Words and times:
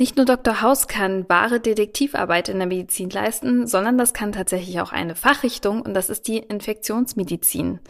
Nicht 0.00 0.16
nur 0.16 0.24
Dr. 0.24 0.62
Haus 0.62 0.88
kann 0.88 1.28
wahre 1.28 1.60
Detektivarbeit 1.60 2.48
in 2.48 2.56
der 2.56 2.66
Medizin 2.66 3.10
leisten, 3.10 3.66
sondern 3.66 3.98
das 3.98 4.14
kann 4.14 4.32
tatsächlich 4.32 4.80
auch 4.80 4.92
eine 4.92 5.14
Fachrichtung 5.14 5.82
und 5.82 5.92
das 5.92 6.08
ist 6.08 6.26
die 6.26 6.38
Infektionsmedizin. 6.38 7.80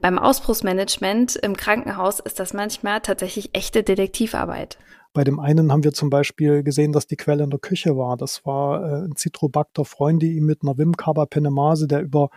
Beim 0.00 0.18
Ausbruchsmanagement 0.18 1.36
im 1.36 1.56
Krankenhaus 1.56 2.18
ist 2.18 2.40
das 2.40 2.52
manchmal 2.52 2.98
tatsächlich 3.00 3.50
echte 3.52 3.84
Detektivarbeit. 3.84 4.76
Bei 5.12 5.22
dem 5.22 5.38
einen 5.38 5.70
haben 5.70 5.84
wir 5.84 5.92
zum 5.92 6.10
Beispiel 6.10 6.64
gesehen, 6.64 6.90
dass 6.90 7.06
die 7.06 7.14
Quelle 7.14 7.44
in 7.44 7.50
der 7.50 7.60
Küche 7.60 7.96
war. 7.96 8.16
Das 8.16 8.44
war 8.44 8.82
äh, 8.82 9.04
ein 9.04 9.14
Citrobacter 9.14 9.84
freundii 9.84 10.40
mit 10.40 10.64
einer 10.64 10.78
Wim-Carbapenemase, 10.78 11.86
der 11.86 12.02
über 12.02 12.30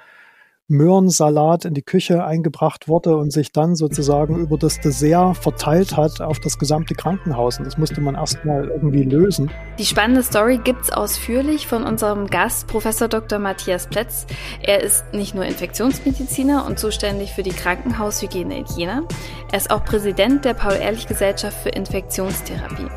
Möhrensalat 0.68 1.66
in 1.66 1.76
die 1.76 1.84
Küche 1.84 2.26
eingebracht 2.26 2.88
wurde 2.88 3.18
und 3.18 3.32
sich 3.32 3.52
dann 3.52 3.76
sozusagen 3.76 4.40
über 4.40 4.58
das 4.58 4.80
Dessert 4.80 5.38
verteilt 5.38 5.96
hat 5.96 6.22
auf 6.22 6.40
das 6.40 6.58
gesamte 6.58 6.96
Krankenhaus. 6.96 7.60
Und 7.60 7.66
das 7.66 7.78
musste 7.78 8.02
man 8.02 8.16
erstmal 8.16 8.70
irgendwie 8.70 9.04
lösen. 9.04 9.52
Die 9.78 9.86
spannende 9.86 10.24
Story 10.24 10.60
gibt's 10.64 10.92
ausführlich 10.92 11.68
von 11.68 11.84
unserem 11.84 12.28
Gast, 12.28 12.68
Professor 12.68 13.08
Dr. 13.08 13.38
Matthias 13.38 13.88
Plätz. 13.88 14.26
Er 14.64 14.82
ist 14.82 15.14
nicht 15.14 15.36
nur 15.36 15.46
Infektionsmediziner 15.46 16.66
und 16.66 16.80
zuständig 16.80 17.34
für 17.34 17.44
die 17.44 17.52
Krankenhaushygiene 17.52 18.58
in 18.58 18.66
Jena. 18.66 19.04
Er 19.52 19.58
ist 19.58 19.70
auch 19.70 19.86
Präsident 19.86 20.46
der 20.46 20.56
Paul-Ehrlich-Gesellschaft 20.56 21.58
für 21.62 21.70
Infektionstherapie. 21.70 22.88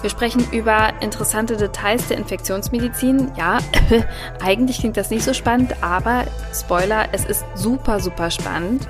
Wir 0.00 0.10
sprechen 0.10 0.44
über 0.52 0.92
interessante 1.00 1.56
Details 1.56 2.08
der 2.08 2.18
Infektionsmedizin. 2.18 3.30
Ja, 3.36 3.58
eigentlich 4.44 4.78
klingt 4.80 4.96
das 4.96 5.10
nicht 5.10 5.24
so 5.24 5.32
spannend, 5.32 5.74
aber 5.82 6.24
Spoiler, 6.52 7.03
es 7.12 7.24
ist 7.24 7.44
super, 7.54 8.00
super 8.00 8.30
spannend 8.30 8.88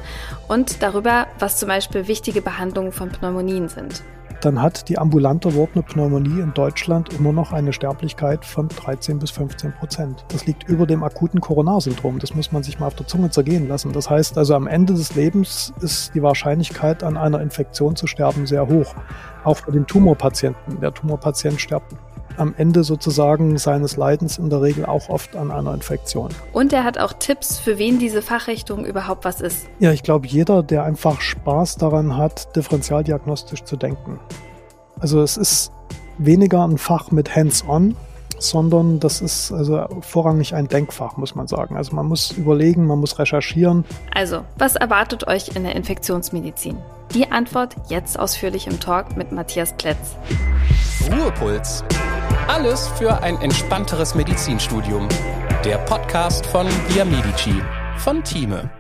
und 0.48 0.82
darüber, 0.82 1.26
was 1.38 1.58
zum 1.58 1.68
Beispiel 1.68 2.08
wichtige 2.08 2.42
Behandlungen 2.42 2.92
von 2.92 3.10
Pneumonien 3.10 3.68
sind. 3.68 4.02
Dann 4.44 4.60
hat 4.60 4.90
die 4.90 4.98
ambulant 4.98 5.46
erworbene 5.46 5.82
Pneumonie 5.82 6.40
in 6.40 6.52
Deutschland 6.52 7.14
immer 7.14 7.32
noch 7.32 7.52
eine 7.52 7.72
Sterblichkeit 7.72 8.44
von 8.44 8.68
13 8.68 9.18
bis 9.18 9.30
15 9.30 9.72
Prozent. 9.72 10.26
Das 10.28 10.44
liegt 10.44 10.68
über 10.68 10.86
dem 10.86 11.02
akuten 11.02 11.40
Coronarsyndrom. 11.40 12.18
Das 12.18 12.34
muss 12.34 12.52
man 12.52 12.62
sich 12.62 12.78
mal 12.78 12.88
auf 12.88 12.94
der 12.94 13.06
Zunge 13.06 13.30
zergehen 13.30 13.68
lassen. 13.68 13.92
Das 13.94 14.10
heißt 14.10 14.36
also, 14.36 14.54
am 14.54 14.66
Ende 14.66 14.92
des 14.92 15.14
Lebens 15.14 15.72
ist 15.80 16.14
die 16.14 16.22
Wahrscheinlichkeit, 16.22 17.02
an 17.02 17.16
einer 17.16 17.40
Infektion 17.40 17.96
zu 17.96 18.06
sterben, 18.06 18.46
sehr 18.46 18.68
hoch. 18.68 18.94
Auch 19.44 19.56
für 19.56 19.72
den 19.72 19.86
Tumorpatienten. 19.86 20.78
Der 20.78 20.92
Tumorpatient 20.92 21.58
stirbt 21.58 21.94
am 22.36 22.54
Ende 22.56 22.84
sozusagen 22.84 23.56
seines 23.58 23.96
Leidens 23.96 24.38
in 24.38 24.50
der 24.50 24.62
Regel 24.62 24.86
auch 24.86 25.08
oft 25.08 25.36
an 25.36 25.50
einer 25.50 25.74
Infektion. 25.74 26.30
Und 26.52 26.72
er 26.72 26.84
hat 26.84 26.98
auch 26.98 27.12
Tipps, 27.12 27.58
für 27.58 27.78
wen 27.78 27.98
diese 27.98 28.22
Fachrichtung 28.22 28.84
überhaupt 28.84 29.24
was 29.24 29.40
ist. 29.40 29.66
Ja, 29.78 29.92
ich 29.92 30.02
glaube, 30.02 30.26
jeder, 30.26 30.62
der 30.62 30.84
einfach 30.84 31.20
Spaß 31.20 31.76
daran 31.76 32.16
hat, 32.16 32.54
differentialdiagnostisch 32.56 33.64
zu 33.64 33.76
denken. 33.76 34.18
Also 34.98 35.22
es 35.22 35.36
ist 35.36 35.72
weniger 36.18 36.66
ein 36.66 36.78
Fach 36.78 37.10
mit 37.10 37.34
Hands-on, 37.34 37.96
sondern 38.38 39.00
das 39.00 39.20
ist 39.20 39.52
also 39.52 39.86
vorrangig 40.00 40.54
ein 40.54 40.68
Denkfach, 40.68 41.16
muss 41.16 41.34
man 41.34 41.46
sagen. 41.46 41.76
Also 41.76 41.94
man 41.94 42.06
muss 42.06 42.32
überlegen, 42.32 42.86
man 42.86 42.98
muss 42.98 43.18
recherchieren. 43.18 43.84
Also, 44.14 44.44
was 44.56 44.76
erwartet 44.76 45.26
euch 45.26 45.54
in 45.54 45.64
der 45.64 45.74
Infektionsmedizin? 45.76 46.78
Die 47.14 47.30
Antwort 47.30 47.76
jetzt 47.88 48.18
ausführlich 48.18 48.66
im 48.66 48.80
Talk 48.80 49.16
mit 49.16 49.30
Matthias 49.30 49.72
Plätz. 49.76 50.16
Ruhepuls 51.10 51.84
alles 52.48 52.88
für 52.88 53.22
ein 53.22 53.40
entspannteres 53.40 54.14
Medizinstudium. 54.14 55.08
Der 55.64 55.78
Podcast 55.78 56.44
von 56.44 56.66
Via 56.88 57.04
Medici 57.04 57.54
von 57.98 58.22
Thieme. 58.22 58.70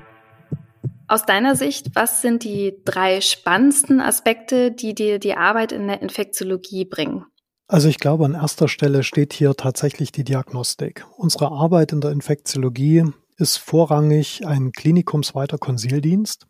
Aus 1.08 1.24
deiner 1.24 1.56
Sicht, 1.56 1.94
was 1.94 2.20
sind 2.20 2.44
die 2.44 2.74
drei 2.84 3.20
spannendsten 3.20 4.00
Aspekte, 4.00 4.70
die 4.70 4.94
dir 4.94 5.18
die 5.18 5.34
Arbeit 5.34 5.72
in 5.72 5.86
der 5.86 6.02
Infektiologie 6.02 6.84
bringen? 6.84 7.24
Also 7.68 7.88
ich 7.88 7.98
glaube, 7.98 8.26
an 8.26 8.34
erster 8.34 8.68
Stelle 8.68 9.02
steht 9.02 9.32
hier 9.32 9.54
tatsächlich 9.54 10.12
die 10.12 10.24
Diagnostik. 10.24 11.06
Unsere 11.16 11.52
Arbeit 11.52 11.92
in 11.92 12.00
der 12.00 12.10
Infektiologie 12.10 13.04
ist 13.36 13.56
vorrangig 13.56 14.46
ein 14.46 14.72
klinikumsweiter 14.72 15.56
Konsildienst. 15.56 16.46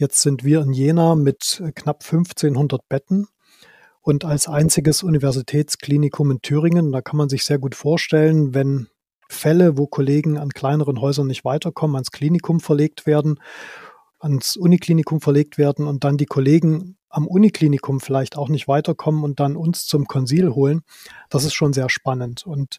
Jetzt 0.00 0.22
sind 0.22 0.44
wir 0.44 0.62
in 0.62 0.72
Jena 0.72 1.14
mit 1.14 1.62
knapp 1.74 2.02
1500 2.02 2.88
Betten 2.88 3.26
und 4.00 4.24
als 4.24 4.48
einziges 4.48 5.02
Universitätsklinikum 5.02 6.30
in 6.30 6.40
Thüringen. 6.40 6.90
Da 6.90 7.02
kann 7.02 7.18
man 7.18 7.28
sich 7.28 7.44
sehr 7.44 7.58
gut 7.58 7.74
vorstellen, 7.74 8.54
wenn 8.54 8.88
Fälle, 9.28 9.76
wo 9.76 9.86
Kollegen 9.86 10.38
an 10.38 10.48
kleineren 10.48 11.02
Häusern 11.02 11.26
nicht 11.26 11.44
weiterkommen, 11.44 11.96
ans 11.96 12.12
Klinikum 12.12 12.60
verlegt 12.60 13.04
werden, 13.04 13.40
ans 14.18 14.56
Uniklinikum 14.56 15.20
verlegt 15.20 15.58
werden 15.58 15.86
und 15.86 16.02
dann 16.02 16.16
die 16.16 16.24
Kollegen 16.24 16.96
am 17.10 17.26
Uniklinikum 17.26 18.00
vielleicht 18.00 18.38
auch 18.38 18.48
nicht 18.48 18.68
weiterkommen 18.68 19.22
und 19.22 19.38
dann 19.38 19.54
uns 19.54 19.84
zum 19.84 20.06
Konsil 20.06 20.54
holen. 20.54 20.80
Das 21.28 21.44
ist 21.44 21.52
schon 21.52 21.74
sehr 21.74 21.90
spannend. 21.90 22.46
Und 22.46 22.78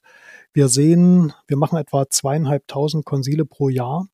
wir 0.54 0.70
sehen, 0.70 1.34
wir 1.46 1.58
machen 1.58 1.78
etwa 1.78 2.10
zweieinhalbtausend 2.10 3.06
Konsile 3.06 3.46
pro 3.46 3.70
Jahr. 3.70 4.08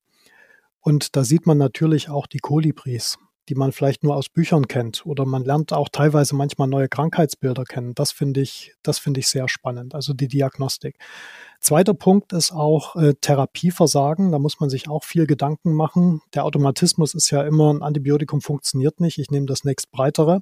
Und 0.82 1.16
da 1.16 1.24
sieht 1.24 1.46
man 1.46 1.58
natürlich 1.58 2.10
auch 2.10 2.28
die 2.28 2.40
Kolibris 2.40 3.18
die 3.50 3.56
man 3.56 3.72
vielleicht 3.72 4.04
nur 4.04 4.16
aus 4.16 4.30
Büchern 4.30 4.68
kennt. 4.68 5.06
Oder 5.06 5.26
man 5.26 5.44
lernt 5.44 5.72
auch 5.72 5.90
teilweise 5.90 6.36
manchmal 6.36 6.68
neue 6.68 6.90
Krankheitsbilder 6.90 7.64
kennen. 7.64 7.96
Das 7.96 8.12
finde 8.12 8.42
ich, 8.42 8.74
das 8.84 9.00
finde 9.00 9.20
ich 9.22 9.28
sehr 9.28 9.48
spannend. 9.48 9.96
Also 9.96 10.14
die 10.14 10.28
Diagnostik. 10.28 10.98
Zweiter 11.60 11.94
Punkt 11.94 12.34
ist 12.34 12.52
auch 12.52 12.96
äh, 12.96 13.14
Therapieversagen. 13.14 14.32
Da 14.32 14.40
muss 14.40 14.60
man 14.60 14.70
sich 14.70 14.90
auch 14.90 15.04
viel 15.04 15.28
Gedanken 15.28 15.74
machen. 15.74 16.22
Der 16.34 16.44
Automatismus 16.44 17.14
ist 17.14 17.30
ja 17.32 17.44
immer, 17.44 17.74
ein 17.74 17.84
Antibiotikum 17.84 18.42
funktioniert 18.42 19.00
nicht. 19.00 19.18
Ich 19.18 19.32
nehme 19.32 19.46
das 19.46 19.64
nächstbreitere. 19.64 20.42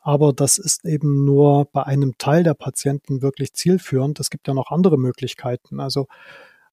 Aber 0.00 0.32
das 0.32 0.58
ist 0.58 0.84
eben 0.84 1.24
nur 1.24 1.66
bei 1.72 1.82
einem 1.84 2.16
Teil 2.18 2.42
der 2.42 2.54
Patienten 2.54 3.22
wirklich 3.22 3.54
zielführend. 3.54 4.20
Es 4.20 4.30
gibt 4.30 4.48
ja 4.48 4.54
noch 4.54 4.70
andere 4.70 4.98
Möglichkeiten. 4.98 5.80
Also 5.80 6.08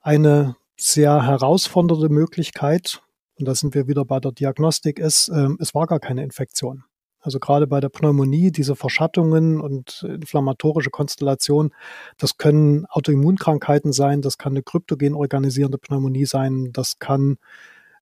eine 0.02 0.56
sehr 0.78 1.26
herausfordernde 1.26 2.10
Möglichkeit, 2.10 3.02
und 3.38 3.48
da 3.48 3.56
sind 3.56 3.74
wir 3.76 3.88
wieder 3.88 4.06
bei 4.06 4.20
der 4.20 4.32
Diagnostik, 4.32 5.00
ist, 5.00 5.30
äh, 5.30 5.50
es 5.60 5.74
war 5.74 5.88
gar 5.88 6.00
keine 6.00 6.24
Infektion. 6.24 6.84
Also 7.22 7.40
gerade 7.40 7.68
bei 7.68 7.80
der 7.80 7.90
Pneumonie, 7.90 8.52
diese 8.52 8.76
Verschattungen 8.76 9.62
und 9.62 10.04
inflammatorische 10.04 10.90
Konstellation, 10.90 11.72
das 12.18 12.38
können 12.38 12.88
Autoimmunkrankheiten 12.88 13.94
sein, 13.94 14.24
das 14.24 14.40
kann 14.40 14.54
eine 14.54 14.64
kryptogen 14.64 15.14
organisierende 15.14 15.78
Pneumonie 15.78 16.26
sein, 16.26 16.70
das 16.74 16.98
kann 16.98 17.38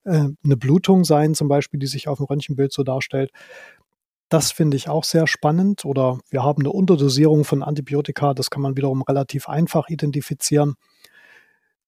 äh, 0.04 0.28
eine 0.42 0.56
Blutung 0.56 1.04
sein, 1.04 1.34
zum 1.34 1.48
Beispiel, 1.48 1.78
die 1.78 1.86
sich 1.86 2.08
auf 2.08 2.16
dem 2.16 2.26
Röntgenbild 2.26 2.72
so 2.72 2.82
darstellt. 2.82 3.30
Das 4.30 4.52
finde 4.52 4.76
ich 4.78 4.88
auch 4.88 5.04
sehr 5.04 5.26
spannend. 5.26 5.84
Oder 5.84 6.18
wir 6.30 6.42
haben 6.42 6.62
eine 6.62 6.70
Unterdosierung 6.70 7.44
von 7.44 7.62
Antibiotika, 7.62 8.32
das 8.32 8.48
kann 8.48 8.62
man 8.62 8.76
wiederum 8.76 9.02
relativ 9.02 9.48
einfach 9.48 9.88
identifizieren. 9.88 10.76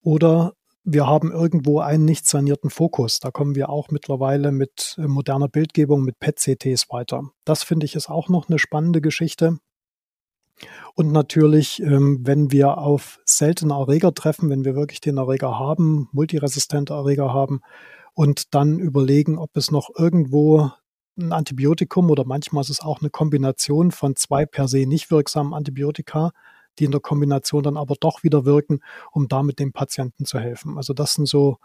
Oder 0.03 0.53
wir 0.85 1.07
haben 1.07 1.31
irgendwo 1.31 1.81
einen 1.81 2.05
nicht 2.05 2.27
sanierten 2.27 2.71
Fokus. 2.71 3.21
Da 3.21 3.31
kommen 3.31 3.55
wir 3.55 3.69
auch 3.69 3.91
mittlerweile 3.91 4.53
mit 4.53 4.97
äh, 4.99 5.07
moderner 5.07 5.49
Bildgebung, 5.49 6.03
mit 6.03 6.19
PET-CTs 6.19 6.91
weiter. 6.91 7.31
Das 7.45 7.63
finde 7.63 7.87
ich 7.87 7.95
ist 7.95 8.09
auch 8.09 8.29
noch 8.29 8.49
eine 8.49 8.59
spannende 8.59 9.01
Geschichte. 9.01 9.59
Und 10.95 11.13
natürlich, 11.13 11.83
ähm, 11.83 12.21
wenn 12.23 12.53
wir 12.53 12.79
auf 12.79 13.19
seltene 13.25 13.75
Erreger 13.75 14.13
treffen, 14.13 14.51
wenn 14.51 14.65
wir 14.65 14.75
wirklich 14.75 15.01
den 15.01 15.17
Erreger 15.17 15.59
haben, 15.59 16.09
multiresistente 16.13 16.95
Erreger 16.95 17.33
haben 17.33 17.61
und 18.15 18.55
dann 18.55 18.79
überlegen, 18.79 19.39
ob 19.39 19.57
es 19.57 19.71
noch 19.71 19.91
irgendwo 19.97 20.71
ein 21.17 21.33
Antibiotikum 21.33 22.11
oder 22.11 22.25
manchmal 22.25 22.63
ist 22.63 22.71
es 22.71 22.81
auch 22.81 23.01
eine 23.01 23.11
Kombination 23.11 23.91
von 23.91 24.17
zwei 24.17 24.47
per 24.47 24.69
se 24.69 24.87
nicht 24.87 25.11
wirksamen 25.11 25.55
Antibiotika 25.55 26.33
die 26.79 26.85
in 26.85 26.91
der 26.91 27.01
Kombination 27.01 27.63
dann 27.63 27.77
aber 27.77 27.97
doch 27.99 28.23
wieder 28.23 28.45
wirken, 28.45 28.81
um 29.13 29.29
damit 29.29 29.59
dem 29.59 29.73
Patienten 29.73 30.25
zu 30.25 30.39
helfen. 30.39 30.77
Also 30.77 30.95
das 30.95 31.15
sind 31.15 31.27
so 31.27 31.59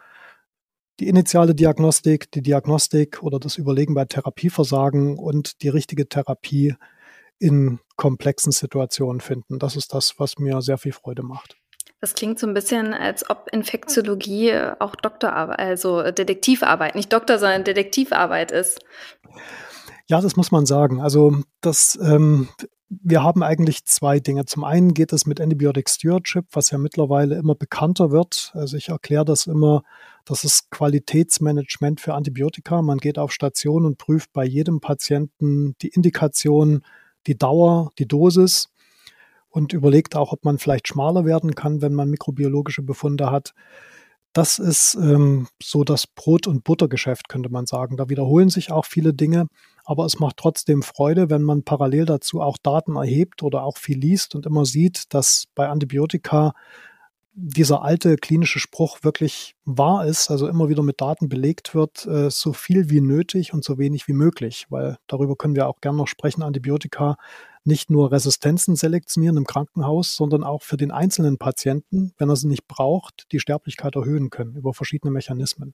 die 1.00 1.08
initiale 1.08 1.54
Diagnostik, 1.54 2.32
die 2.32 2.42
Diagnostik 2.42 3.22
oder 3.22 3.40
das 3.40 3.58
Überlegen 3.58 3.94
bei 3.94 4.06
Therapieversagen 4.06 5.18
und 5.18 5.62
die 5.62 5.70
richtige 5.70 6.08
Therapie 6.10 6.76
in 7.40 7.80
komplexen 7.96 8.52
Situationen 8.52 9.22
finden. 9.22 9.60
Das 9.60 9.76
ist 9.76 9.94
das, 9.94 10.16
was 10.18 10.40
mir 10.40 10.62
sehr 10.62 10.78
viel 10.78 10.92
Freude 10.92 11.24
macht. 11.24 11.56
Das 12.00 12.14
klingt 12.14 12.38
so 12.38 12.46
ein 12.46 12.54
bisschen, 12.54 12.94
als 12.94 13.28
ob 13.30 13.48
Infektiologie 13.52 14.54
auch 14.80 14.96
Doktorarbeit, 14.96 15.60
also 15.60 16.04
Detektivarbeit, 16.12 16.96
nicht 16.96 17.12
Doktor, 17.12 17.40
sondern 17.40 17.64
Detektivarbeit 17.64 18.52
ist. 18.52 18.80
Ja, 20.08 20.22
das 20.22 20.36
muss 20.36 20.52
man 20.52 20.66
sagen. 20.66 21.02
Also 21.02 21.42
das 21.62 21.98
ähm, 22.02 22.50
wir 22.90 23.22
haben 23.22 23.44
eigentlich 23.44 23.86
zwei 23.86 24.20
Dinge. 24.20 24.46
Zum 24.46 24.64
einen 24.64 24.94
geht 24.94 25.12
es 25.12 25.26
mit 25.26 25.42
Antibiotic 25.42 25.90
Stewardship, 25.90 26.46
was 26.52 26.72
ja 26.72 26.78
mittlerweile 26.78 27.36
immer 27.36 27.56
bekannter 27.56 28.12
wird. 28.12 28.52
Also 28.54 28.78
ich 28.78 28.90
erkläre 28.90 29.26
das 29.26 29.46
immer, 29.46 29.84
das 30.26 30.44
ist 30.44 30.72
Qualitätsmanagement 30.72 32.00
für 32.00 32.14
Antibiotika. 32.14 32.82
Man 32.82 33.00
geht 33.00 33.20
auf 33.20 33.32
Station 33.32 33.86
und 33.86 33.98
prüft 33.98 34.32
bei 34.32 34.46
jedem 34.46 34.80
Patienten 34.80 35.76
die 35.82 35.90
Indikation, 35.90 36.82
die 37.28 37.38
Dauer, 37.38 37.92
die 38.00 38.08
Dosis 38.08 38.70
und 39.50 39.74
überlegt 39.74 40.16
auch, 40.16 40.32
ob 40.32 40.46
man 40.46 40.58
vielleicht 40.58 40.88
schmaler 40.88 41.26
werden 41.26 41.56
kann, 41.56 41.82
wenn 41.82 41.94
man 41.94 42.10
mikrobiologische 42.10 42.84
Befunde 42.84 43.32
hat. 43.32 43.54
Das 44.38 44.60
ist 44.60 44.94
ähm, 45.02 45.48
so 45.62 45.84
das 45.84 46.06
Brot- 46.06 46.46
und 46.46 46.64
Buttergeschäft, 46.64 47.28
könnte 47.28 47.50
man 47.50 47.66
sagen. 47.66 47.98
Da 47.98 48.08
wiederholen 48.08 48.50
sich 48.50 48.72
auch 48.72 48.86
viele 48.86 49.12
Dinge, 49.12 49.48
aber 49.84 50.06
es 50.06 50.20
macht 50.20 50.38
trotzdem 50.38 50.84
Freude, 50.84 51.32
wenn 51.32 51.42
man 51.42 51.64
parallel 51.64 52.06
dazu 52.06 52.40
auch 52.42 52.60
Daten 52.62 52.98
erhebt 52.98 53.42
oder 53.42 53.64
auch 53.64 53.78
viel 53.78 53.98
liest 53.98 54.36
und 54.36 54.46
immer 54.46 54.66
sieht, 54.66 55.12
dass 55.16 55.46
bei 55.56 55.68
Antibiotika 55.68 56.54
dieser 57.34 57.82
alte 57.82 58.16
klinische 58.16 58.60
Spruch 58.60 59.00
wirklich 59.04 59.56
wahr 59.66 60.06
ist, 60.06 60.30
also 60.30 60.48
immer 60.48 60.70
wieder 60.70 60.84
mit 60.84 61.02
Daten 61.02 61.30
belegt 61.30 61.74
wird, 61.74 62.06
äh, 62.06 62.30
so 62.30 62.54
viel 62.54 62.92
wie 62.92 63.02
nötig 63.02 63.54
und 63.54 63.64
so 63.64 63.80
wenig 63.80 64.08
wie 64.08 64.14
möglich, 64.14 64.68
weil 64.70 64.98
darüber 65.08 65.36
können 65.36 65.56
wir 65.56 65.68
auch 65.68 65.82
gerne 65.82 65.98
noch 65.98 66.08
sprechen, 66.08 66.44
Antibiotika 66.44 67.18
nicht 67.68 67.92
nur 67.92 68.12
Resistenzen 68.12 68.76
selektionieren 68.76 69.38
im 69.38 69.46
Krankenhaus, 69.46 70.16
sondern 70.16 70.44
auch 70.44 70.64
für 70.64 70.78
den 70.78 70.90
einzelnen 70.90 71.38
Patienten, 71.38 72.14
wenn 72.18 72.30
er 72.30 72.36
sie 72.36 72.48
nicht 72.48 72.68
braucht, 72.68 73.28
die 73.32 73.40
Sterblichkeit 73.40 73.96
erhöhen 73.96 74.30
können 74.30 74.56
über 74.56 74.74
verschiedene 74.74 75.12
Mechanismen. 75.12 75.74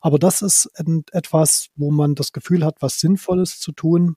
Aber 0.00 0.18
das 0.18 0.42
ist 0.42 0.70
etwas, 1.12 1.68
wo 1.76 1.90
man 1.90 2.14
das 2.14 2.32
Gefühl 2.32 2.64
hat, 2.64 2.76
was 2.80 2.98
Sinnvolles 2.98 3.60
zu 3.60 3.72
tun, 3.72 4.16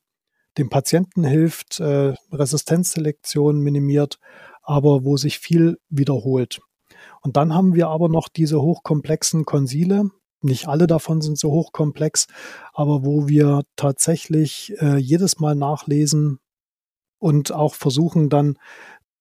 dem 0.58 0.70
Patienten 0.70 1.24
hilft, 1.24 1.80
äh, 1.80 2.14
Resistenzselektion 2.32 3.60
minimiert, 3.60 4.18
aber 4.62 5.04
wo 5.04 5.16
sich 5.16 5.38
viel 5.38 5.78
wiederholt. 5.88 6.60
Und 7.20 7.36
dann 7.36 7.54
haben 7.54 7.74
wir 7.74 7.88
aber 7.88 8.08
noch 8.08 8.28
diese 8.28 8.60
hochkomplexen 8.60 9.44
Konsile. 9.44 10.10
Nicht 10.40 10.66
alle 10.66 10.86
davon 10.86 11.20
sind 11.20 11.38
so 11.38 11.50
hochkomplex, 11.50 12.26
aber 12.72 13.04
wo 13.04 13.28
wir 13.28 13.62
tatsächlich 13.76 14.74
äh, 14.80 14.96
jedes 14.96 15.38
Mal 15.40 15.54
nachlesen 15.54 16.38
und 17.22 17.52
auch 17.52 17.76
versuchen 17.76 18.28
dann 18.28 18.58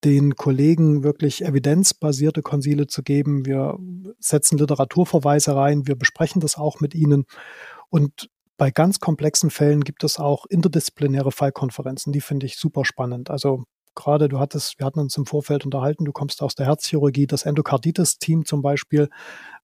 den 0.03 0.35
Kollegen 0.35 1.03
wirklich 1.03 1.45
evidenzbasierte 1.45 2.41
Konsile 2.41 2.87
zu 2.87 3.03
geben. 3.03 3.45
Wir 3.45 3.77
setzen 4.19 4.57
Literaturverweise 4.57 5.55
rein, 5.55 5.85
wir 5.85 5.95
besprechen 5.95 6.41
das 6.41 6.57
auch 6.57 6.79
mit 6.79 6.95
ihnen. 6.95 7.25
Und 7.89 8.29
bei 8.57 8.71
ganz 8.71 8.99
komplexen 8.99 9.51
Fällen 9.51 9.83
gibt 9.83 10.03
es 10.03 10.17
auch 10.17 10.47
interdisziplinäre 10.47 11.31
Fallkonferenzen, 11.31 12.11
die 12.11 12.21
finde 12.21 12.47
ich 12.47 12.57
super 12.57 12.85
spannend. 12.85 13.29
Also 13.29 13.65
gerade, 13.93 14.29
du 14.29 14.39
hattest, 14.39 14.79
wir 14.79 14.87
hatten 14.87 14.99
uns 14.99 15.15
im 15.17 15.27
Vorfeld 15.27 15.63
unterhalten, 15.63 16.05
du 16.05 16.11
kommst 16.11 16.41
aus 16.41 16.55
der 16.55 16.65
Herzchirurgie, 16.65 17.27
das 17.27 17.43
Endokarditis-Team 17.43 18.45
zum 18.45 18.63
Beispiel, 18.63 19.09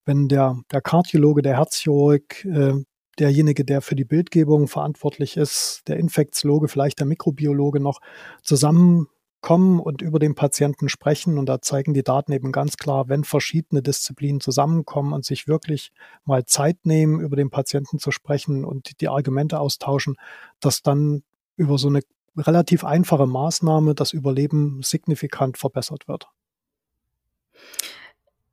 wenn 0.04 0.28
der, 0.28 0.60
der 0.70 0.80
Kardiologe, 0.80 1.42
der 1.42 1.56
Herzchirurg, 1.56 2.44
äh, 2.44 2.74
derjenige, 3.18 3.64
der 3.64 3.80
für 3.80 3.96
die 3.96 4.04
Bildgebung 4.04 4.68
verantwortlich 4.68 5.36
ist, 5.36 5.82
der 5.88 5.96
Infektiologe, 5.96 6.68
vielleicht 6.68 6.98
der 6.98 7.06
Mikrobiologe 7.06 7.80
noch 7.80 8.00
zusammenkommen 8.42 9.80
und 9.80 10.02
über 10.02 10.18
den 10.18 10.34
Patienten 10.34 10.88
sprechen. 10.88 11.38
Und 11.38 11.46
da 11.46 11.60
zeigen 11.60 11.94
die 11.94 12.02
Daten 12.02 12.32
eben 12.32 12.52
ganz 12.52 12.76
klar, 12.76 13.08
wenn 13.08 13.24
verschiedene 13.24 13.82
Disziplinen 13.82 14.40
zusammenkommen 14.40 15.12
und 15.12 15.24
sich 15.24 15.48
wirklich 15.48 15.92
mal 16.24 16.44
Zeit 16.44 16.78
nehmen, 16.84 17.20
über 17.20 17.36
den 17.36 17.50
Patienten 17.50 17.98
zu 17.98 18.10
sprechen 18.10 18.64
und 18.64 19.00
die 19.00 19.08
Argumente 19.08 19.60
austauschen, 19.60 20.16
dass 20.60 20.82
dann 20.82 21.22
über 21.56 21.78
so 21.78 21.88
eine 21.88 22.00
relativ 22.36 22.84
einfache 22.84 23.26
Maßnahme 23.26 23.94
das 23.94 24.12
Überleben 24.12 24.80
signifikant 24.82 25.58
verbessert 25.58 26.08
wird. 26.08 26.28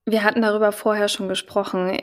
Wir 0.06 0.24
hatten 0.24 0.42
darüber 0.42 0.72
vorher 0.72 1.08
schon 1.08 1.30
gesprochen. 1.30 1.98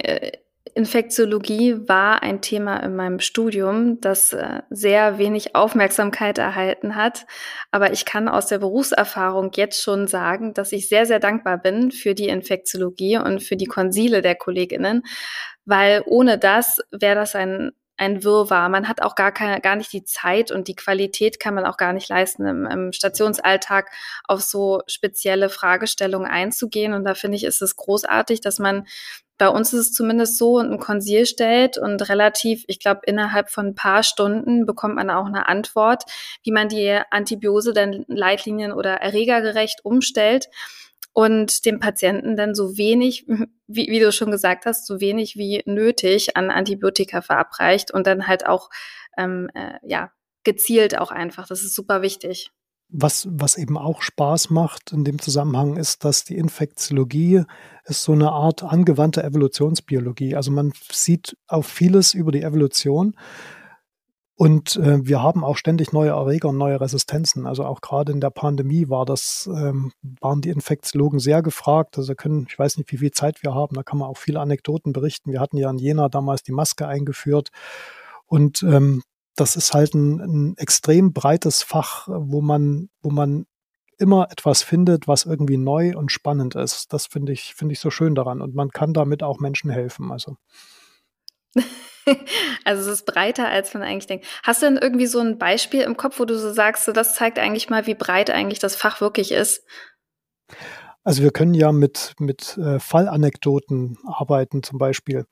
Infektiologie 0.75 1.87
war 1.87 2.23
ein 2.23 2.41
Thema 2.41 2.79
in 2.79 2.97
meinem 2.97 3.21
Studium, 3.21 4.01
das 4.01 4.33
äh, 4.33 4.63
sehr 4.71 5.19
wenig 5.19 5.55
Aufmerksamkeit 5.55 6.39
erhalten 6.39 6.97
hat. 6.97 7.27
Aber 7.71 7.93
ich 7.93 8.07
kann 8.07 8.29
aus 8.29 8.47
der 8.47 8.59
Berufserfahrung 8.59 9.51
jetzt 9.55 9.83
schon 9.83 10.09
sagen, 10.09 10.55
dass 10.55 10.73
ich 10.73 10.89
sehr, 10.89 11.05
sehr 11.05 11.21
dankbar 11.21 11.59
bin 11.59 11.93
für 11.93 12.15
die 12.15 12.29
Infektiologie 12.29 13.19
und 13.19 13.43
für 13.43 13.57
die 13.57 13.67
Konsile 13.67 14.23
der 14.23 14.35
Kolleginnen, 14.35 15.03
weil 15.67 16.03
ohne 16.07 16.39
das 16.39 16.81
wäre 16.91 17.17
das 17.17 17.35
ein 17.35 17.73
ein 18.03 18.25
Wirrwarr. 18.25 18.69
Man 18.69 18.89
hat 18.89 19.01
auch 19.03 19.15
gar 19.15 19.33
keine, 19.33 19.61
gar 19.61 19.77
nicht 19.77 19.93
die 19.93 20.05
Zeit 20.05 20.51
und 20.51 20.67
die 20.67 20.75
Qualität 20.75 21.39
kann 21.39 21.55
man 21.55 21.65
auch 21.65 21.77
gar 21.77 21.93
nicht 21.93 22.09
leisten, 22.09 22.47
im, 22.47 22.67
im 22.67 22.93
Stationsalltag 22.93 23.91
auf 24.25 24.41
so 24.41 24.83
spezielle 24.87 25.49
Fragestellungen 25.49 26.29
einzugehen. 26.29 26.95
Und 26.95 27.05
da 27.05 27.15
finde 27.15 27.37
ich, 27.37 27.45
ist 27.45 27.63
es 27.63 27.77
großartig, 27.77 28.41
dass 28.41 28.59
man 28.59 28.87
bei 29.39 29.49
uns 29.49 29.73
ist 29.73 29.81
es 29.81 29.93
zumindest 29.93 30.39
so, 30.39 30.59
ein 30.59 30.79
Konsil 30.79 31.27
stellt 31.27 31.79
und 31.79 32.09
relativ, 32.09 32.65
ich 32.69 32.79
glaube, 32.79 33.01
innerhalb 33.07 33.51
von 33.51 33.69
ein 33.69 33.75
paar 33.75 34.03
Stunden 34.03 34.67
bekommt 34.67 34.95
man 34.95 35.11
auch 35.11 35.27
eine 35.27 35.49
Antwort, 35.49 36.05
wie 36.43 36.53
man 36.53 36.69
die 36.69 37.01
Antibiose 37.11 37.73
dann 37.73 38.05
leitlinien- 38.09 38.73
oder 38.73 38.95
erregergerecht 39.01 39.85
umstellt 39.85 40.49
und 41.13 41.67
dem 41.67 41.81
Patienten 41.81 42.37
dann 42.37 42.55
so 42.55 42.77
wenig, 42.77 43.27
wie, 43.67 43.89
wie 43.89 44.01
du 44.01 44.13
schon 44.13 44.31
gesagt 44.31 44.67
hast, 44.67 44.87
so 44.87 45.01
wenig 45.01 45.37
wie 45.37 45.63
nötig 45.67 46.37
an 46.37 46.51
Antibiotika 46.51 47.23
verabreicht 47.23 47.91
und 47.91 48.07
dann 48.07 48.27
halt 48.27 48.47
auch 48.47 48.71
ähm, 49.19 49.49
äh, 49.55 49.79
ja 49.83 50.13
gezielt 50.45 50.99
auch 50.99 51.11
einfach. 51.11 51.47
Das 51.47 51.63
ist 51.63 51.75
super 51.75 52.03
wichtig. 52.03 52.51
Was, 52.95 53.27
was 53.31 53.57
eben 53.57 53.79
auch 53.79 54.03
Spaß 54.03 54.51
macht 54.51 54.93
in 54.93 55.03
dem 55.05 55.19
Zusammenhang 55.19 55.77
ist, 55.77 56.05
dass 56.05 56.25
die 56.25 56.37
Infektiologie 56.37 57.45
ist 57.85 58.03
so 58.03 58.13
eine 58.13 58.33
Art 58.33 58.63
angewandte 58.63 59.23
Evolutionsbiologie. 59.23 60.37
Also 60.37 60.51
man 60.51 60.73
sieht 60.91 61.37
auf 61.49 61.67
vieles 61.67 62.13
über 62.13 62.33
die 62.33 62.43
Evolution. 62.43 63.17
Und 64.35 64.77
äh, 64.77 65.07
wir 65.07 65.23
haben 65.23 65.45
auch 65.45 65.57
ständig 65.57 65.93
neue 65.93 66.11
Erreger 66.11 66.49
und 66.49 66.59
neue 66.59 66.81
Resistenzen. 66.81 67.47
Also 67.47 67.65
auch 67.65 67.81
gerade 67.81 68.13
in 68.13 68.21
der 68.21 68.31
Pandemie 68.31 68.89
war 68.89 69.05
das, 69.05 69.49
ähm, 69.53 69.93
waren 70.21 70.41
die 70.41 70.51
Infektiologen 70.51 71.19
sehr 71.21 71.43
gefragt. 71.43 71.97
Also 71.97 72.15
können, 72.15 72.47
ich 72.49 72.59
weiß 72.59 72.77
nicht, 72.77 72.91
wie 72.93 72.99
viel 72.99 73.13
Zeit 73.13 73.43
wir 73.43 73.55
haben, 73.55 73.77
da 73.77 73.83
kann 73.83 73.99
man 73.99 74.09
auch 74.09 74.17
viele 74.17 74.41
Anekdoten 74.41 74.93
berichten. 74.93 75.33
Wir 75.33 75.41
hatten 75.41 75.59
ja 75.59 75.71
in 75.71 75.79
Jena 75.79 76.09
damals 76.09 76.43
die 76.43 76.53
Maske 76.53 76.87
eingeführt. 76.89 77.51
Und 78.27 78.63
ähm, 78.63 79.03
das 79.37 79.57
ist 79.57 79.75
halt 79.75 79.95
ein, 79.95 80.21
ein 80.21 80.57
extrem 80.57 81.13
breites 81.13 81.63
Fach, 81.63 82.09
wo 82.09 82.41
man, 82.41 82.91
wo 83.01 83.11
man 83.11 83.47
immer 83.99 84.31
etwas 84.31 84.63
findet, 84.63 85.07
was 85.07 85.25
irgendwie 85.25 85.57
neu 85.57 85.97
und 85.97 86.11
spannend 86.11 86.55
ist. 86.55 86.93
Das 86.93 87.07
finde 87.07 87.33
ich, 87.33 87.55
finde 87.55 87.73
ich 87.73 87.81
so 87.81 87.91
schön 87.91 88.15
daran. 88.15 88.43
Und 88.43 88.55
man 88.55 88.71
kann 88.71 88.93
damit 88.93 89.23
auch 89.23 89.39
Menschen 89.39 89.71
helfen. 89.71 90.13
Also. 90.13 90.37
Also 92.65 92.91
es 92.91 92.99
ist 92.99 93.07
breiter, 93.07 93.49
als 93.49 93.75
man 93.75 93.85
eigentlich 93.85 94.09
denkt. 94.09 94.27
Hast 94.43 94.61
du 94.61 94.67
denn 94.67 94.77
irgendwie 94.77 95.07
so 95.07 95.21
ein 95.21 95.39
Beispiel 95.39 95.83
im 95.83 95.97
Kopf, 95.97 96.19
wo 96.19 96.25
du 96.25 96.37
so 96.37 96.53
sagst, 96.53 96.85
so 96.85 96.91
das 96.91 97.15
zeigt 97.15 97.39
eigentlich 97.39 97.71
mal, 97.71 97.87
wie 97.87 97.95
breit 97.95 98.29
eigentlich 98.29 98.59
das 98.59 98.75
Fach 98.75 99.01
wirklich 99.01 99.31
ist? 99.31 99.65
Also 101.05 101.23
wir 101.23 101.31
können 101.31 101.55
ja 101.55 101.71
mit, 101.71 102.15
mit 102.19 102.59
äh, 102.59 102.81
Fallanekdoten 102.81 103.99
arbeiten 104.05 104.65
zum 104.65 104.79
Beispiel. 104.79 105.27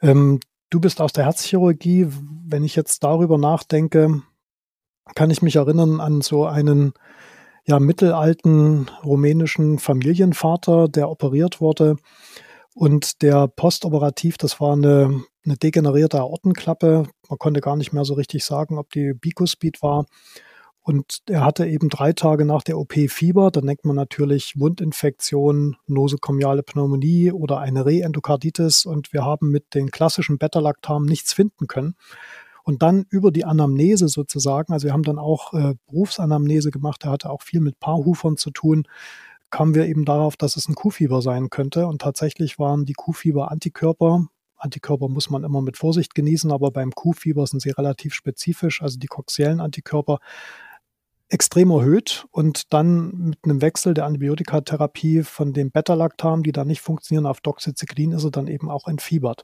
Ähm, 0.00 0.38
du 0.70 0.80
bist 0.80 1.00
aus 1.00 1.12
der 1.12 1.24
Herzchirurgie. 1.24 2.08
Wenn 2.46 2.64
ich 2.64 2.76
jetzt 2.76 3.04
darüber 3.04 3.38
nachdenke, 3.38 4.22
kann 5.14 5.30
ich 5.30 5.42
mich 5.42 5.56
erinnern 5.56 6.00
an 6.00 6.20
so 6.20 6.46
einen 6.46 6.92
ja, 7.66 7.80
mittelalten 7.80 8.88
rumänischen 9.04 9.78
Familienvater, 9.78 10.88
der 10.88 11.10
operiert 11.10 11.60
wurde 11.60 11.96
und 12.74 13.22
der 13.22 13.48
postoperativ, 13.48 14.36
das 14.38 14.60
war 14.60 14.74
eine, 14.74 15.24
eine 15.44 15.56
degenerierte 15.56 16.20
Aortenklappe. 16.20 17.08
Man 17.28 17.38
konnte 17.38 17.60
gar 17.60 17.76
nicht 17.76 17.92
mehr 17.92 18.04
so 18.04 18.14
richtig 18.14 18.44
sagen, 18.44 18.78
ob 18.78 18.90
die 18.90 19.14
Bikuspid 19.14 19.82
war. 19.82 20.06
Und 20.86 21.22
er 21.28 21.44
hatte 21.44 21.66
eben 21.66 21.88
drei 21.88 22.12
Tage 22.12 22.44
nach 22.44 22.62
der 22.62 22.78
OP 22.78 22.92
Fieber. 23.08 23.50
Dann 23.50 23.66
denkt 23.66 23.84
man 23.84 23.96
natürlich 23.96 24.54
Wundinfektion, 24.56 25.74
nosokomiale 25.88 26.62
Pneumonie 26.62 27.32
oder 27.32 27.58
eine 27.58 27.84
Reendokarditis. 27.84 28.86
Und 28.86 29.12
wir 29.12 29.24
haben 29.24 29.50
mit 29.50 29.74
den 29.74 29.90
klassischen 29.90 30.38
Beta-Lactam 30.38 31.04
nichts 31.04 31.32
finden 31.32 31.66
können. 31.66 31.96
Und 32.62 32.82
dann 32.82 33.04
über 33.10 33.32
die 33.32 33.44
Anamnese 33.44 34.06
sozusagen, 34.06 34.72
also 34.72 34.84
wir 34.86 34.92
haben 34.92 35.02
dann 35.02 35.18
auch 35.18 35.52
äh, 35.54 35.74
Berufsanamnese 35.88 36.70
gemacht, 36.70 37.04
er 37.04 37.10
hatte 37.10 37.30
auch 37.30 37.42
viel 37.42 37.60
mit 37.60 37.80
Paarhufern 37.80 38.36
zu 38.36 38.52
tun, 38.52 38.84
kamen 39.50 39.74
wir 39.74 39.86
eben 39.86 40.04
darauf, 40.04 40.36
dass 40.36 40.56
es 40.56 40.68
ein 40.68 40.76
Kuhfieber 40.76 41.20
sein 41.20 41.50
könnte. 41.50 41.88
Und 41.88 42.00
tatsächlich 42.00 42.60
waren 42.60 42.84
die 42.84 42.94
Kuhfieber-Antikörper, 42.94 44.28
Antikörper 44.56 45.08
muss 45.08 45.30
man 45.30 45.42
immer 45.42 45.62
mit 45.62 45.76
Vorsicht 45.76 46.14
genießen, 46.14 46.52
aber 46.52 46.70
beim 46.70 46.92
Kuhfieber 46.92 47.44
sind 47.46 47.60
sie 47.60 47.70
relativ 47.70 48.14
spezifisch, 48.14 48.82
also 48.82 48.98
die 48.98 49.08
koxiellen 49.08 49.60
Antikörper 49.60 50.18
extrem 51.28 51.70
erhöht 51.70 52.26
und 52.30 52.72
dann 52.72 53.10
mit 53.16 53.38
einem 53.44 53.60
Wechsel 53.60 53.94
der 53.94 54.06
Antibiotikatherapie 54.06 55.24
von 55.24 55.52
dem 55.52 55.70
Beta-Lactam, 55.70 56.42
die 56.42 56.52
da 56.52 56.64
nicht 56.64 56.80
funktionieren, 56.80 57.26
auf 57.26 57.40
Doxycyclin 57.40 58.12
ist 58.12 58.24
er 58.24 58.30
dann 58.30 58.46
eben 58.46 58.70
auch 58.70 58.86
entfiebert. 58.86 59.42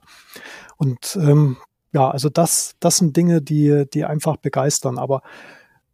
Und 0.77 1.17
ähm, 1.21 1.57
ja, 1.91 2.09
also 2.09 2.29
das, 2.29 2.75
das 2.79 2.97
sind 2.97 3.17
Dinge, 3.17 3.41
die, 3.41 3.85
die 3.93 4.05
einfach 4.05 4.37
begeistern. 4.37 4.97
Aber 4.97 5.21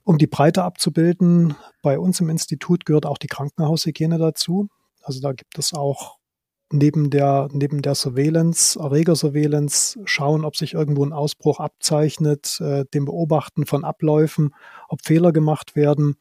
um 0.04 0.18
die 0.18 0.28
Breite 0.28 0.64
abzubilden, 0.64 1.56
bei 1.82 1.98
uns 1.98 2.20
im 2.20 2.30
Institut 2.30 2.86
gehört 2.86 3.06
auch 3.06 3.18
die 3.18 3.28
Krankenhaushygiene 3.28 4.18
dazu. 4.18 4.70
Also 5.02 5.22
da 5.22 5.34
gibt 5.34 5.58
es 5.58 5.74
auch 5.74 6.19
neben 6.72 7.10
der, 7.10 7.50
neben 7.52 7.82
der 7.82 7.96
Surveillance, 7.96 8.80
Erreger-Surveillance, 8.80 10.00
schauen, 10.06 10.46
ob 10.46 10.56
sich 10.56 10.74
irgendwo 10.74 11.04
ein 11.06 11.14
Ausbruch 11.14 11.60
abzeichnet, 11.60 12.60
äh, 12.62 12.86
dem 12.94 13.06
Beobachten 13.06 13.66
von 13.66 13.84
Abläufen, 13.84 14.54
ob 14.88 15.04
Fehler 15.04 15.32
gemacht 15.32 15.76
werden, 15.76 16.16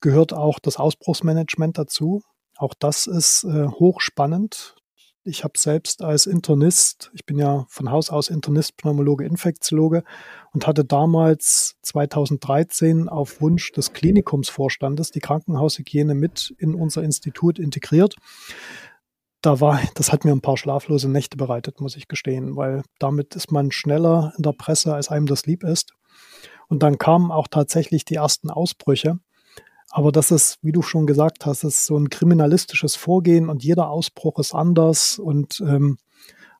gehört 0.00 0.32
auch 0.32 0.58
das 0.58 0.76
Ausbruchsmanagement 0.76 1.78
dazu. 1.78 2.22
Auch 2.56 2.74
das 2.74 3.06
ist 3.06 3.44
äh, 3.44 3.68
hochspannend. 3.68 4.76
Ich 5.22 5.44
habe 5.44 5.58
selbst 5.58 6.02
als 6.02 6.24
Internist, 6.24 7.10
ich 7.12 7.26
bin 7.26 7.38
ja 7.38 7.66
von 7.68 7.90
Haus 7.90 8.08
aus 8.08 8.28
Internist, 8.28 8.78
Pneumologe, 8.78 9.26
Infektiologe 9.26 10.02
und 10.52 10.66
hatte 10.66 10.82
damals 10.82 11.76
2013 11.82 13.08
auf 13.10 13.42
Wunsch 13.42 13.70
des 13.72 13.92
Klinikumsvorstandes 13.92 15.10
die 15.10 15.20
Krankenhaushygiene 15.20 16.14
mit 16.14 16.54
in 16.56 16.74
unser 16.74 17.02
Institut 17.02 17.58
integriert. 17.58 18.16
Da 19.42 19.60
war, 19.60 19.80
das 19.94 20.12
hat 20.12 20.24
mir 20.24 20.32
ein 20.32 20.42
paar 20.42 20.56
schlaflose 20.56 21.08
Nächte 21.08 21.36
bereitet, 21.36 21.80
muss 21.80 21.96
ich 21.96 22.08
gestehen, 22.08 22.56
weil 22.56 22.82
damit 22.98 23.34
ist 23.36 23.50
man 23.50 23.72
schneller 23.72 24.34
in 24.36 24.42
der 24.42 24.52
Presse, 24.52 24.94
als 24.94 25.08
einem 25.08 25.26
das 25.26 25.46
lieb 25.46 25.64
ist. 25.64 25.94
Und 26.68 26.82
dann 26.82 26.98
kamen 26.98 27.32
auch 27.32 27.48
tatsächlich 27.48 28.04
die 28.04 28.16
ersten 28.16 28.50
Ausbrüche. 28.50 29.18
Aber 29.90 30.12
das 30.12 30.30
ist, 30.30 30.58
wie 30.62 30.72
du 30.72 30.82
schon 30.82 31.06
gesagt 31.06 31.46
hast, 31.46 31.64
ist 31.64 31.84
so 31.84 31.96
ein 31.96 32.10
kriminalistisches 32.10 32.94
Vorgehen 32.94 33.48
und 33.48 33.64
jeder 33.64 33.90
Ausbruch 33.90 34.38
ist 34.38 34.54
anders. 34.54 35.18
Und 35.18 35.60
ähm, 35.66 35.98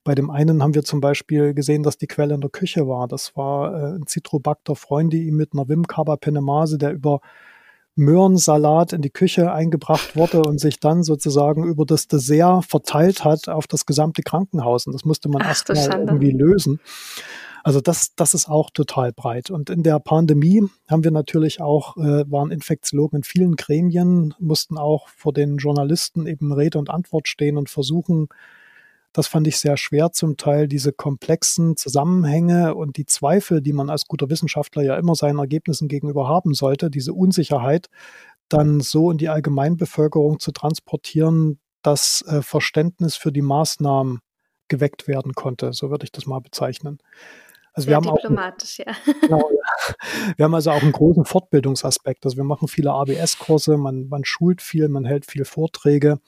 bei 0.03 0.17
dem 0.17 0.31
einen 0.31 0.63
haben 0.63 0.75
wir 0.75 0.83
zum 0.83 1.01
Beispiel 1.01 1.55
gesehen, 1.55 1.85
dass 1.85 1.97
die 1.97 2.09
Quelle 2.09 2.35
in 2.35 2.41
der 2.41 2.51
Küche 2.51 2.89
war. 2.89 3.07
Das 3.07 3.37
war 3.37 3.73
äh, 3.73 3.97
ein 3.97 4.07
Citrobacter 4.09 4.75
freundii 4.75 5.31
mit 5.31 5.53
einer 5.53 5.69
Vim-Carbapenemase, 5.69 6.79
der 6.79 6.93
über 6.93 7.21
Möhrensalat 7.97 8.93
in 8.93 9.03
die 9.03 9.11
Küche 9.11 9.53
eingebracht 9.53 10.17
wurde 10.17 10.43
und 10.43 10.59
sich 10.59 10.81
dann 10.81 11.03
sozusagen 11.03 11.65
über 11.65 11.85
das 11.85 12.09
Dessert 12.09 12.65
verteilt 12.65 13.25
hat 13.25 13.49
auf 13.49 13.67
das 13.67 13.87
gesamte 13.87 14.23
Krankenhaus. 14.23 14.87
Und 14.87 14.93
das 14.93 15.05
musste 15.05 15.29
man 15.29 15.43
erst 15.43 15.69
mal 15.69 16.05
irgendwie 16.07 16.31
lösen. 16.31 16.81
Also 17.63 17.81
das, 17.81 18.15
das 18.15 18.33
ist 18.35 18.49
auch 18.49 18.71
total 18.71 19.13
breit. 19.13 19.51
Und 19.51 19.71
in 19.71 19.83
der 19.83 19.99
Pandemie 19.99 20.65
haben 20.89 21.05
wir 21.05 21.11
natürlich 21.11 21.61
auch, 21.61 21.97
äh, 21.99 22.31
waren 22.31 22.51
Infektiologen 22.51 23.19
in 23.19 23.23
vielen 23.23 23.57
Gremien, 23.57 24.35
mussten 24.39 24.79
auch 24.79 25.09
vor 25.09 25.33
den 25.33 25.59
Journalisten 25.59 26.27
eben 26.27 26.53
Rede 26.53 26.79
und 26.79 26.91
Antwort 26.91 27.29
stehen 27.29 27.59
und 27.59 27.69
versuchen, 27.69 28.29
das 29.13 29.27
fand 29.27 29.47
ich 29.47 29.59
sehr 29.59 29.77
schwer 29.77 30.13
zum 30.13 30.37
Teil, 30.37 30.69
diese 30.69 30.93
komplexen 30.93 31.77
Zusammenhänge 31.77 32.75
und 32.75 32.97
die 32.97 33.07
Zweifel, 33.07 33.61
die 33.61 33.73
man 33.73 33.91
als 33.91 34.07
guter 34.07 34.31
Wissenschaftler 34.31 34.83
ja 34.83 34.97
immer 34.97 35.15
seinen 35.15 35.39
Ergebnissen 35.39 35.89
gegenüber 35.89 36.29
haben 36.29 36.55
sollte, 36.55 36.91
diese 36.91 37.13
Unsicherheit 37.13 37.89
dann 38.49 38.81
so 38.81 39.11
in 39.11 39.19
die 39.19 39.29
Allgemeinbevölkerung 39.29 40.39
zu 40.41 40.53
transportieren, 40.53 41.61
dass 41.83 42.23
äh, 42.27 42.43
Verständnis 42.43 43.17
für 43.17 43.33
die 43.33 43.43
Maßnahmen 43.43 44.21
geweckt 44.69 45.09
werden 45.09 45.35
konnte. 45.35 45.73
So 45.73 45.91
würde 45.91 46.05
ich 46.05 46.13
das 46.13 46.27
mal 46.27 46.41
bezeichnen. 46.41 46.99
Also 47.73 47.87
Sehr 47.87 47.91
wir 47.91 47.97
haben 47.97 48.17
diplomatisch, 48.17 48.81
auch, 48.81 48.87
ja. 48.87 49.13
Genau, 49.21 49.51
ja. 49.51 49.95
Wir 50.37 50.45
haben 50.45 50.55
also 50.55 50.71
auch 50.73 50.83
einen 50.83 50.93
großen 50.93 51.25
Fortbildungsaspekt. 51.25 52.25
Also 52.25 52.37
wir 52.37 52.45
machen 52.45 52.69
viele 52.69 52.93
ABS-Kurse, 52.93 53.77
man, 53.77 54.09
man 54.09 54.25
schult 54.25 54.61
viel, 54.61 54.89
man 54.89 55.05
hält 55.05 55.25
viel 55.27 55.45
Vorträge 55.45 56.21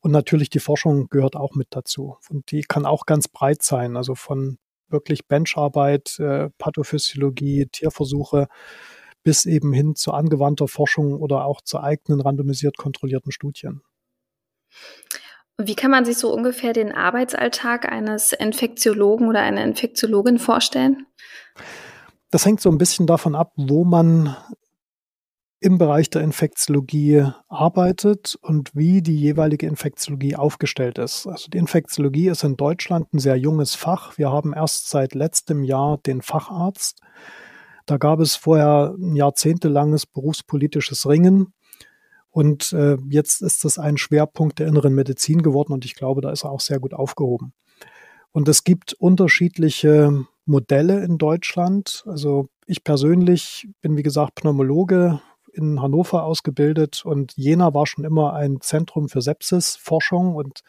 und 0.00 0.10
natürlich 0.10 0.50
die 0.50 0.58
Forschung 0.58 1.08
gehört 1.08 1.36
auch 1.36 1.54
mit 1.54 1.68
dazu. 1.70 2.16
Und 2.30 2.50
die 2.50 2.62
kann 2.62 2.86
auch 2.86 3.06
ganz 3.06 3.28
breit 3.28 3.62
sein, 3.62 3.96
also 3.96 4.14
von 4.14 4.58
wirklich 4.88 5.26
Bencharbeit, 5.26 6.18
äh, 6.18 6.50
Pathophysiologie, 6.58 7.66
Tierversuche 7.66 8.48
bis 9.22 9.44
eben 9.44 9.72
hin 9.72 9.96
zu 9.96 10.12
angewandter 10.12 10.68
Forschung 10.68 11.14
oder 11.20 11.44
auch 11.44 11.60
zu 11.60 11.80
eigenen 11.80 12.20
randomisiert 12.20 12.76
kontrollierten 12.76 13.32
Studien. 13.32 13.82
Wie 15.58 15.74
kann 15.74 15.90
man 15.90 16.04
sich 16.04 16.18
so 16.18 16.32
ungefähr 16.32 16.72
den 16.72 16.92
Arbeitsalltag 16.92 17.90
eines 17.90 18.32
Infektiologen 18.32 19.28
oder 19.28 19.40
einer 19.40 19.64
Infektiologin 19.64 20.38
vorstellen? 20.38 21.06
Das 22.30 22.44
hängt 22.44 22.60
so 22.60 22.70
ein 22.70 22.78
bisschen 22.78 23.06
davon 23.06 23.34
ab, 23.34 23.52
wo 23.56 23.84
man 23.84 24.36
im 25.60 25.78
Bereich 25.78 26.10
der 26.10 26.22
Infektiologie 26.22 27.26
arbeitet 27.48 28.36
und 28.42 28.76
wie 28.76 29.00
die 29.00 29.16
jeweilige 29.18 29.66
Infektiologie 29.66 30.36
aufgestellt 30.36 30.98
ist. 30.98 31.26
Also 31.26 31.48
die 31.48 31.58
Infektiologie 31.58 32.28
ist 32.28 32.44
in 32.44 32.56
Deutschland 32.56 33.12
ein 33.14 33.18
sehr 33.18 33.36
junges 33.36 33.74
Fach. 33.74 34.18
Wir 34.18 34.30
haben 34.30 34.52
erst 34.52 34.90
seit 34.90 35.14
letztem 35.14 35.64
Jahr 35.64 35.98
den 35.98 36.20
Facharzt. 36.20 37.00
Da 37.86 37.96
gab 37.96 38.20
es 38.20 38.36
vorher 38.36 38.94
ein 38.98 39.16
jahrzehntelanges 39.16 40.04
berufspolitisches 40.04 41.08
Ringen 41.08 41.54
und 42.36 42.74
äh, 42.74 42.98
jetzt 43.08 43.40
ist 43.40 43.64
das 43.64 43.78
ein 43.78 43.96
Schwerpunkt 43.96 44.58
der 44.58 44.66
inneren 44.66 44.94
Medizin 44.94 45.40
geworden 45.40 45.72
und 45.72 45.86
ich 45.86 45.94
glaube, 45.94 46.20
da 46.20 46.30
ist 46.30 46.44
er 46.44 46.50
auch 46.50 46.60
sehr 46.60 46.78
gut 46.78 46.92
aufgehoben. 46.92 47.54
Und 48.30 48.46
es 48.46 48.62
gibt 48.62 48.92
unterschiedliche 48.92 50.26
Modelle 50.44 51.02
in 51.02 51.16
Deutschland. 51.16 52.04
Also 52.06 52.50
ich 52.66 52.84
persönlich 52.84 53.68
bin, 53.80 53.96
wie 53.96 54.02
gesagt, 54.02 54.34
Pneumologe 54.34 55.22
in 55.54 55.80
Hannover 55.80 56.24
ausgebildet 56.24 57.06
und 57.06 57.32
Jena 57.38 57.72
war 57.72 57.86
schon 57.86 58.04
immer 58.04 58.34
ein 58.34 58.60
Zentrum 58.60 59.08
für 59.08 59.22
Sepsisforschung 59.22 60.34
und 60.34 60.60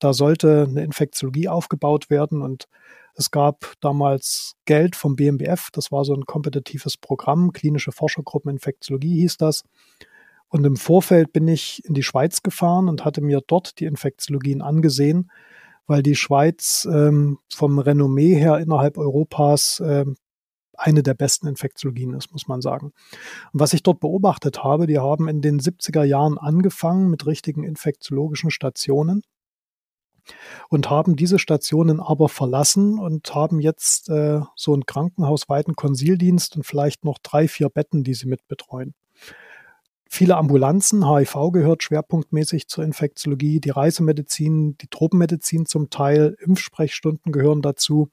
da 0.00 0.14
sollte 0.14 0.66
eine 0.68 0.82
Infektiologie 0.82 1.48
aufgebaut 1.48 2.10
werden 2.10 2.42
und 2.42 2.66
es 3.14 3.30
gab 3.30 3.74
damals 3.80 4.56
Geld 4.64 4.96
vom 4.96 5.14
BMBF, 5.14 5.68
das 5.70 5.92
war 5.92 6.04
so 6.04 6.14
ein 6.14 6.26
kompetitives 6.26 6.96
Programm, 6.96 7.52
klinische 7.52 7.92
Forschergruppen 7.92 8.50
Infektiologie 8.50 9.20
hieß 9.20 9.36
das. 9.36 9.62
Und 10.52 10.66
im 10.66 10.76
Vorfeld 10.76 11.32
bin 11.32 11.48
ich 11.48 11.82
in 11.86 11.94
die 11.94 12.02
Schweiz 12.02 12.42
gefahren 12.42 12.90
und 12.90 13.06
hatte 13.06 13.22
mir 13.22 13.40
dort 13.40 13.80
die 13.80 13.86
Infektiologien 13.86 14.60
angesehen, 14.60 15.30
weil 15.86 16.02
die 16.02 16.14
Schweiz 16.14 16.86
ähm, 16.92 17.38
vom 17.50 17.78
Renommee 17.78 18.34
her 18.34 18.58
innerhalb 18.58 18.98
Europas 18.98 19.82
ähm, 19.82 20.14
eine 20.76 21.02
der 21.02 21.14
besten 21.14 21.46
Infektiologien 21.46 22.12
ist, 22.12 22.32
muss 22.32 22.48
man 22.48 22.60
sagen. 22.60 22.92
Und 23.54 23.60
was 23.60 23.72
ich 23.72 23.82
dort 23.82 24.00
beobachtet 24.00 24.62
habe, 24.62 24.86
die 24.86 24.98
haben 24.98 25.26
in 25.26 25.40
den 25.40 25.58
70er 25.58 26.04
Jahren 26.04 26.36
angefangen 26.36 27.08
mit 27.08 27.24
richtigen 27.24 27.64
infektiologischen 27.64 28.50
Stationen 28.50 29.22
und 30.68 30.90
haben 30.90 31.16
diese 31.16 31.38
Stationen 31.38 31.98
aber 31.98 32.28
verlassen 32.28 32.98
und 32.98 33.34
haben 33.34 33.58
jetzt 33.58 34.10
äh, 34.10 34.42
so 34.54 34.74
einen 34.74 34.84
krankenhausweiten 34.84 35.76
Konsildienst 35.76 36.56
und 36.56 36.66
vielleicht 36.66 37.06
noch 37.06 37.16
drei, 37.22 37.48
vier 37.48 37.70
Betten, 37.70 38.04
die 38.04 38.12
sie 38.12 38.26
mitbetreuen 38.26 38.92
viele 40.12 40.36
Ambulanzen, 40.36 41.08
HIV 41.08 41.52
gehört 41.52 41.82
schwerpunktmäßig 41.82 42.68
zur 42.68 42.84
Infektiologie, 42.84 43.60
die 43.60 43.70
Reisemedizin, 43.70 44.76
die 44.76 44.88
Tropenmedizin 44.88 45.64
zum 45.64 45.88
Teil, 45.88 46.36
Impfsprechstunden 46.38 47.32
gehören 47.32 47.62
dazu. 47.62 48.10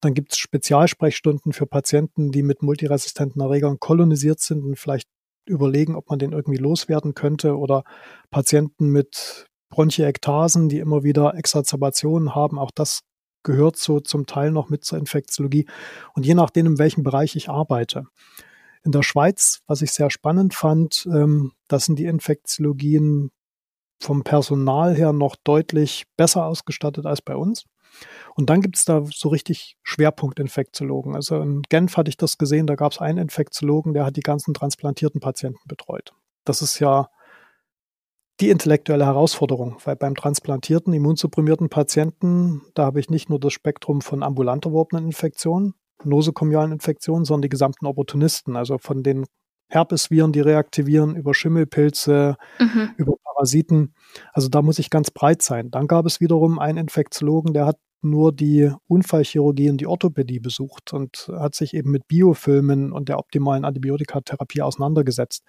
Dann 0.00 0.14
gibt 0.14 0.32
es 0.32 0.38
Spezialsprechstunden 0.38 1.52
für 1.52 1.66
Patienten, 1.66 2.30
die 2.30 2.44
mit 2.44 2.62
multiresistenten 2.62 3.42
Erregern 3.42 3.80
kolonisiert 3.80 4.38
sind 4.38 4.62
und 4.64 4.78
vielleicht 4.78 5.08
überlegen, 5.44 5.96
ob 5.96 6.08
man 6.08 6.20
den 6.20 6.30
irgendwie 6.30 6.60
loswerden 6.60 7.14
könnte 7.14 7.58
oder 7.58 7.82
Patienten 8.30 8.86
mit 8.90 9.48
Bronchiektasen, 9.70 10.68
die 10.68 10.78
immer 10.78 11.02
wieder 11.02 11.34
Exacerbationen 11.34 12.36
haben. 12.36 12.60
Auch 12.60 12.70
das 12.70 13.00
gehört 13.42 13.76
so 13.76 13.98
zum 13.98 14.26
Teil 14.26 14.52
noch 14.52 14.68
mit 14.68 14.84
zur 14.84 14.98
Infektiologie 14.98 15.66
und 16.14 16.24
je 16.24 16.34
nachdem, 16.34 16.66
in 16.66 16.78
welchem 16.78 17.02
Bereich 17.02 17.34
ich 17.34 17.48
arbeite. 17.48 18.06
In 18.82 18.92
der 18.92 19.02
Schweiz, 19.02 19.62
was 19.66 19.82
ich 19.82 19.92
sehr 19.92 20.10
spannend 20.10 20.54
fand, 20.54 21.06
ähm, 21.12 21.52
das 21.68 21.84
sind 21.84 21.98
die 21.98 22.06
Infektiologien 22.06 23.30
vom 24.00 24.24
Personal 24.24 24.94
her 24.94 25.12
noch 25.12 25.36
deutlich 25.36 26.04
besser 26.16 26.46
ausgestattet 26.46 27.04
als 27.04 27.20
bei 27.20 27.36
uns. 27.36 27.64
Und 28.34 28.48
dann 28.48 28.62
gibt 28.62 28.76
es 28.76 28.84
da 28.84 29.04
so 29.12 29.28
richtig 29.28 29.76
Schwerpunktinfektiologen. 29.82 31.14
Also 31.14 31.40
in 31.40 31.62
Genf 31.68 31.96
hatte 31.96 32.08
ich 32.08 32.16
das 32.16 32.38
gesehen, 32.38 32.66
da 32.66 32.76
gab 32.76 32.92
es 32.92 32.98
einen 32.98 33.18
Infektiologen, 33.18 33.92
der 33.92 34.06
hat 34.06 34.16
die 34.16 34.22
ganzen 34.22 34.54
transplantierten 34.54 35.20
Patienten 35.20 35.66
betreut. 35.66 36.14
Das 36.44 36.62
ist 36.62 36.78
ja 36.78 37.10
die 38.40 38.48
intellektuelle 38.48 39.04
Herausforderung, 39.04 39.76
weil 39.84 39.96
beim 39.96 40.14
transplantierten, 40.14 40.94
immunsupprimierten 40.94 41.68
Patienten, 41.68 42.62
da 42.74 42.86
habe 42.86 43.00
ich 43.00 43.10
nicht 43.10 43.28
nur 43.28 43.38
das 43.38 43.52
Spektrum 43.52 44.00
von 44.00 44.22
ambulant 44.22 44.64
erworbenen 44.64 45.06
Infektionen, 45.06 45.74
nosokomialen 46.04 46.72
Infektionen, 46.72 47.24
sondern 47.24 47.42
die 47.42 47.48
gesamten 47.48 47.86
Opportunisten, 47.86 48.56
also 48.56 48.78
von 48.78 49.02
den 49.02 49.26
Herpesviren, 49.68 50.32
die 50.32 50.40
reaktivieren, 50.40 51.14
über 51.14 51.32
Schimmelpilze, 51.32 52.36
mhm. 52.58 52.90
über 52.96 53.14
Parasiten. 53.22 53.94
Also 54.32 54.48
da 54.48 54.62
muss 54.62 54.78
ich 54.78 54.90
ganz 54.90 55.10
breit 55.10 55.42
sein. 55.42 55.70
Dann 55.70 55.86
gab 55.86 56.06
es 56.06 56.20
wiederum 56.20 56.58
einen 56.58 56.78
Infektiologen, 56.78 57.54
der 57.54 57.66
hat 57.66 57.78
nur 58.02 58.32
die 58.32 58.70
Unfallchirurgie 58.88 59.70
und 59.70 59.78
die 59.78 59.86
Orthopädie 59.86 60.40
besucht 60.40 60.92
und 60.92 61.30
hat 61.38 61.54
sich 61.54 61.74
eben 61.74 61.90
mit 61.90 62.08
Biofilmen 62.08 62.92
und 62.92 63.08
der 63.08 63.18
optimalen 63.18 63.64
Antibiotikatherapie 63.64 64.62
auseinandergesetzt. 64.62 65.44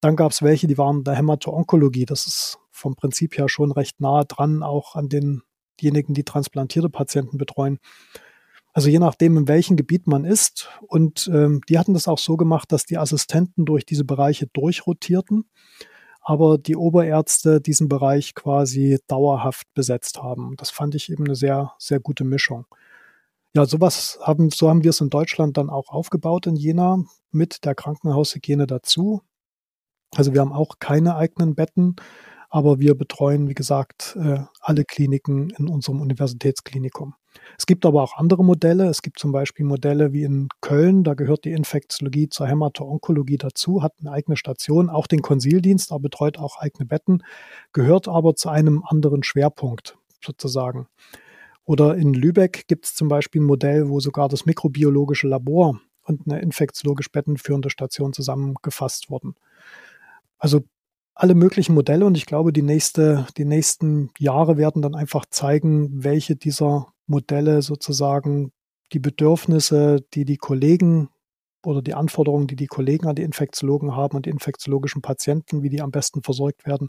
Dann 0.00 0.16
gab 0.16 0.32
es 0.32 0.42
welche, 0.42 0.66
die 0.66 0.78
waren 0.78 1.04
der 1.04 1.14
Hämato-Onkologie. 1.14 2.04
Das 2.04 2.26
ist 2.26 2.58
vom 2.72 2.96
Prinzip 2.96 3.38
her 3.38 3.48
schon 3.48 3.70
recht 3.70 4.00
nahe 4.00 4.24
dran, 4.24 4.62
auch 4.64 4.96
an 4.96 5.08
denjenigen, 5.08 6.14
die 6.14 6.24
transplantierte 6.24 6.90
Patienten 6.90 7.38
betreuen. 7.38 7.78
Also 8.72 8.88
je 8.88 8.98
nachdem, 8.98 9.36
in 9.36 9.48
welchem 9.48 9.76
Gebiet 9.76 10.06
man 10.06 10.24
ist. 10.24 10.68
Und 10.86 11.30
ähm, 11.32 11.60
die 11.68 11.78
hatten 11.78 11.94
das 11.94 12.08
auch 12.08 12.18
so 12.18 12.36
gemacht, 12.36 12.72
dass 12.72 12.84
die 12.86 12.98
Assistenten 12.98 13.64
durch 13.64 13.84
diese 13.84 14.04
Bereiche 14.04 14.46
durchrotierten, 14.46 15.44
aber 16.22 16.58
die 16.58 16.76
Oberärzte 16.76 17.60
diesen 17.60 17.88
Bereich 17.88 18.34
quasi 18.34 18.98
dauerhaft 19.08 19.66
besetzt 19.74 20.22
haben. 20.22 20.56
Das 20.56 20.70
fand 20.70 20.94
ich 20.94 21.10
eben 21.10 21.24
eine 21.26 21.34
sehr, 21.36 21.72
sehr 21.78 22.00
gute 22.00 22.24
Mischung. 22.24 22.66
Ja, 23.54 23.66
sowas 23.66 24.18
haben, 24.22 24.50
so 24.50 24.70
haben 24.70 24.82
wir 24.84 24.90
es 24.90 25.00
in 25.02 25.10
Deutschland 25.10 25.56
dann 25.58 25.68
auch 25.68 25.90
aufgebaut 25.90 26.46
in 26.46 26.56
Jena 26.56 27.04
mit 27.30 27.64
der 27.66 27.74
Krankenhaushygiene 27.74 28.66
dazu. 28.66 29.20
Also 30.14 30.32
wir 30.34 30.40
haben 30.40 30.52
auch 30.52 30.78
keine 30.78 31.16
eigenen 31.16 31.54
Betten, 31.54 31.96
Aber 32.54 32.78
wir 32.80 32.94
betreuen, 32.94 33.48
wie 33.48 33.54
gesagt, 33.54 34.14
äh, 34.20 34.40
alle 34.60 34.84
Kliniken 34.84 35.50
in 35.58 35.68
unserem 35.68 36.02
Universitätsklinikum. 36.02 37.14
Es 37.58 37.66
gibt 37.66 37.86
aber 37.86 38.02
auch 38.02 38.16
andere 38.16 38.44
Modelle. 38.44 38.86
Es 38.88 39.02
gibt 39.02 39.18
zum 39.18 39.32
Beispiel 39.32 39.64
Modelle 39.64 40.12
wie 40.12 40.24
in 40.24 40.48
Köln, 40.60 41.04
da 41.04 41.14
gehört 41.14 41.44
die 41.44 41.52
Infektiologie 41.52 42.28
zur 42.28 42.46
Hämato-Onkologie 42.48 43.38
dazu, 43.38 43.82
hat 43.82 43.94
eine 44.00 44.12
eigene 44.12 44.36
Station, 44.36 44.90
auch 44.90 45.06
den 45.06 45.22
Konsildienst, 45.22 45.92
aber 45.92 46.00
betreut 46.00 46.38
auch 46.38 46.58
eigene 46.58 46.86
Betten, 46.86 47.22
gehört 47.72 48.08
aber 48.08 48.34
zu 48.34 48.48
einem 48.48 48.82
anderen 48.86 49.22
Schwerpunkt 49.22 49.96
sozusagen. 50.24 50.86
Oder 51.64 51.96
in 51.96 52.12
Lübeck 52.12 52.66
gibt 52.66 52.86
es 52.86 52.94
zum 52.94 53.08
Beispiel 53.08 53.40
ein 53.40 53.46
Modell, 53.46 53.88
wo 53.88 54.00
sogar 54.00 54.28
das 54.28 54.46
mikrobiologische 54.46 55.28
Labor 55.28 55.80
und 56.04 56.22
eine 56.26 56.40
infektiologisch 56.40 57.10
bettenführende 57.10 57.70
Station 57.70 58.12
zusammengefasst 58.12 59.10
wurden. 59.10 59.36
Also 60.38 60.62
alle 61.14 61.34
möglichen 61.34 61.74
Modelle 61.74 62.06
und 62.06 62.16
ich 62.16 62.26
glaube, 62.26 62.52
die, 62.52 62.62
nächste, 62.62 63.26
die 63.36 63.44
nächsten 63.44 64.10
Jahre 64.18 64.56
werden 64.56 64.82
dann 64.82 64.94
einfach 64.94 65.24
zeigen, 65.30 66.02
welche 66.02 66.36
dieser 66.36 66.91
Modelle 67.06 67.62
sozusagen 67.62 68.52
die 68.92 69.00
Bedürfnisse, 69.00 70.04
die 70.14 70.24
die 70.24 70.36
Kollegen 70.36 71.08
oder 71.64 71.82
die 71.82 71.94
Anforderungen, 71.94 72.46
die 72.46 72.56
die 72.56 72.66
Kollegen 72.66 73.06
an 73.06 73.14
die 73.14 73.22
Infektiologen 73.22 73.96
haben 73.96 74.16
und 74.16 74.26
die 74.26 74.30
infektiologischen 74.30 75.02
Patienten, 75.02 75.62
wie 75.62 75.68
die 75.68 75.80
am 75.80 75.90
besten 75.90 76.22
versorgt 76.22 76.66
werden, 76.66 76.88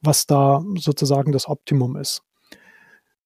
was 0.00 0.26
da 0.26 0.64
sozusagen 0.76 1.32
das 1.32 1.48
Optimum 1.48 1.96
ist. 1.96 2.22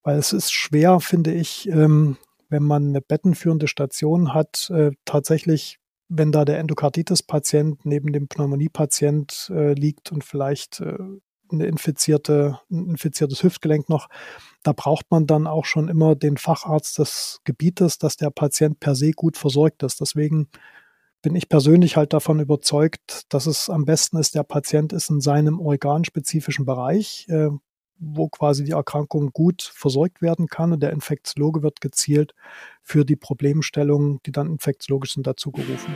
Weil 0.03 0.17
es 0.17 0.33
ist 0.33 0.51
schwer, 0.53 0.99
finde 0.99 1.33
ich, 1.33 1.67
ähm, 1.69 2.17
wenn 2.49 2.63
man 2.63 2.87
eine 2.87 3.01
bettenführende 3.01 3.67
Station 3.67 4.33
hat, 4.33 4.69
äh, 4.69 4.91
tatsächlich, 5.05 5.79
wenn 6.07 6.31
da 6.31 6.45
der 6.45 6.59
Endokarditis-Patient 6.59 7.85
neben 7.85 8.13
dem 8.13 8.27
Pneumonie-Patient 8.27 9.51
äh, 9.53 9.73
liegt 9.73 10.11
und 10.11 10.23
vielleicht 10.23 10.79
äh, 10.79 10.97
eine 11.51 11.65
infizierte, 11.65 12.59
ein 12.69 12.89
infiziertes 12.91 13.43
Hüftgelenk 13.43 13.89
noch, 13.89 14.07
da 14.63 14.73
braucht 14.73 15.05
man 15.09 15.27
dann 15.27 15.47
auch 15.47 15.65
schon 15.65 15.87
immer 15.87 16.15
den 16.15 16.37
Facharzt 16.37 16.99
des 16.99 17.39
Gebietes, 17.43 17.97
dass 17.97 18.17
der 18.17 18.29
Patient 18.29 18.79
per 18.79 18.95
se 18.95 19.11
gut 19.11 19.37
versorgt 19.37 19.83
ist. 19.83 20.01
Deswegen 20.01 20.49
bin 21.21 21.35
ich 21.35 21.49
persönlich 21.49 21.97
halt 21.97 22.13
davon 22.13 22.39
überzeugt, 22.39 23.23
dass 23.29 23.45
es 23.45 23.69
am 23.69 23.85
besten 23.85 24.17
ist, 24.17 24.35
der 24.35 24.43
Patient 24.43 24.93
ist 24.93 25.09
in 25.09 25.21
seinem 25.21 25.59
organspezifischen 25.59 26.65
Bereich, 26.65 27.27
äh, 27.29 27.49
wo 27.99 28.29
quasi 28.29 28.63
die 28.63 28.71
Erkrankung 28.71 29.31
gut 29.31 29.61
versorgt 29.61 30.21
werden 30.21 30.47
kann 30.47 30.71
und 30.71 30.81
der 30.81 30.91
Infektiologe 30.91 31.63
wird 31.63 31.81
gezielt 31.81 32.35
für 32.83 33.05
die 33.05 33.15
Problemstellungen, 33.15 34.19
die 34.25 34.31
dann 34.31 34.47
infektiologisch 34.47 35.13
sind, 35.13 35.25
dazu 35.25 35.51
gerufen. 35.51 35.95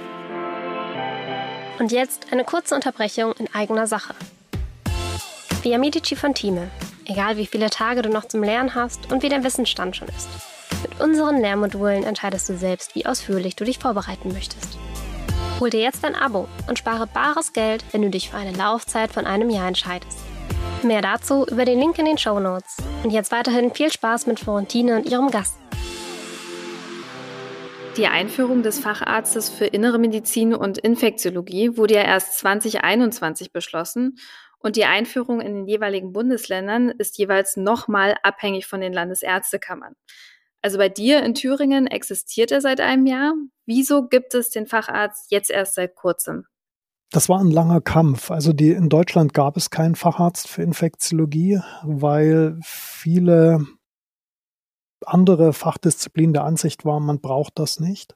Und 1.80 1.92
jetzt 1.92 2.32
eine 2.32 2.44
kurze 2.44 2.76
Unterbrechung 2.76 3.34
in 3.34 3.48
eigener 3.54 3.88
Sache. 3.88 4.14
Via 5.64 5.78
Medici 5.78 6.16
von 6.16 6.34
Thieme. 6.34 6.72
Egal 7.06 7.38
wie 7.38 7.46
viele 7.46 7.70
Tage 7.70 8.02
du 8.02 8.10
noch 8.10 8.26
zum 8.26 8.42
Lernen 8.42 8.74
hast 8.74 9.12
und 9.12 9.22
wie 9.22 9.30
dein 9.30 9.44
Wissensstand 9.44 9.96
schon 9.96 10.08
ist. 10.08 10.28
Mit 10.82 11.00
unseren 11.00 11.40
Lehrmodulen 11.40 12.04
entscheidest 12.04 12.50
du 12.50 12.58
selbst, 12.58 12.96
wie 12.96 13.06
ausführlich 13.06 13.56
du 13.56 13.64
dich 13.64 13.78
vorbereiten 13.78 14.34
möchtest. 14.34 14.80
Hol 15.60 15.70
dir 15.70 15.82
jetzt 15.82 16.04
ein 16.04 16.16
Abo 16.16 16.48
und 16.68 16.80
spare 16.80 17.06
bares 17.06 17.54
Geld, 17.54 17.86
wenn 17.92 18.02
du 18.02 18.10
dich 18.10 18.32
für 18.32 18.38
eine 18.38 18.58
Laufzeit 18.58 19.12
von 19.12 19.28
einem 19.28 19.52
Jahr 19.52 19.68
entscheidest. 19.68 20.18
Mehr 20.82 21.04
dazu 21.04 21.46
über 21.46 21.64
den 21.64 21.80
Link 21.80 22.00
in 22.00 22.06
den 22.06 22.18
Show 22.18 22.40
Notes. 22.40 22.78
Und 23.04 23.12
jetzt 23.12 23.32
weiterhin 23.32 23.72
viel 23.72 23.92
Spaß 23.92 24.26
mit 24.26 24.40
Florentine 24.40 24.96
und 24.96 25.06
ihrem 25.08 25.30
Gast. 25.30 25.58
Die 27.98 28.08
Einführung 28.08 28.64
des 28.64 28.80
Facharztes 28.80 29.50
für 29.50 29.66
Innere 29.66 30.00
Medizin 30.00 30.54
und 30.54 30.78
Infektiologie 30.78 31.76
wurde 31.76 31.96
ja 31.96 32.04
erst 32.04 32.40
2021 32.40 33.52
beschlossen 33.52 34.18
und 34.60 34.78
die 34.78 34.86
Einführung 34.86 35.42
in 35.42 35.54
den 35.54 35.68
jeweiligen 35.68 36.14
Bundesländern 36.14 36.90
ist 36.90 37.18
jeweils 37.18 37.58
nochmal 37.58 38.16
abhängig 38.24 38.66
von 38.66 38.80
den 38.80 38.94
Landesärztekammern. 38.94 39.96
Also 40.62 40.78
bei 40.78 40.88
dir 40.88 41.22
in 41.24 41.34
Thüringen 41.34 41.86
existiert 41.86 42.52
er 42.52 42.62
seit 42.62 42.80
einem 42.80 43.06
Jahr. 43.08 43.34
Wieso 43.66 44.08
gibt 44.08 44.36
es 44.36 44.52
den 44.52 44.68
Facharzt 44.68 45.30
jetzt 45.30 45.50
erst 45.50 45.76
seit 45.76 45.96
kurzem? 45.96 46.46
Das 47.10 47.28
war 47.28 47.42
ein 47.42 47.52
langer 47.52 47.82
Kampf. 47.82 48.32
Also 48.32 48.54
die, 48.54 48.72
in 48.72 48.88
Deutschland 48.88 49.34
gab 49.34 49.58
es 49.58 49.70
keinen 49.70 49.96
Facharzt 49.96 50.48
für 50.48 50.62
Infektiologie, 50.64 51.60
weil 51.84 52.58
viele 52.64 53.68
andere 55.06 55.54
Fachdisziplinen 55.54 56.34
der 56.34 56.44
Ansicht 56.44 56.86
waren, 56.86 57.06
man 57.06 57.20
braucht 57.20 57.60
das 57.60 57.80
nicht. 57.80 58.16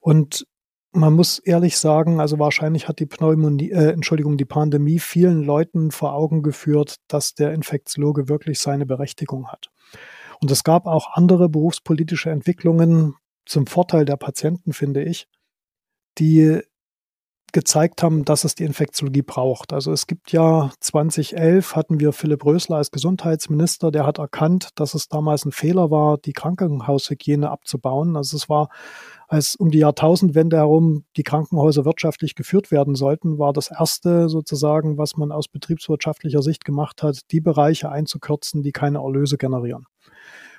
Und 0.00 0.46
man 0.92 1.12
muss 1.12 1.38
ehrlich 1.38 1.76
sagen, 1.76 2.20
also 2.20 2.38
wahrscheinlich 2.38 2.88
hat 2.88 2.98
die 2.98 3.06
Pneumonie, 3.06 3.70
äh, 3.70 3.92
Entschuldigung, 3.92 4.36
die 4.36 4.44
Pandemie 4.44 4.98
vielen 4.98 5.42
Leuten 5.42 5.90
vor 5.90 6.14
Augen 6.14 6.42
geführt, 6.42 6.96
dass 7.08 7.34
der 7.34 7.52
Infektiologe 7.52 8.28
wirklich 8.28 8.58
seine 8.58 8.86
Berechtigung 8.86 9.48
hat. 9.48 9.70
Und 10.40 10.50
es 10.50 10.64
gab 10.64 10.86
auch 10.86 11.12
andere 11.12 11.48
berufspolitische 11.48 12.30
Entwicklungen 12.30 13.14
zum 13.44 13.66
Vorteil 13.66 14.04
der 14.04 14.16
Patienten, 14.16 14.72
finde 14.72 15.02
ich, 15.02 15.28
die 16.18 16.60
gezeigt 17.52 18.02
haben, 18.02 18.24
dass 18.24 18.44
es 18.44 18.54
die 18.54 18.64
Infektiologie 18.64 19.22
braucht. 19.22 19.72
Also 19.72 19.92
es 19.92 20.06
gibt 20.06 20.32
ja 20.32 20.70
2011 20.80 21.76
hatten 21.76 22.00
wir 22.00 22.12
Philipp 22.12 22.44
Rösler 22.44 22.76
als 22.76 22.90
Gesundheitsminister, 22.90 23.90
der 23.90 24.06
hat 24.06 24.18
erkannt, 24.18 24.70
dass 24.74 24.94
es 24.94 25.08
damals 25.08 25.44
ein 25.44 25.52
Fehler 25.52 25.90
war, 25.90 26.18
die 26.18 26.32
Krankenhaushygiene 26.32 27.50
abzubauen. 27.50 28.16
Also 28.16 28.36
es 28.36 28.48
war, 28.48 28.68
als 29.28 29.56
um 29.56 29.70
die 29.70 29.78
Jahrtausendwende 29.78 30.56
herum 30.56 31.04
die 31.16 31.22
Krankenhäuser 31.22 31.84
wirtschaftlich 31.84 32.34
geführt 32.34 32.70
werden 32.70 32.94
sollten, 32.94 33.38
war 33.38 33.52
das 33.52 33.70
erste 33.70 34.28
sozusagen, 34.28 34.98
was 34.98 35.16
man 35.16 35.32
aus 35.32 35.48
betriebswirtschaftlicher 35.48 36.42
Sicht 36.42 36.64
gemacht 36.64 37.02
hat, 37.02 37.30
die 37.30 37.40
Bereiche 37.40 37.90
einzukürzen, 37.90 38.62
die 38.62 38.72
keine 38.72 38.98
Erlöse 38.98 39.38
generieren. 39.38 39.86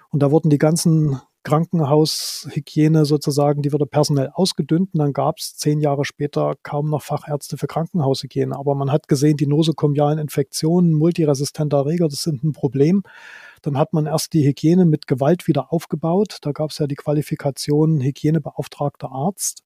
Und 0.10 0.24
da 0.24 0.32
wurden 0.32 0.50
die 0.50 0.58
ganzen 0.58 1.22
Krankenhaushygiene 1.44 3.06
sozusagen, 3.06 3.62
die 3.62 3.72
wurde 3.72 3.86
personell 3.86 4.30
ausgedünnt 4.34 4.94
und 4.94 5.00
dann 5.00 5.14
gab 5.14 5.38
es 5.40 5.56
zehn 5.56 5.80
Jahre 5.80 6.04
später 6.04 6.56
kaum 6.64 6.90
noch 6.90 7.02
Fachärzte 7.02 7.58
für 7.58 7.68
Krankenhaushygiene. 7.68 8.56
Aber 8.56 8.76
man 8.76 8.92
hat 8.92 9.08
gesehen, 9.08 9.38
die 9.38 9.48
nosokomialen 9.48 10.20
Infektionen, 10.20 10.94
multiresistenter 10.94 11.78
Erreger, 11.78 12.10
das 12.10 12.24
sind 12.24 12.44
ein 12.44 12.52
Problem. 12.52 13.04
Dann 13.62 13.78
hat 13.78 13.94
man 13.94 14.06
erst 14.06 14.34
die 14.34 14.46
Hygiene 14.46 14.86
mit 14.86 15.08
Gewalt 15.08 15.48
wieder 15.48 15.72
aufgebaut. 15.72 16.40
Da 16.42 16.52
gab 16.52 16.72
es 16.72 16.78
ja 16.78 16.88
die 16.88 16.96
Qualifikation 16.96 18.02
Hygienebeauftragter 18.02 19.12
Arzt. 19.12 19.64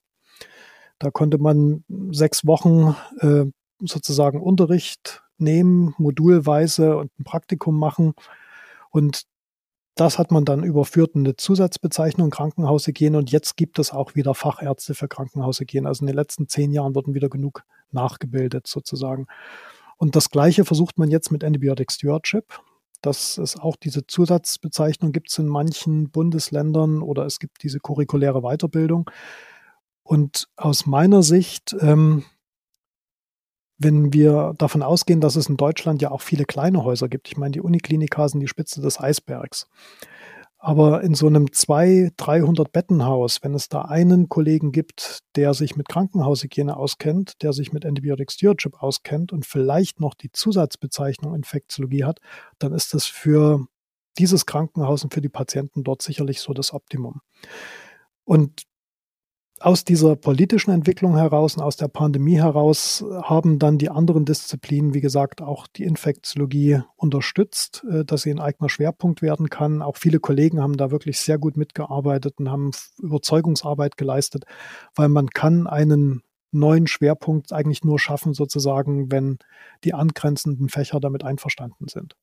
Da 0.99 1.09
konnte 1.09 1.39
man 1.39 1.83
sechs 2.12 2.45
Wochen 2.45 2.95
äh, 3.19 3.45
sozusagen 3.79 4.41
Unterricht 4.41 5.23
nehmen, 5.38 5.95
modulweise 5.97 6.97
und 6.97 7.12
ein 7.19 7.23
Praktikum 7.23 7.77
machen. 7.77 8.13
Und 8.91 9.23
das 9.95 10.17
hat 10.17 10.32
man 10.32 10.43
dann 10.43 10.63
überführt 10.63 11.12
in 11.15 11.21
eine 11.21 11.36
Zusatzbezeichnung 11.36 12.32
Krankenhaushygiene 12.32 13.17
und 13.17 13.32
jetzt 13.32 13.58
gibt 13.58 13.77
es 13.77 13.91
auch 13.91 14.15
wieder 14.15 14.34
Fachärzte 14.34 14.95
für 14.95 15.08
Krankenhaushygiene. 15.08 15.88
Also 15.88 16.01
in 16.01 16.08
den 16.08 16.15
letzten 16.15 16.47
zehn 16.47 16.71
Jahren 16.71 16.95
wurden 16.95 17.13
wieder 17.13 17.29
genug 17.29 17.63
nachgebildet 17.91 18.65
sozusagen. 18.65 19.27
Und 19.97 20.15
das 20.15 20.29
Gleiche 20.29 20.65
versucht 20.65 20.97
man 20.97 21.12
jetzt 21.12 21.32
mit 21.32 21.43
Antibiotic 21.43 21.91
Stewardship. 21.91 22.60
Das 23.01 23.38
ist 23.38 23.60
auch 23.60 23.75
diese 23.75 24.08
Zusatzbezeichnung 24.08 25.12
gibt 25.12 25.29
es 25.29 25.38
in 25.38 25.47
manchen 25.47 26.10
Bundesländern 26.10 27.01
oder 27.01 27.25
es 27.25 27.38
gibt 27.38 27.62
diese 27.62 27.79
curriculäre 27.79 28.41
Weiterbildung. 28.41 29.10
Und 30.01 30.47
aus 30.58 30.86
meiner 30.86 31.21
Sicht 31.21 31.75
ähm, 31.79 32.23
wenn 33.77 34.13
wir 34.13 34.53
davon 34.57 34.83
ausgehen, 34.83 35.21
dass 35.21 35.36
es 35.36 35.49
in 35.49 35.57
Deutschland 35.57 36.01
ja 36.01 36.12
auch 36.12 36.21
viele 36.21 36.45
kleine 36.45 36.83
Häuser 36.83 37.09
gibt. 37.09 37.27
Ich 37.27 37.38
meine, 37.38 37.51
die 37.51 37.62
Uniklinika 37.62 38.27
sind 38.27 38.39
die 38.39 38.47
Spitze 38.47 38.81
des 38.81 38.99
Eisbergs. 38.99 39.67
Aber 40.57 41.03
in 41.03 41.13
so 41.13 41.27
einem 41.27 41.51
200, 41.51 42.13
300 42.15 42.71
Bettenhaus, 42.71 43.39
wenn 43.41 43.53
es 43.53 43.67
da 43.67 43.81
einen 43.81 44.29
Kollegen 44.29 44.71
gibt, 44.71 45.19
der 45.36 45.53
sich 45.53 45.75
mit 45.75 45.89
Krankenhaushygiene 45.89 46.77
auskennt, 46.77 47.41
der 47.41 47.51
sich 47.51 47.73
mit 47.73 47.86
Antibiotic 47.86 48.31
Stewardship 48.31 48.81
auskennt 48.81 49.33
und 49.33 49.45
vielleicht 49.45 49.99
noch 49.99 50.13
die 50.13 50.31
Zusatzbezeichnung 50.31 51.36
Infektiologie 51.36 52.05
hat, 52.05 52.19
dann 52.59 52.71
ist 52.71 52.93
das 52.93 53.05
für 53.05 53.65
dieses 54.17 54.45
Krankenhaus 54.45 55.03
und 55.03 55.13
für 55.13 55.19
die 55.19 55.27
Patienten 55.27 55.83
dort 55.83 56.01
sicherlich 56.01 56.39
so 56.39 56.53
das 56.53 56.73
Optimum. 56.73 57.19
Und 58.23 58.63
aus 59.63 59.86
dieser 59.86 60.17
politischen 60.17 60.71
Entwicklung 60.71 61.15
heraus 61.15 61.56
und 61.56 61.63
aus 61.63 61.78
der 61.78 61.88
Pandemie 61.88 62.36
heraus 62.36 63.04
haben 63.23 63.60
dann 63.60 63.78
die 63.78 63.89
anderen 63.89 64.26
Disziplinen, 64.26 64.93
wie 64.93 64.99
gesagt, 64.99 65.41
auch 65.41 65.67
die 65.67 65.86
Infektiologie 65.86 66.82
unterstützt, 66.97 67.86
äh, 67.89 68.04
dass 68.04 68.23
sie 68.23 68.32
ein 68.32 68.41
eigener 68.41 68.67
Schwerpunkt 68.67 69.21
werden 69.21 69.49
kann. 69.49 69.82
Auch 69.82 69.95
viele 69.95 70.19
Kollegen 70.19 70.62
haben 70.62 70.76
da 70.76 70.91
wirklich 70.91 71.17
sehr 71.17 71.38
gut 71.38 71.56
mitgearbeitet 71.56 72.36
und 72.39 72.52
haben 72.52 72.71
Überzeugungsarbeit 73.02 73.95
geleistet, 73.95 74.43
weil 74.95 75.08
man 75.08 75.30
kann 75.30 75.65
einen 75.65 76.23
neuen 76.52 76.86
Schwerpunkt 76.86 77.54
eigentlich 77.54 77.86
nur 77.86 77.99
schaffen, 77.99 78.34
sozusagen, 78.34 79.13
wenn 79.13 79.38
die 79.86 79.93
angrenzenden 79.93 80.67
Fächer 80.67 80.99
damit 80.99 81.23
einverstanden 81.23 81.88
sind. 81.88 82.15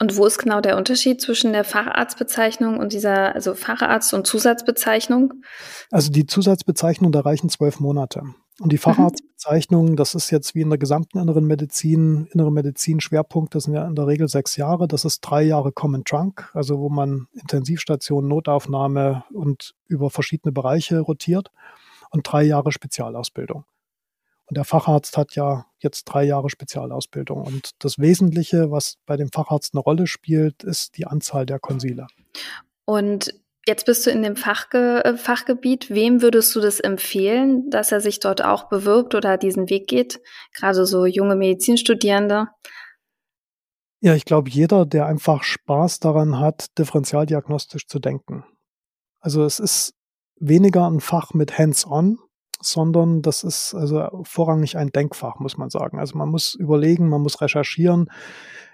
Und 0.00 0.16
wo 0.16 0.26
ist 0.26 0.38
genau 0.38 0.60
der 0.60 0.76
Unterschied 0.76 1.20
zwischen 1.20 1.52
der 1.52 1.64
Facharztbezeichnung 1.64 2.78
und 2.78 2.92
dieser, 2.92 3.34
also 3.34 3.54
Facharzt- 3.54 4.14
und 4.14 4.26
Zusatzbezeichnung? 4.26 5.34
Also 5.90 6.10
die 6.10 6.26
Zusatzbezeichnung, 6.26 7.12
da 7.12 7.20
reichen 7.20 7.48
zwölf 7.48 7.80
Monate. 7.80 8.22
Und 8.60 8.70
die 8.70 8.76
mhm. 8.76 8.80
Facharztbezeichnung, 8.80 9.96
das 9.96 10.14
ist 10.14 10.30
jetzt 10.30 10.54
wie 10.54 10.60
in 10.60 10.70
der 10.70 10.78
gesamten 10.78 11.18
inneren 11.18 11.46
Medizin, 11.46 12.26
innere 12.32 12.52
Medizin 12.52 13.00
Schwerpunkt, 13.00 13.54
das 13.54 13.64
sind 13.64 13.74
ja 13.74 13.86
in 13.86 13.94
der 13.94 14.06
Regel 14.06 14.28
sechs 14.28 14.56
Jahre. 14.56 14.86
Das 14.86 15.04
ist 15.04 15.20
drei 15.20 15.42
Jahre 15.42 15.72
Common 15.72 16.04
Trunk, 16.04 16.50
also 16.54 16.78
wo 16.78 16.88
man 16.88 17.26
Intensivstation, 17.32 18.28
Notaufnahme 18.28 19.24
und 19.32 19.74
über 19.86 20.10
verschiedene 20.10 20.52
Bereiche 20.52 21.00
rotiert 21.00 21.50
und 22.10 22.30
drei 22.30 22.44
Jahre 22.44 22.70
Spezialausbildung. 22.70 23.64
Und 24.46 24.56
der 24.56 24.64
Facharzt 24.64 25.16
hat 25.16 25.34
ja 25.34 25.66
jetzt 25.78 26.04
drei 26.04 26.24
Jahre 26.24 26.50
Spezialausbildung. 26.50 27.42
Und 27.42 27.70
das 27.78 27.98
Wesentliche, 27.98 28.70
was 28.70 28.96
bei 29.06 29.16
dem 29.16 29.30
Facharzt 29.30 29.74
eine 29.74 29.80
Rolle 29.80 30.06
spielt, 30.06 30.62
ist 30.64 30.96
die 30.98 31.06
Anzahl 31.06 31.46
der 31.46 31.58
Konsile. 31.58 32.06
Und 32.84 33.34
Jetzt 33.66 33.86
bist 33.86 34.04
du 34.04 34.10
in 34.10 34.22
dem 34.22 34.36
Fachge 34.36 35.02
äh, 35.04 35.16
Fachgebiet. 35.16 35.88
Wem 35.88 36.20
würdest 36.20 36.54
du 36.54 36.60
das 36.60 36.80
empfehlen, 36.80 37.70
dass 37.70 37.92
er 37.92 38.02
sich 38.02 38.20
dort 38.20 38.44
auch 38.44 38.68
bewirbt 38.68 39.14
oder 39.14 39.38
diesen 39.38 39.70
Weg 39.70 39.86
geht? 39.86 40.20
Gerade 40.52 40.84
so 40.84 41.06
junge 41.06 41.34
Medizinstudierende. 41.34 42.48
Ja, 44.00 44.14
ich 44.14 44.26
glaube, 44.26 44.50
jeder, 44.50 44.84
der 44.84 45.06
einfach 45.06 45.44
Spaß 45.44 46.00
daran 46.00 46.38
hat, 46.38 46.78
differentialdiagnostisch 46.78 47.86
zu 47.86 48.00
denken. 48.00 48.44
Also 49.20 49.44
es 49.44 49.60
ist 49.60 49.94
weniger 50.38 50.86
ein 50.90 51.00
Fach 51.00 51.32
mit 51.32 51.58
Hands-on, 51.58 52.18
sondern 52.64 53.22
das 53.22 53.44
ist 53.44 53.74
also 53.74 54.22
vorrangig 54.24 54.76
ein 54.76 54.90
Denkfach, 54.90 55.38
muss 55.38 55.56
man 55.56 55.70
sagen. 55.70 55.98
Also 55.98 56.16
man 56.18 56.28
muss 56.28 56.54
überlegen, 56.54 57.08
man 57.08 57.22
muss 57.22 57.40
recherchieren. 57.40 58.10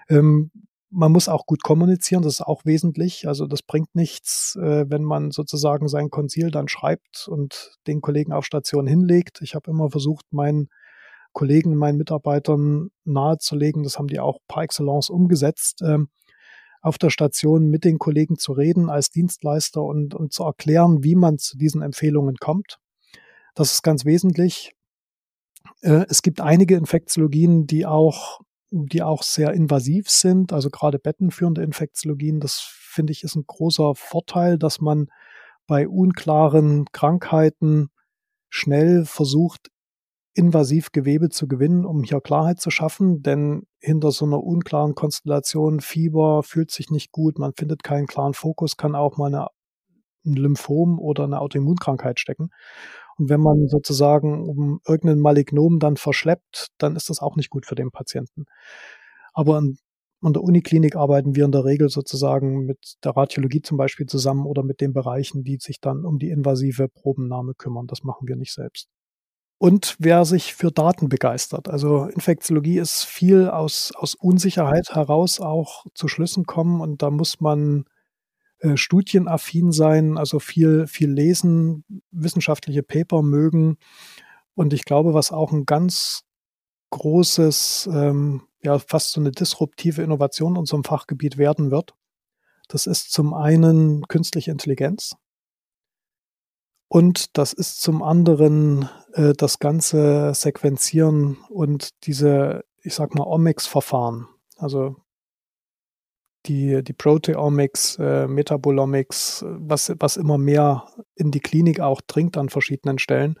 Ähm, 0.09 0.51
man 0.91 1.11
muss 1.13 1.29
auch 1.29 1.45
gut 1.45 1.63
kommunizieren, 1.63 2.21
das 2.21 2.35
ist 2.35 2.41
auch 2.41 2.65
wesentlich. 2.65 3.27
Also 3.27 3.47
das 3.47 3.63
bringt 3.63 3.95
nichts, 3.95 4.57
äh, 4.57 4.85
wenn 4.89 5.03
man 5.03 5.31
sozusagen 5.31 5.87
sein 5.87 6.09
Konzil 6.09 6.51
dann 6.51 6.67
schreibt 6.67 7.27
und 7.29 7.77
den 7.87 8.01
Kollegen 8.01 8.33
auf 8.33 8.45
Station 8.45 8.87
hinlegt. 8.87 9.39
Ich 9.41 9.55
habe 9.55 9.71
immer 9.71 9.89
versucht, 9.89 10.25
meinen 10.31 10.67
Kollegen, 11.31 11.75
meinen 11.77 11.97
Mitarbeitern 11.97 12.89
nahezulegen, 13.05 13.83
das 13.83 13.97
haben 13.97 14.07
die 14.07 14.19
auch 14.19 14.39
par 14.49 14.63
excellence 14.63 15.09
umgesetzt, 15.09 15.81
ähm, 15.81 16.09
auf 16.81 16.97
der 16.97 17.09
Station 17.09 17.69
mit 17.69 17.85
den 17.85 17.97
Kollegen 17.97 18.37
zu 18.37 18.51
reden 18.51 18.89
als 18.89 19.11
Dienstleister 19.11 19.81
und, 19.81 20.13
und 20.13 20.33
zu 20.33 20.43
erklären, 20.43 21.03
wie 21.03 21.15
man 21.15 21.37
zu 21.37 21.57
diesen 21.57 21.81
Empfehlungen 21.81 22.35
kommt. 22.37 22.80
Das 23.61 23.73
ist 23.73 23.83
ganz 23.83 24.05
wesentlich. 24.05 24.73
Äh, 25.81 26.07
es 26.09 26.23
gibt 26.23 26.41
einige 26.41 26.75
Infektiologien, 26.75 27.67
die 27.67 27.85
auch 27.85 28.41
die 28.71 29.03
auch 29.03 29.21
sehr 29.21 29.53
invasiv 29.53 30.09
sind, 30.09 30.51
also 30.51 30.71
gerade 30.71 30.97
bettenführende 30.97 31.61
Infektiologien. 31.61 32.39
Das 32.39 32.59
finde 32.59 33.13
ich 33.13 33.23
ist 33.23 33.35
ein 33.35 33.43
großer 33.45 33.93
Vorteil, 33.93 34.57
dass 34.57 34.81
man 34.81 35.09
bei 35.67 35.87
unklaren 35.87 36.85
Krankheiten 36.91 37.91
schnell 38.49 39.05
versucht, 39.05 39.69
invasiv 40.33 40.91
Gewebe 40.91 41.29
zu 41.29 41.47
gewinnen, 41.47 41.85
um 41.85 42.01
hier 42.01 42.19
Klarheit 42.19 42.59
zu 42.59 42.71
schaffen, 42.71 43.21
denn 43.21 43.67
hinter 43.77 44.11
so 44.11 44.25
einer 44.25 44.43
unklaren 44.43 44.95
Konstellation 44.95 45.81
Fieber 45.81 46.41
fühlt 46.41 46.71
sich 46.71 46.89
nicht 46.89 47.11
gut, 47.11 47.37
man 47.37 47.53
findet 47.55 47.83
keinen 47.83 48.07
klaren 48.07 48.33
Fokus, 48.33 48.75
kann 48.75 48.95
auch 48.95 49.17
mal 49.17 49.27
eine, 49.27 49.49
ein 50.25 50.33
Lymphom 50.33 50.97
oder 50.97 51.25
eine 51.25 51.41
Autoimmunkrankheit 51.41 52.19
stecken. 52.19 52.49
Und 53.17 53.29
wenn 53.29 53.41
man 53.41 53.67
sozusagen 53.67 54.47
um 54.47 54.79
irgendein 54.87 55.19
Malignom 55.19 55.79
dann 55.79 55.97
verschleppt, 55.97 56.67
dann 56.77 56.95
ist 56.95 57.09
das 57.09 57.19
auch 57.19 57.35
nicht 57.35 57.49
gut 57.49 57.65
für 57.65 57.75
den 57.75 57.91
Patienten. 57.91 58.45
Aber 59.33 59.57
an, 59.57 59.77
an 60.21 60.33
der 60.33 60.43
Uniklinik 60.43 60.95
arbeiten 60.95 61.35
wir 61.35 61.45
in 61.45 61.51
der 61.51 61.65
Regel 61.65 61.89
sozusagen 61.89 62.65
mit 62.65 62.95
der 63.03 63.15
Radiologie 63.15 63.61
zum 63.61 63.77
Beispiel 63.77 64.05
zusammen 64.05 64.45
oder 64.45 64.63
mit 64.63 64.81
den 64.81 64.93
Bereichen, 64.93 65.43
die 65.43 65.57
sich 65.59 65.79
dann 65.79 66.05
um 66.05 66.19
die 66.19 66.29
invasive 66.29 66.87
Probennahme 66.89 67.53
kümmern. 67.55 67.87
Das 67.87 68.03
machen 68.03 68.27
wir 68.27 68.35
nicht 68.35 68.53
selbst. 68.53 68.87
Und 69.61 69.95
wer 69.99 70.25
sich 70.25 70.55
für 70.55 70.71
Daten 70.71 71.07
begeistert. 71.07 71.69
Also 71.69 72.05
Infektiologie 72.05 72.79
ist 72.79 73.03
viel 73.03 73.47
aus, 73.47 73.91
aus 73.95 74.15
Unsicherheit 74.15 74.95
heraus 74.95 75.39
auch 75.39 75.85
zu 75.93 76.07
Schlüssen 76.07 76.45
kommen 76.45 76.81
und 76.81 77.03
da 77.03 77.11
muss 77.11 77.41
man 77.41 77.85
äh, 78.61 78.77
studienaffin 78.77 79.71
sein, 79.71 80.17
also 80.17 80.39
viel, 80.39 80.87
viel 80.87 81.11
lesen, 81.11 81.83
wissenschaftliche 82.11 82.83
Paper 82.83 83.21
mögen. 83.21 83.77
Und 84.53 84.73
ich 84.73 84.85
glaube, 84.85 85.13
was 85.13 85.31
auch 85.31 85.51
ein 85.51 85.65
ganz 85.65 86.23
großes, 86.91 87.89
ähm, 87.91 88.43
ja, 88.63 88.77
fast 88.77 89.11
so 89.11 89.19
eine 89.19 89.31
disruptive 89.31 90.03
Innovation 90.03 90.53
in 90.53 90.59
unserem 90.59 90.83
Fachgebiet 90.83 91.37
werden 91.37 91.71
wird, 91.71 91.95
das 92.67 92.85
ist 92.85 93.11
zum 93.11 93.33
einen 93.33 94.07
künstliche 94.07 94.51
Intelligenz. 94.51 95.15
Und 96.87 97.37
das 97.37 97.53
ist 97.53 97.81
zum 97.81 98.03
anderen 98.03 98.89
äh, 99.13 99.33
das 99.33 99.59
ganze 99.59 100.33
Sequenzieren 100.35 101.37
und 101.49 102.05
diese, 102.05 102.63
ich 102.83 102.93
sag 102.93 103.15
mal, 103.15 103.25
Omics-Verfahren. 103.25 104.27
Also 104.57 104.97
die, 106.45 106.83
die 106.83 106.93
Proteomics, 106.93 107.97
äh, 107.99 108.27
Metabolomics, 108.27 109.45
was, 109.47 109.93
was 109.99 110.17
immer 110.17 110.37
mehr 110.37 110.85
in 111.15 111.31
die 111.31 111.39
Klinik 111.39 111.79
auch 111.79 112.01
dringt 112.01 112.37
an 112.37 112.49
verschiedenen 112.49 112.99
Stellen. 112.99 113.35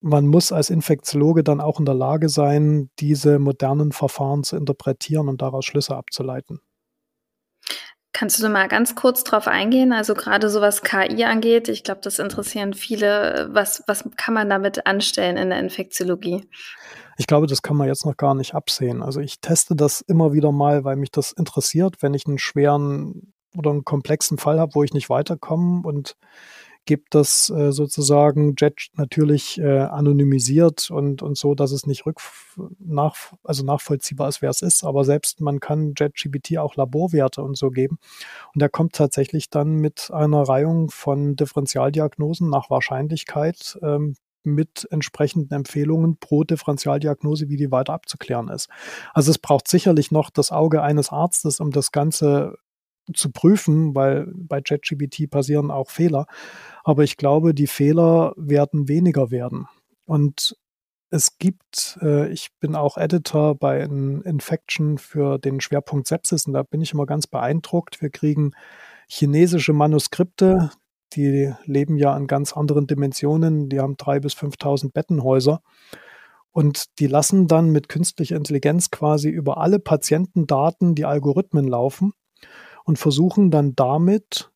Man 0.00 0.26
muss 0.26 0.52
als 0.52 0.70
Infektiologe 0.70 1.44
dann 1.44 1.60
auch 1.60 1.78
in 1.78 1.84
der 1.84 1.94
Lage 1.94 2.28
sein, 2.28 2.90
diese 2.98 3.38
modernen 3.38 3.92
Verfahren 3.92 4.44
zu 4.44 4.56
interpretieren 4.56 5.28
und 5.28 5.42
daraus 5.42 5.66
Schlüsse 5.66 5.94
abzuleiten. 5.94 6.60
Kannst 8.12 8.42
du 8.42 8.48
mal 8.48 8.66
ganz 8.66 8.96
kurz 8.96 9.22
drauf 9.24 9.46
eingehen? 9.46 9.92
Also 9.92 10.14
gerade 10.14 10.50
so 10.50 10.60
was 10.60 10.82
KI 10.82 11.24
angeht, 11.24 11.68
ich 11.68 11.84
glaube, 11.84 12.00
das 12.02 12.18
interessieren 12.18 12.74
viele. 12.74 13.48
Was, 13.52 13.84
was 13.86 14.04
kann 14.16 14.34
man 14.34 14.50
damit 14.50 14.86
anstellen 14.86 15.36
in 15.36 15.50
der 15.50 15.60
Infektiologie? 15.60 16.48
Ich 17.20 17.26
glaube, 17.26 17.46
das 17.46 17.60
kann 17.60 17.76
man 17.76 17.86
jetzt 17.86 18.06
noch 18.06 18.16
gar 18.16 18.34
nicht 18.34 18.54
absehen. 18.54 19.02
Also 19.02 19.20
ich 19.20 19.40
teste 19.42 19.76
das 19.76 20.00
immer 20.00 20.32
wieder 20.32 20.52
mal, 20.52 20.84
weil 20.84 20.96
mich 20.96 21.10
das 21.10 21.32
interessiert, 21.32 21.96
wenn 22.00 22.14
ich 22.14 22.26
einen 22.26 22.38
schweren 22.38 23.34
oder 23.54 23.72
einen 23.72 23.84
komplexen 23.84 24.38
Fall 24.38 24.58
habe, 24.58 24.74
wo 24.74 24.84
ich 24.84 24.94
nicht 24.94 25.10
weiterkomme 25.10 25.86
und 25.86 26.16
gebe 26.86 27.02
das 27.10 27.50
äh, 27.50 27.72
sozusagen 27.72 28.54
Jet 28.56 28.88
natürlich 28.94 29.60
äh, 29.60 29.80
anonymisiert 29.80 30.90
und, 30.90 31.20
und 31.20 31.36
so, 31.36 31.54
dass 31.54 31.72
es 31.72 31.86
nicht 31.86 32.06
rück 32.06 32.22
nach, 32.78 33.34
also 33.44 33.66
nachvollziehbar 33.66 34.30
ist, 34.30 34.40
wer 34.40 34.48
es 34.48 34.62
ist. 34.62 34.82
Aber 34.82 35.04
selbst 35.04 35.42
man 35.42 35.60
kann 35.60 35.92
JetGPT 35.98 36.56
auch 36.56 36.74
Laborwerte 36.76 37.42
und 37.42 37.58
so 37.58 37.68
geben. 37.68 37.98
Und 38.54 38.62
er 38.62 38.70
kommt 38.70 38.94
tatsächlich 38.94 39.50
dann 39.50 39.74
mit 39.74 40.10
einer 40.10 40.40
Reihung 40.40 40.88
von 40.88 41.36
Differentialdiagnosen 41.36 42.48
nach 42.48 42.70
Wahrscheinlichkeit 42.70 43.78
ähm, 43.82 44.14
mit 44.42 44.86
entsprechenden 44.90 45.52
Empfehlungen 45.54 46.18
pro 46.18 46.44
Differentialdiagnose, 46.44 47.48
wie 47.48 47.56
die 47.56 47.70
weiter 47.70 47.92
abzuklären 47.92 48.48
ist. 48.48 48.68
Also 49.12 49.30
es 49.30 49.38
braucht 49.38 49.68
sicherlich 49.68 50.10
noch 50.10 50.30
das 50.30 50.50
Auge 50.50 50.82
eines 50.82 51.10
Arztes, 51.10 51.60
um 51.60 51.70
das 51.70 51.92
Ganze 51.92 52.56
zu 53.14 53.30
prüfen, 53.30 53.94
weil 53.94 54.32
bei 54.34 54.60
ChatGPT 54.60 55.30
passieren 55.30 55.70
auch 55.70 55.90
Fehler. 55.90 56.26
Aber 56.84 57.04
ich 57.04 57.16
glaube, 57.16 57.54
die 57.54 57.66
Fehler 57.66 58.32
werden 58.36 58.88
weniger 58.88 59.30
werden. 59.30 59.66
Und 60.04 60.56
es 61.10 61.38
gibt, 61.38 61.98
äh, 62.02 62.28
ich 62.28 62.50
bin 62.60 62.76
auch 62.76 62.96
Editor 62.96 63.56
bei 63.56 63.80
Infection 63.80 64.98
für 64.98 65.38
den 65.38 65.60
Schwerpunkt 65.60 66.06
Sepsis 66.06 66.46
und 66.46 66.52
da 66.52 66.62
bin 66.62 66.80
ich 66.80 66.92
immer 66.92 67.06
ganz 67.06 67.26
beeindruckt. 67.26 68.00
Wir 68.00 68.10
kriegen 68.10 68.52
chinesische 69.08 69.72
Manuskripte, 69.72 70.70
die 71.14 71.52
leben 71.64 71.96
ja 71.96 72.16
in 72.16 72.26
ganz 72.26 72.52
anderen 72.52 72.86
Dimensionen. 72.86 73.68
Die 73.68 73.80
haben 73.80 73.96
drei 73.96 74.20
bis 74.20 74.34
5.000 74.34 74.92
Bettenhäuser. 74.92 75.62
Und 76.52 76.98
die 76.98 77.06
lassen 77.06 77.46
dann 77.46 77.70
mit 77.70 77.88
künstlicher 77.88 78.36
Intelligenz 78.36 78.90
quasi 78.90 79.28
über 79.28 79.58
alle 79.58 79.78
Patientendaten 79.78 80.94
die 80.94 81.04
Algorithmen 81.04 81.66
laufen 81.66 82.12
und 82.84 82.98
versuchen 82.98 83.50
dann 83.50 83.76
damit 83.76 84.50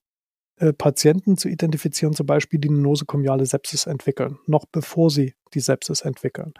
äh, 0.56 0.72
Patienten 0.72 1.36
zu 1.36 1.48
identifizieren, 1.48 2.14
zum 2.14 2.26
Beispiel 2.26 2.60
die 2.60 2.70
nosokomiale 2.70 3.44
Sepsis 3.44 3.86
entwickeln, 3.86 4.38
noch 4.46 4.66
bevor 4.66 5.10
sie 5.10 5.34
die 5.52 5.60
Sepsis 5.60 6.02
entwickeln. 6.02 6.54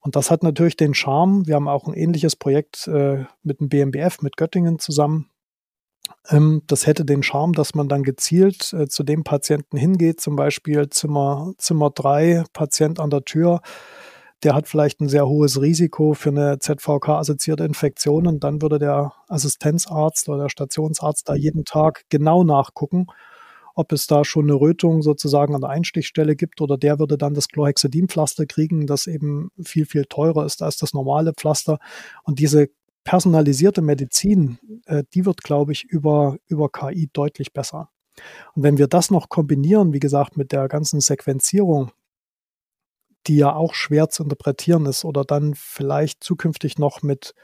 Und 0.00 0.16
das 0.16 0.30
hat 0.30 0.42
natürlich 0.42 0.76
den 0.76 0.94
Charme. 0.94 1.46
Wir 1.46 1.54
haben 1.54 1.68
auch 1.68 1.86
ein 1.86 1.94
ähnliches 1.94 2.36
Projekt 2.36 2.88
äh, 2.88 3.24
mit 3.42 3.60
dem 3.60 3.68
BMBF, 3.68 4.22
mit 4.22 4.36
Göttingen 4.36 4.78
zusammen. 4.78 5.30
Ähm, 6.28 6.62
das 6.66 6.86
hätte 6.86 7.04
den 7.04 7.22
Charme, 7.22 7.52
dass 7.52 7.74
man 7.74 7.88
dann 7.88 8.02
gezielt 8.02 8.72
äh, 8.72 8.88
zu 8.88 9.02
dem 9.04 9.24
Patienten 9.24 9.76
hingeht, 9.76 10.20
zum 10.20 10.36
Beispiel 10.36 10.88
Zimmer, 10.90 11.52
Zimmer 11.58 11.90
3, 11.90 12.44
Patient 12.52 13.00
an 13.00 13.10
der 13.10 13.24
Tür, 13.24 13.60
der 14.42 14.54
hat 14.54 14.68
vielleicht 14.68 15.00
ein 15.00 15.08
sehr 15.08 15.26
hohes 15.26 15.60
Risiko 15.60 16.14
für 16.14 16.28
eine 16.30 16.58
ZVK-assoziierte 16.58 17.64
Infektion 17.64 18.26
und 18.26 18.44
dann 18.44 18.60
würde 18.60 18.78
der 18.78 19.12
Assistenzarzt 19.28 20.28
oder 20.28 20.44
der 20.44 20.48
Stationsarzt 20.50 21.28
da 21.28 21.34
jeden 21.34 21.64
Tag 21.64 22.04
genau 22.10 22.44
nachgucken, 22.44 23.06
ob 23.74 23.92
es 23.92 24.06
da 24.06 24.24
schon 24.24 24.44
eine 24.44 24.54
Rötung 24.54 25.02
sozusagen 25.02 25.54
an 25.54 25.62
der 25.62 25.70
Einstichstelle 25.70 26.36
gibt 26.36 26.60
oder 26.60 26.76
der 26.76 26.98
würde 26.98 27.16
dann 27.18 27.34
das 27.34 27.48
Chlorhexidin-Pflaster 27.48 28.46
kriegen, 28.46 28.86
das 28.86 29.06
eben 29.06 29.50
viel, 29.62 29.86
viel 29.86 30.04
teurer 30.04 30.44
ist 30.44 30.62
als 30.62 30.76
das 30.76 30.92
normale 30.92 31.32
Pflaster. 31.32 31.78
Und 32.22 32.38
diese 32.38 32.68
personalisierte 33.06 33.80
Medizin, 33.82 34.58
äh, 34.84 35.04
die 35.14 35.24
wird, 35.24 35.42
glaube 35.42 35.72
ich, 35.72 35.84
über, 35.84 36.36
über 36.48 36.70
KI 36.70 37.08
deutlich 37.12 37.54
besser. 37.54 37.88
Und 38.54 38.64
wenn 38.64 38.78
wir 38.78 38.88
das 38.88 39.10
noch 39.10 39.28
kombinieren, 39.28 39.92
wie 39.92 40.00
gesagt, 40.00 40.36
mit 40.36 40.52
der 40.52 40.68
ganzen 40.68 41.00
Sequenzierung, 41.00 41.92
die 43.26 43.36
ja 43.36 43.54
auch 43.54 43.74
schwer 43.74 44.08
zu 44.08 44.24
interpretieren 44.24 44.86
ist 44.86 45.04
oder 45.04 45.24
dann 45.24 45.54
vielleicht 45.54 46.22
zukünftig 46.22 46.78
noch 46.78 47.02
mit 47.02 47.34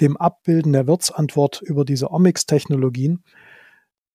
dem 0.00 0.16
Abbilden 0.16 0.72
der 0.72 0.86
Wirtsantwort 0.86 1.60
über 1.60 1.84
diese 1.84 2.10
Omics-Technologien, 2.10 3.24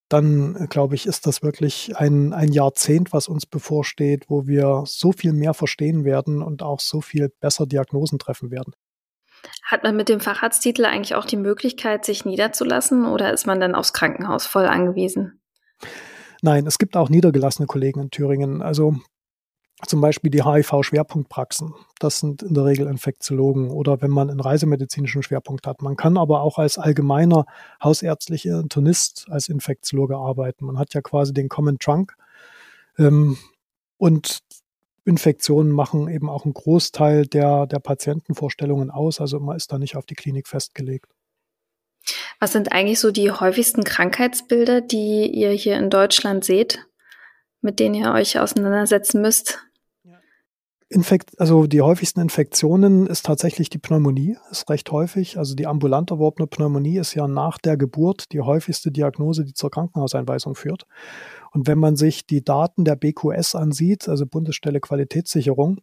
dann 0.08 0.66
glaube 0.70 0.94
ich, 0.94 1.06
ist 1.06 1.26
das 1.26 1.42
wirklich 1.42 1.96
ein, 1.96 2.32
ein 2.32 2.52
Jahrzehnt, 2.52 3.12
was 3.12 3.28
uns 3.28 3.44
bevorsteht, 3.44 4.30
wo 4.30 4.46
wir 4.46 4.84
so 4.86 5.12
viel 5.12 5.32
mehr 5.32 5.52
verstehen 5.52 6.04
werden 6.04 6.42
und 6.42 6.62
auch 6.62 6.80
so 6.80 7.00
viel 7.00 7.28
besser 7.40 7.66
Diagnosen 7.66 8.18
treffen 8.18 8.50
werden. 8.50 8.72
Hat 9.62 9.82
man 9.82 9.96
mit 9.96 10.08
dem 10.08 10.20
Facharzttitel 10.20 10.84
eigentlich 10.84 11.14
auch 11.14 11.24
die 11.24 11.36
Möglichkeit, 11.36 12.04
sich 12.04 12.24
niederzulassen 12.24 13.06
oder 13.06 13.32
ist 13.32 13.46
man 13.46 13.60
dann 13.60 13.74
aufs 13.74 13.92
Krankenhaus 13.92 14.46
voll 14.46 14.66
angewiesen? 14.66 15.40
Nein, 16.42 16.66
es 16.66 16.78
gibt 16.78 16.96
auch 16.96 17.08
niedergelassene 17.08 17.66
Kollegen 17.66 18.00
in 18.00 18.10
Thüringen. 18.10 18.62
Also 18.62 18.96
zum 19.84 20.00
Beispiel 20.00 20.30
die 20.30 20.42
HIV-Schwerpunktpraxen. 20.42 21.74
Das 21.98 22.20
sind 22.20 22.42
in 22.42 22.54
der 22.54 22.64
Regel 22.64 22.86
Infektiologen 22.86 23.70
oder 23.70 24.00
wenn 24.00 24.10
man 24.10 24.30
einen 24.30 24.40
reisemedizinischen 24.40 25.22
Schwerpunkt 25.22 25.66
hat. 25.66 25.82
Man 25.82 25.96
kann 25.96 26.16
aber 26.16 26.40
auch 26.40 26.58
als 26.58 26.78
allgemeiner 26.78 27.44
hausärztlicher 27.82 28.58
Internist 28.58 29.26
als 29.30 29.48
Infektiologe 29.48 30.16
arbeiten. 30.16 30.64
Man 30.64 30.78
hat 30.78 30.94
ja 30.94 31.02
quasi 31.02 31.34
den 31.34 31.48
Common 31.48 31.78
Trunk. 31.78 32.14
Ähm, 32.98 33.36
und 33.98 34.38
Infektionen 35.06 35.70
machen 35.70 36.08
eben 36.08 36.28
auch 36.28 36.44
einen 36.44 36.54
Großteil 36.54 37.26
der, 37.26 37.66
der 37.66 37.78
Patientenvorstellungen 37.78 38.90
aus. 38.90 39.20
Also 39.20 39.38
man 39.38 39.56
ist 39.56 39.72
da 39.72 39.78
nicht 39.78 39.96
auf 39.96 40.04
die 40.04 40.16
Klinik 40.16 40.48
festgelegt. 40.48 41.06
Was 42.40 42.52
sind 42.52 42.72
eigentlich 42.72 42.98
so 42.98 43.12
die 43.12 43.30
häufigsten 43.30 43.84
Krankheitsbilder, 43.84 44.80
die 44.80 45.26
ihr 45.26 45.50
hier 45.50 45.76
in 45.76 45.90
Deutschland 45.90 46.44
seht, 46.44 46.86
mit 47.60 47.78
denen 47.78 47.94
ihr 47.94 48.12
euch 48.12 48.38
auseinandersetzen 48.38 49.22
müsst? 49.22 49.60
Infekt, 50.88 51.40
also 51.40 51.66
die 51.66 51.82
häufigsten 51.82 52.20
Infektionen 52.20 53.08
ist 53.08 53.26
tatsächlich 53.26 53.70
die 53.70 53.78
Pneumonie, 53.78 54.38
ist 54.52 54.70
recht 54.70 54.90
häufig. 54.92 55.36
Also 55.36 55.56
die 55.56 55.66
ambulant 55.66 56.12
erworbene 56.12 56.46
Pneumonie 56.46 56.98
ist 56.98 57.14
ja 57.14 57.26
nach 57.26 57.58
der 57.58 57.76
Geburt 57.76 58.30
die 58.32 58.40
häufigste 58.40 58.92
Diagnose, 58.92 59.44
die 59.44 59.52
zur 59.52 59.70
Krankenhauseinweisung 59.70 60.54
führt. 60.54 60.86
Und 61.56 61.66
wenn 61.66 61.78
man 61.78 61.96
sich 61.96 62.26
die 62.26 62.44
Daten 62.44 62.84
der 62.84 62.96
BQS 62.96 63.54
ansieht, 63.54 64.10
also 64.10 64.26
Bundesstelle 64.26 64.78
Qualitätssicherung, 64.78 65.80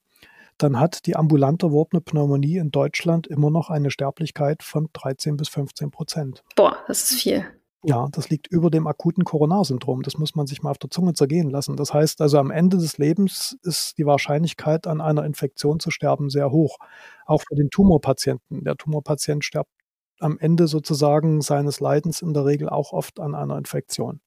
dann 0.59 0.79
hat 0.79 1.07
die 1.07 1.15
ambulant 1.15 1.63
erworbene 1.63 1.99
Pneumonie 1.99 2.57
in 2.57 2.69
Deutschland 2.69 3.25
immer 3.25 3.49
noch 3.49 3.71
eine 3.71 3.89
Sterblichkeit 3.89 4.61
von 4.61 4.89
13 4.93 5.35
bis 5.35 5.49
15 5.49 5.89
Prozent. 5.89 6.43
Boah, 6.55 6.77
das 6.87 7.09
ist 7.09 7.21
viel. 7.21 7.43
Ja, 7.83 8.07
das 8.11 8.29
liegt 8.29 8.45
über 8.45 8.69
dem 8.69 8.85
akuten 8.85 9.23
Coronarsyndrom. 9.23 10.03
Das 10.03 10.19
muss 10.19 10.35
man 10.35 10.45
sich 10.45 10.61
mal 10.61 10.69
auf 10.69 10.77
der 10.77 10.91
Zunge 10.91 11.13
zergehen 11.13 11.49
lassen. 11.49 11.75
Das 11.75 11.91
heißt 11.91 12.21
also, 12.21 12.37
am 12.37 12.51
Ende 12.51 12.77
des 12.77 12.99
Lebens 12.99 13.57
ist 13.63 13.97
die 13.97 14.05
Wahrscheinlichkeit, 14.05 14.85
an 14.85 15.01
einer 15.01 15.25
Infektion 15.25 15.79
zu 15.79 15.89
sterben, 15.89 16.29
sehr 16.29 16.51
hoch. 16.51 16.77
Auch 17.25 17.41
für 17.41 17.55
den 17.55 17.71
Tumorpatienten. 17.71 18.63
Der 18.63 18.75
Tumorpatient 18.77 19.43
stirbt 19.43 19.71
am 20.19 20.37
Ende 20.37 20.67
sozusagen 20.67 21.41
seines 21.41 21.79
Leidens 21.79 22.21
in 22.21 22.35
der 22.35 22.45
Regel 22.45 22.69
auch 22.69 22.93
oft 22.93 23.19
an 23.19 23.33
einer 23.33 23.57
Infektion. 23.57 24.21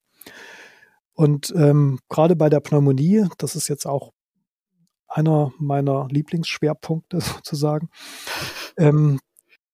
Und 1.17 1.51
ähm, 1.57 1.97
gerade 2.09 2.35
bei 2.35 2.47
der 2.47 2.59
Pneumonie, 2.59 3.25
das 3.39 3.55
ist 3.55 3.67
jetzt 3.69 3.87
auch 3.87 4.11
einer 5.07 5.51
meiner 5.57 6.07
Lieblingsschwerpunkte 6.11 7.19
sozusagen, 7.21 7.89
ähm, 8.77 9.19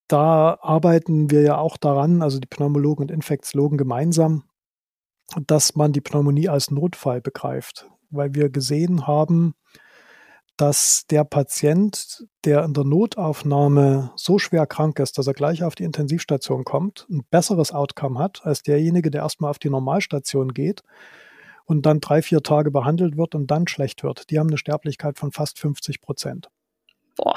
da 0.08 0.58
arbeiten 0.62 1.32
wir 1.32 1.41
ja 1.41 1.58
auch 1.58 1.75
daran, 1.75 2.21
also 2.21 2.39
die 2.39 2.47
Pneumologen 2.47 3.03
und 3.03 3.12
Infektiologen 3.12 3.77
gemeinsam, 3.77 4.43
dass 5.45 5.75
man 5.75 5.91
die 5.91 5.99
Pneumonie 5.99 6.47
als 6.47 6.71
Notfall 6.71 7.19
begreift, 7.19 7.89
weil 8.10 8.34
wir 8.36 8.49
gesehen 8.49 9.06
haben, 9.06 9.53
dass 10.56 11.08
der 11.10 11.25
Patient, 11.25 12.25
der 12.45 12.63
in 12.63 12.73
der 12.73 12.86
Notaufnahme 12.86 14.12
so 14.15 14.39
schwer 14.39 14.65
krank 14.65 14.97
ist, 14.99 15.17
dass 15.17 15.27
er 15.27 15.34
gleich 15.34 15.62
auf 15.63 15.75
die 15.75 15.84
Intensivstation 15.84 16.63
kommt, 16.63 17.06
ein 17.10 17.25
besseres 17.29 17.73
Outcome 17.73 18.17
hat 18.17 18.45
als 18.45 18.62
derjenige, 18.62 19.12
der 19.12 19.23
erstmal 19.23 19.49
auf 19.49 19.60
die 19.60 19.69
Normalstation 19.69 20.53
geht 20.53 20.84
und 21.65 21.86
dann 21.86 21.99
drei, 21.99 22.21
vier 22.21 22.41
Tage 22.41 22.71
behandelt 22.71 23.17
wird 23.17 23.36
und 23.36 23.49
dann 23.49 23.67
schlecht 23.67 24.04
wird. 24.04 24.30
Die 24.30 24.39
haben 24.39 24.49
eine 24.49 24.58
Sterblichkeit 24.58 25.17
von 25.17 25.32
fast 25.32 25.60
50 25.60 26.02
Prozent. 26.02 26.49
Boah. 27.15 27.36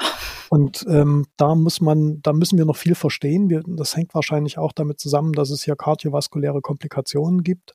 Und 0.49 0.85
ähm, 0.89 1.25
da 1.37 1.55
muss 1.55 1.81
man, 1.81 2.21
da 2.21 2.33
müssen 2.33 2.57
wir 2.57 2.65
noch 2.65 2.77
viel 2.77 2.95
verstehen. 2.95 3.49
Wir, 3.49 3.63
das 3.65 3.95
hängt 3.95 4.13
wahrscheinlich 4.15 4.57
auch 4.57 4.71
damit 4.71 4.99
zusammen, 4.99 5.33
dass 5.33 5.49
es 5.49 5.63
hier 5.63 5.75
kardiovaskuläre 5.75 6.61
Komplikationen 6.61 7.43
gibt. 7.43 7.73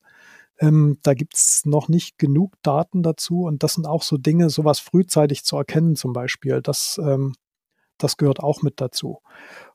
Ähm, 0.59 0.99
da 1.03 1.15
gibt 1.15 1.37
es 1.37 1.63
noch 1.65 1.89
nicht 1.89 2.19
genug 2.19 2.55
Daten 2.63 3.03
dazu 3.03 3.45
und 3.45 3.63
das 3.63 3.75
sind 3.75 3.87
auch 3.87 4.03
so 4.03 4.17
Dinge, 4.17 4.51
sowas 4.51 4.81
frühzeitig 4.81 5.45
zu 5.45 5.57
erkennen 5.57 5.97
zum 5.97 6.13
Beispiel. 6.13 6.63
Das, 6.63 7.01
ähm, 7.03 7.35
das 7.99 8.17
gehört 8.17 8.41
auch 8.41 8.63
mit 8.63 8.81
dazu. 8.81 9.21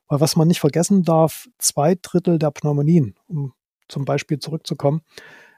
Weil 0.07 0.21
was 0.21 0.35
man 0.35 0.47
nicht 0.47 0.59
vergessen 0.59 1.03
darf, 1.03 1.47
zwei 1.57 1.95
Drittel 2.01 2.39
der 2.39 2.51
Pneumonien, 2.51 3.15
um 3.27 3.53
zum 3.87 4.05
Beispiel 4.05 4.39
zurückzukommen, 4.39 5.01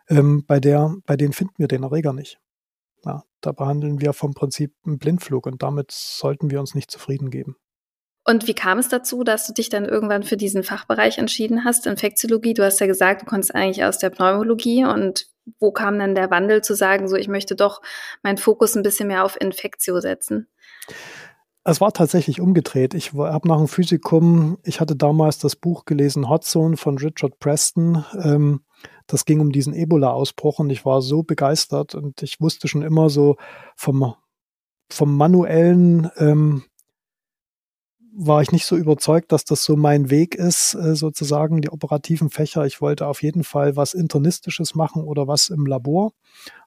ähm, 0.10 0.46
bei, 0.46 0.60
der, 0.60 0.96
bei 1.06 1.16
denen 1.16 1.34
finden 1.34 1.56
wir 1.58 1.68
den 1.68 1.84
Erreger 1.84 2.14
nicht. 2.14 2.40
Ja, 3.06 3.24
da 3.42 3.52
behandeln 3.52 4.02
wir 4.02 4.14
vom 4.14 4.34
Prinzip 4.34 4.74
einen 4.86 5.00
Blindflug 5.00 5.46
und 5.46 5.64
damit 5.64 5.92
sollten 5.92 6.52
wir 6.52 6.60
uns 6.60 6.76
nicht 6.76 6.92
zufrieden 6.92 7.30
geben. 7.30 7.56
Und 8.26 8.48
wie 8.48 8.54
kam 8.54 8.78
es 8.78 8.90
dazu, 8.90 9.24
dass 9.24 9.48
du 9.48 9.54
dich 9.54 9.70
dann 9.70 9.86
irgendwann 9.86 10.24
für 10.24 10.38
diesen 10.38 10.64
Fachbereich 10.64 11.18
entschieden 11.18 11.64
hast, 11.64 11.88
Infektiologie? 11.88 12.54
Du 12.54 12.64
hast 12.64 12.80
ja 12.80 12.86
gesagt, 12.86 13.22
du 13.22 13.26
konntest 13.26 13.56
eigentlich 13.56 13.84
aus 13.86 13.98
der 13.98 14.10
Pneumologie 14.10 14.86
und 14.86 15.28
wo 15.60 15.72
kam 15.72 15.98
dann 15.98 16.16
der 16.16 16.30
Wandel 16.30 16.62
zu 16.62 16.76
sagen, 16.76 17.08
so 17.08 17.16
ich 17.16 17.28
möchte 17.28 17.56
doch 17.56 17.82
meinen 18.22 18.38
Fokus 18.38 18.76
ein 18.76 18.84
bisschen 18.84 19.08
mehr 19.08 19.24
auf 19.24 19.40
Infektio 19.40 20.00
setzen? 20.00 20.48
Es 21.64 21.82
war 21.82 21.92
tatsächlich 21.92 22.40
umgedreht. 22.40 22.94
Ich 22.94 23.14
habe 23.14 23.48
nach 23.48 23.58
dem 23.58 23.68
Physikum, 23.68 24.58
ich 24.64 24.80
hatte 24.80 24.96
damals 24.96 25.40
das 25.40 25.56
Buch 25.56 25.86
gelesen, 25.86 26.30
Hot 26.30 26.44
Zone 26.44 26.78
von 26.78 26.98
Richard 26.98 27.40
Preston. 27.40 28.06
Ähm, 28.22 28.62
das 29.10 29.26
ging 29.26 29.40
um 29.40 29.52
diesen 29.52 29.74
Ebola-Ausbruch 29.74 30.60
und 30.60 30.70
ich 30.70 30.86
war 30.86 31.02
so 31.02 31.24
begeistert 31.24 31.96
und 31.96 32.22
ich 32.22 32.40
wusste 32.40 32.68
schon 32.68 32.84
immer 32.84 33.10
so 33.10 33.38
vom, 33.76 34.14
vom 34.92 35.18
manuellen 35.18 36.12
ähm, 36.18 36.64
war 38.16 38.42
ich 38.42 38.52
nicht 38.52 38.66
so 38.66 38.76
überzeugt, 38.76 39.32
dass 39.32 39.46
das 39.46 39.64
so 39.64 39.76
mein 39.76 40.10
Weg 40.10 40.36
ist, 40.36 40.74
äh, 40.74 40.96
sozusagen 40.96 41.62
die 41.62 41.70
operativen 41.70 42.30
Fächer. 42.30 42.66
Ich 42.66 42.82
wollte 42.82 43.08
auf 43.08 43.22
jeden 43.22 43.44
Fall 43.44 43.76
was 43.76 43.94
Internistisches 43.94 44.76
machen 44.76 45.04
oder 45.04 45.28
was 45.28 45.50
im 45.50 45.66
Labor. 45.66 46.12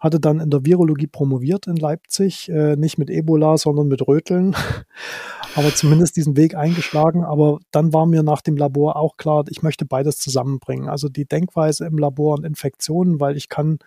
Hatte 0.00 0.20
dann 0.20 0.40
in 0.40 0.50
der 0.50 0.64
Virologie 0.64 1.06
promoviert 1.06 1.66
in 1.66 1.76
Leipzig, 1.76 2.48
äh, 2.48 2.76
nicht 2.76 2.98
mit 2.98 3.10
Ebola, 3.10 3.58
sondern 3.58 3.88
mit 3.88 4.06
Röteln. 4.06 4.54
Aber 5.54 5.74
zumindest 5.74 6.16
diesen 6.16 6.36
Weg 6.36 6.54
eingeschlagen. 6.54 7.24
Aber 7.24 7.58
dann 7.70 7.92
war 7.92 8.06
mir 8.06 8.22
nach 8.22 8.40
dem 8.40 8.56
Labor 8.56 8.96
auch 8.96 9.16
klar, 9.16 9.44
ich 9.48 9.62
möchte 9.62 9.84
beides 9.84 10.18
zusammenbringen. 10.18 10.88
Also 10.88 11.08
die 11.08 11.26
Denkweise 11.26 11.86
im 11.86 11.98
Labor 11.98 12.38
und 12.38 12.44
Infektionen, 12.44 13.20
weil 13.20 13.36
ich 13.36 13.48
kann 13.48 13.78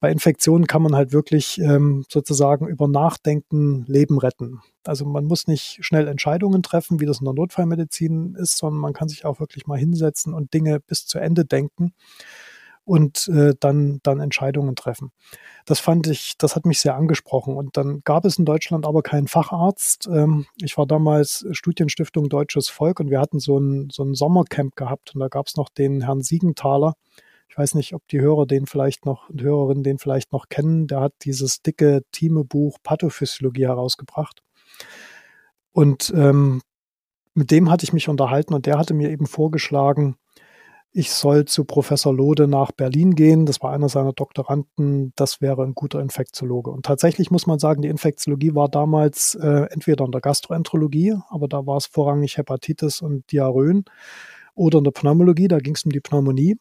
bei 0.00 0.10
Infektionen 0.10 0.66
kann 0.66 0.82
man 0.82 0.94
halt 0.94 1.12
wirklich 1.12 1.58
ähm, 1.60 2.04
sozusagen 2.08 2.68
über 2.68 2.86
Nachdenken 2.86 3.84
Leben 3.86 4.18
retten. 4.18 4.60
Also 4.84 5.04
man 5.04 5.24
muss 5.24 5.46
nicht 5.46 5.78
schnell 5.80 6.06
Entscheidungen 6.06 6.62
treffen, 6.62 7.00
wie 7.00 7.06
das 7.06 7.18
in 7.18 7.24
der 7.24 7.34
Notfallmedizin 7.34 8.36
ist, 8.36 8.58
sondern 8.58 8.80
man 8.80 8.92
kann 8.92 9.08
sich 9.08 9.24
auch 9.24 9.40
wirklich 9.40 9.66
mal 9.66 9.78
hinsetzen 9.78 10.34
und 10.34 10.54
Dinge 10.54 10.80
bis 10.80 11.06
zu 11.06 11.18
Ende 11.18 11.44
denken 11.44 11.92
und 12.88 13.28
äh, 13.28 13.54
dann, 13.60 14.00
dann 14.02 14.18
Entscheidungen 14.18 14.74
treffen. 14.74 15.12
Das 15.66 15.78
fand 15.78 16.06
ich, 16.06 16.38
das 16.38 16.56
hat 16.56 16.64
mich 16.64 16.80
sehr 16.80 16.94
angesprochen. 16.94 17.54
Und 17.54 17.76
dann 17.76 18.00
gab 18.02 18.24
es 18.24 18.38
in 18.38 18.46
Deutschland 18.46 18.86
aber 18.86 19.02
keinen 19.02 19.28
Facharzt. 19.28 20.08
Ähm, 20.10 20.46
ich 20.62 20.78
war 20.78 20.86
damals 20.86 21.46
Studienstiftung 21.50 22.30
Deutsches 22.30 22.68
Volk 22.68 23.00
und 23.00 23.10
wir 23.10 23.20
hatten 23.20 23.40
so 23.40 23.58
ein, 23.58 23.90
so 23.92 24.04
ein 24.04 24.14
Sommercamp 24.14 24.74
gehabt 24.74 25.14
und 25.14 25.20
da 25.20 25.28
gab 25.28 25.48
es 25.48 25.56
noch 25.56 25.68
den 25.68 26.00
Herrn 26.00 26.22
Siegenthaler, 26.22 26.94
ich 27.48 27.56
weiß 27.56 27.74
nicht, 27.74 27.94
ob 27.94 28.06
die 28.08 28.20
Hörer 28.20 28.46
den 28.46 28.66
vielleicht 28.66 29.06
noch 29.06 29.28
und 29.28 29.42
Hörerinnen 29.42 29.82
den 29.82 29.98
vielleicht 29.98 30.32
noch 30.32 30.48
kennen. 30.48 30.86
Der 30.86 31.00
hat 31.00 31.14
dieses 31.22 31.62
dicke 31.62 32.02
Teamebuch 32.12 32.78
Pathophysiologie 32.82 33.66
herausgebracht. 33.66 34.42
Und 35.72 36.12
ähm, 36.14 36.60
mit 37.34 37.50
dem 37.50 37.70
hatte 37.70 37.84
ich 37.84 37.92
mich 37.92 38.08
unterhalten 38.08 38.54
und 38.54 38.66
der 38.66 38.78
hatte 38.78 38.94
mir 38.94 39.10
eben 39.10 39.26
vorgeschlagen, 39.26 40.16
ich 40.90 41.10
soll 41.12 41.44
zu 41.44 41.64
Professor 41.64 42.14
Lode 42.14 42.48
nach 42.48 42.72
Berlin 42.72 43.14
gehen. 43.14 43.44
Das 43.46 43.62
war 43.62 43.72
einer 43.72 43.88
seiner 43.88 44.12
Doktoranden. 44.12 45.12
Das 45.16 45.40
wäre 45.40 45.62
ein 45.62 45.74
guter 45.74 46.00
Infektiologe. 46.00 46.70
Und 46.70 46.86
tatsächlich 46.86 47.30
muss 47.30 47.46
man 47.46 47.58
sagen, 47.58 47.82
die 47.82 47.88
Infektiologie 47.88 48.54
war 48.54 48.68
damals 48.68 49.34
äh, 49.34 49.66
entweder 49.70 50.06
in 50.06 50.12
der 50.12 50.22
Gastroenterologie, 50.22 51.14
aber 51.28 51.46
da 51.46 51.66
war 51.66 51.76
es 51.76 51.86
vorrangig 51.86 52.38
Hepatitis 52.38 53.02
und 53.02 53.30
Diarrhoen, 53.30 53.84
oder 54.54 54.78
in 54.78 54.84
der 54.84 54.90
Pneumologie, 54.90 55.46
da 55.46 55.58
ging 55.58 55.76
es 55.76 55.84
um 55.84 55.92
die 55.92 56.00
Pneumonie. 56.00 56.58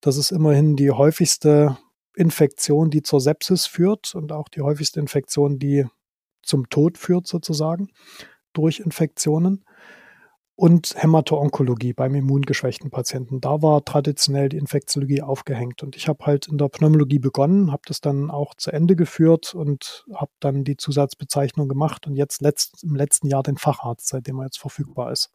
Das 0.00 0.16
ist 0.16 0.30
immerhin 0.30 0.76
die 0.76 0.90
häufigste 0.90 1.76
Infektion, 2.14 2.90
die 2.90 3.02
zur 3.02 3.20
Sepsis 3.20 3.66
führt 3.66 4.14
und 4.14 4.32
auch 4.32 4.48
die 4.48 4.60
häufigste 4.60 5.00
Infektion, 5.00 5.58
die 5.58 5.86
zum 6.42 6.68
Tod 6.68 6.98
führt 6.98 7.26
sozusagen 7.26 7.90
durch 8.52 8.80
Infektionen. 8.80 9.64
und 10.60 10.96
Hämato-Onkologie 10.96 11.92
beim 11.92 12.16
immungeschwächten 12.16 12.90
Patienten. 12.90 13.40
Da 13.40 13.62
war 13.62 13.84
traditionell 13.84 14.48
die 14.48 14.56
Infektiologie 14.56 15.22
aufgehängt. 15.22 15.84
Und 15.84 15.94
ich 15.94 16.08
habe 16.08 16.26
halt 16.26 16.48
in 16.48 16.58
der 16.58 16.68
Pneumologie 16.68 17.20
begonnen, 17.20 17.70
habe 17.70 17.82
das 17.86 18.00
dann 18.00 18.28
auch 18.28 18.56
zu 18.56 18.72
Ende 18.72 18.96
geführt 18.96 19.54
und 19.54 20.04
habe 20.12 20.32
dann 20.40 20.64
die 20.64 20.76
Zusatzbezeichnung 20.76 21.68
gemacht 21.68 22.08
und 22.08 22.16
jetzt 22.16 22.42
letzt, 22.42 22.82
im 22.82 22.96
letzten 22.96 23.28
Jahr 23.28 23.44
den 23.44 23.56
Facharzt, 23.56 24.08
seitdem 24.08 24.40
er 24.40 24.46
jetzt 24.46 24.58
verfügbar 24.58 25.12
ist. 25.12 25.30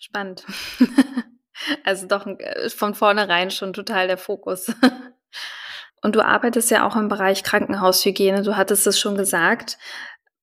Spannend. 0.00 0.44
also 1.84 2.06
doch 2.06 2.26
äh, 2.26 2.68
von 2.70 2.94
vornherein 2.94 3.50
schon 3.50 3.72
total 3.72 4.06
der 4.06 4.18
Fokus. 4.18 4.72
Und 6.02 6.16
du 6.16 6.24
arbeitest 6.24 6.70
ja 6.70 6.86
auch 6.86 6.96
im 6.96 7.08
Bereich 7.08 7.42
Krankenhaushygiene. 7.42 8.42
Du 8.42 8.56
hattest 8.56 8.86
es 8.86 8.98
schon 8.98 9.16
gesagt. 9.16 9.78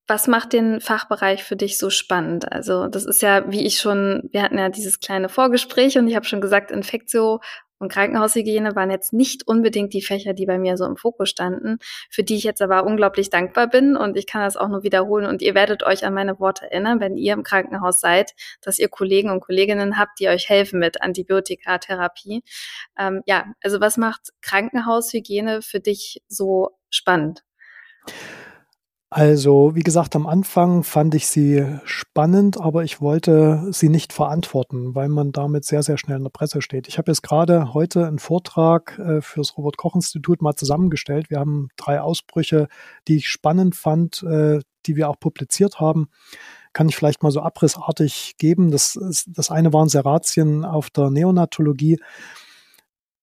Was 0.07 0.27
macht 0.27 0.53
den 0.53 0.79
Fachbereich 0.79 1.43
für 1.43 1.55
dich 1.55 1.77
so 1.77 1.89
spannend? 1.89 2.51
Also 2.51 2.87
das 2.87 3.05
ist 3.05 3.21
ja, 3.21 3.51
wie 3.51 3.65
ich 3.65 3.79
schon, 3.79 4.29
wir 4.31 4.41
hatten 4.41 4.57
ja 4.57 4.69
dieses 4.69 4.99
kleine 4.99 5.27
Vorgespräch 5.29 5.97
und 5.97 6.07
ich 6.07 6.15
habe 6.15 6.25
schon 6.25 6.41
gesagt, 6.41 6.71
Infektio 6.71 7.41
und 7.79 7.91
Krankenhaushygiene 7.91 8.75
waren 8.75 8.89
jetzt 8.89 9.13
nicht 9.13 9.47
unbedingt 9.47 9.93
die 9.93 10.01
Fächer, 10.01 10.33
die 10.33 10.45
bei 10.45 10.57
mir 10.57 10.77
so 10.77 10.85
im 10.85 10.97
Fokus 10.97 11.29
standen, 11.29 11.77
für 12.09 12.23
die 12.23 12.35
ich 12.35 12.43
jetzt 12.43 12.61
aber 12.61 12.85
unglaublich 12.85 13.29
dankbar 13.29 13.67
bin 13.67 13.95
und 13.95 14.17
ich 14.17 14.27
kann 14.27 14.41
das 14.41 14.57
auch 14.57 14.67
nur 14.67 14.83
wiederholen 14.83 15.25
und 15.25 15.41
ihr 15.41 15.55
werdet 15.55 15.83
euch 15.83 16.05
an 16.05 16.13
meine 16.13 16.39
Worte 16.39 16.71
erinnern, 16.71 16.99
wenn 16.99 17.17
ihr 17.17 17.33
im 17.33 17.43
Krankenhaus 17.43 17.99
seid, 17.99 18.33
dass 18.61 18.79
ihr 18.79 18.89
Kollegen 18.89 19.29
und 19.29 19.41
Kolleginnen 19.41 19.97
habt, 19.97 20.19
die 20.19 20.27
euch 20.27 20.49
helfen 20.49 20.79
mit 20.79 21.01
Antibiotikatherapie. 21.01 22.43
Ähm, 22.97 23.21
ja, 23.25 23.45
also 23.63 23.79
was 23.79 23.97
macht 23.97 24.33
Krankenhaushygiene 24.41 25.61
für 25.61 25.79
dich 25.79 26.21
so 26.27 26.71
spannend? 26.89 27.43
Also, 29.09 29.73
wie 29.73 29.83
gesagt, 29.83 30.17
am 30.17 30.27
Anfang 30.27 30.83
fand 30.83 31.15
ich 31.15 31.27
sie 31.27 31.65
spannend, 31.85 32.59
aber 32.59 32.83
ich 32.83 32.99
wollte 32.99 33.65
sie 33.71 33.87
nicht 33.87 34.11
verantworten, 34.11 34.95
weil 34.95 35.07
man 35.07 35.31
damit 35.31 35.63
sehr, 35.63 35.81
sehr 35.81 35.97
schnell 35.97 36.17
in 36.17 36.23
der 36.23 36.29
Presse 36.29 36.61
steht. 36.61 36.89
Ich 36.89 36.97
habe 36.97 37.09
jetzt 37.09 37.23
gerade 37.23 37.73
heute 37.73 38.05
einen 38.05 38.19
Vortrag 38.19 38.99
äh, 38.99 39.21
fürs 39.21 39.57
Robert-Koch-Institut 39.57 40.41
mal 40.41 40.55
zusammengestellt. 40.55 41.29
Wir 41.29 41.39
haben 41.39 41.69
drei 41.77 42.01
Ausbrüche, 42.01 42.67
die 43.07 43.15
ich 43.17 43.29
spannend 43.29 43.77
fand, 43.77 44.23
äh, 44.23 44.59
die 44.85 44.97
wir 44.97 45.09
auch 45.09 45.19
publiziert 45.21 45.79
haben. 45.79 46.09
Kann 46.73 46.89
ich 46.89 46.97
vielleicht 46.97 47.23
mal 47.23 47.31
so 47.31 47.41
abrissartig 47.41 48.35
geben. 48.37 48.71
Das, 48.71 48.99
das 49.25 49.49
eine 49.49 49.71
waren 49.71 49.87
Seratien 49.87 50.65
auf 50.65 50.89
der 50.89 51.11
Neonatologie 51.11 51.97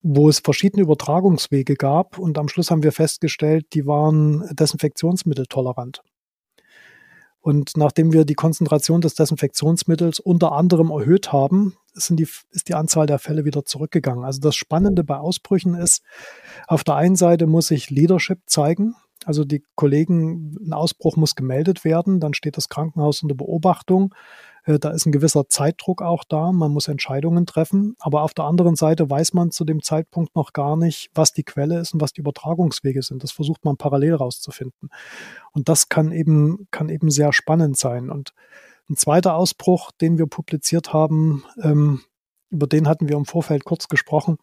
wo 0.06 0.28
es 0.28 0.40
verschiedene 0.40 0.82
Übertragungswege 0.82 1.76
gab 1.76 2.18
und 2.18 2.36
am 2.36 2.48
Schluss 2.48 2.70
haben 2.70 2.82
wir 2.82 2.92
festgestellt, 2.92 3.66
die 3.72 3.86
waren 3.86 4.46
desinfektionsmitteltolerant. 4.52 6.02
Und 7.40 7.76
nachdem 7.78 8.12
wir 8.12 8.26
die 8.26 8.34
Konzentration 8.34 9.00
des 9.00 9.14
Desinfektionsmittels 9.14 10.20
unter 10.20 10.52
anderem 10.52 10.90
erhöht 10.90 11.32
haben, 11.32 11.76
sind 11.94 12.20
die, 12.20 12.28
ist 12.50 12.68
die 12.68 12.74
Anzahl 12.74 13.06
der 13.06 13.18
Fälle 13.18 13.46
wieder 13.46 13.64
zurückgegangen. 13.64 14.24
Also 14.24 14.40
das 14.40 14.56
Spannende 14.56 15.04
bei 15.04 15.16
Ausbrüchen 15.16 15.74
ist, 15.74 16.02
auf 16.66 16.84
der 16.84 16.96
einen 16.96 17.16
Seite 17.16 17.46
muss 17.46 17.70
ich 17.70 17.88
Leadership 17.88 18.40
zeigen. 18.46 18.94
Also 19.24 19.44
die 19.44 19.64
Kollegen, 19.74 20.56
ein 20.66 20.74
Ausbruch 20.74 21.16
muss 21.16 21.34
gemeldet 21.34 21.82
werden, 21.84 22.20
dann 22.20 22.34
steht 22.34 22.58
das 22.58 22.68
Krankenhaus 22.68 23.22
unter 23.22 23.36
Beobachtung. 23.36 24.14
Äh, 24.64 24.78
da 24.78 24.90
ist 24.90 25.06
ein 25.06 25.12
gewisser 25.12 25.48
Zeitdruck 25.48 26.02
auch 26.02 26.24
da. 26.24 26.52
Man 26.52 26.72
muss 26.72 26.88
Entscheidungen 26.88 27.46
treffen. 27.46 27.96
Aber 27.98 28.22
auf 28.22 28.34
der 28.34 28.44
anderen 28.44 28.76
Seite 28.76 29.08
weiß 29.08 29.34
man 29.34 29.50
zu 29.50 29.64
dem 29.64 29.82
Zeitpunkt 29.82 30.34
noch 30.34 30.52
gar 30.52 30.76
nicht, 30.76 31.10
was 31.14 31.32
die 31.32 31.44
Quelle 31.44 31.78
ist 31.78 31.94
und 31.94 32.00
was 32.00 32.12
die 32.12 32.20
Übertragungswege 32.20 33.02
sind. 33.02 33.22
Das 33.22 33.32
versucht 33.32 33.64
man 33.64 33.76
parallel 33.76 34.14
rauszufinden. 34.14 34.90
Und 35.52 35.68
das 35.68 35.88
kann 35.88 36.12
eben, 36.12 36.66
kann 36.70 36.88
eben 36.88 37.10
sehr 37.10 37.32
spannend 37.32 37.76
sein. 37.76 38.10
Und 38.10 38.34
ein 38.88 38.96
zweiter 38.96 39.34
Ausbruch, 39.34 39.90
den 39.92 40.18
wir 40.18 40.26
publiziert 40.26 40.92
haben, 40.92 41.44
ähm, 41.62 42.00
über 42.50 42.66
den 42.66 42.86
hatten 42.88 43.08
wir 43.08 43.16
im 43.16 43.24
Vorfeld 43.24 43.64
kurz 43.64 43.88
gesprochen. 43.88 44.36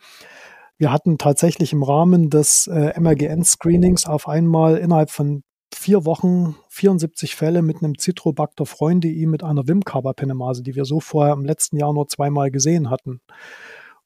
Wir 0.78 0.92
hatten 0.92 1.18
tatsächlich 1.18 1.74
im 1.74 1.84
Rahmen 1.84 2.30
des 2.30 2.68
äh, 2.68 3.00
MRGN-Screenings 3.00 4.08
auf 4.08 4.28
einmal 4.28 4.78
innerhalb 4.78 5.12
von 5.12 5.44
vier 5.74 6.06
Wochen 6.06 6.56
74 6.70 7.36
Fälle 7.36 7.62
mit 7.62 7.78
einem 7.78 7.98
Citrobacter 7.98 8.66
freundei 8.66 9.26
mit 9.28 9.44
einer 9.44 9.68
Wim-Carbapenemase, 9.68 10.64
die 10.64 10.76
wir 10.76 10.86
so 10.86 11.00
vorher 11.00 11.34
im 11.34 11.46
letzten 11.46 11.78
Jahr 11.78 11.94
nur 11.94 12.08
zweimal 12.08 12.52
gesehen 12.52 12.90
hatten. 12.90 13.22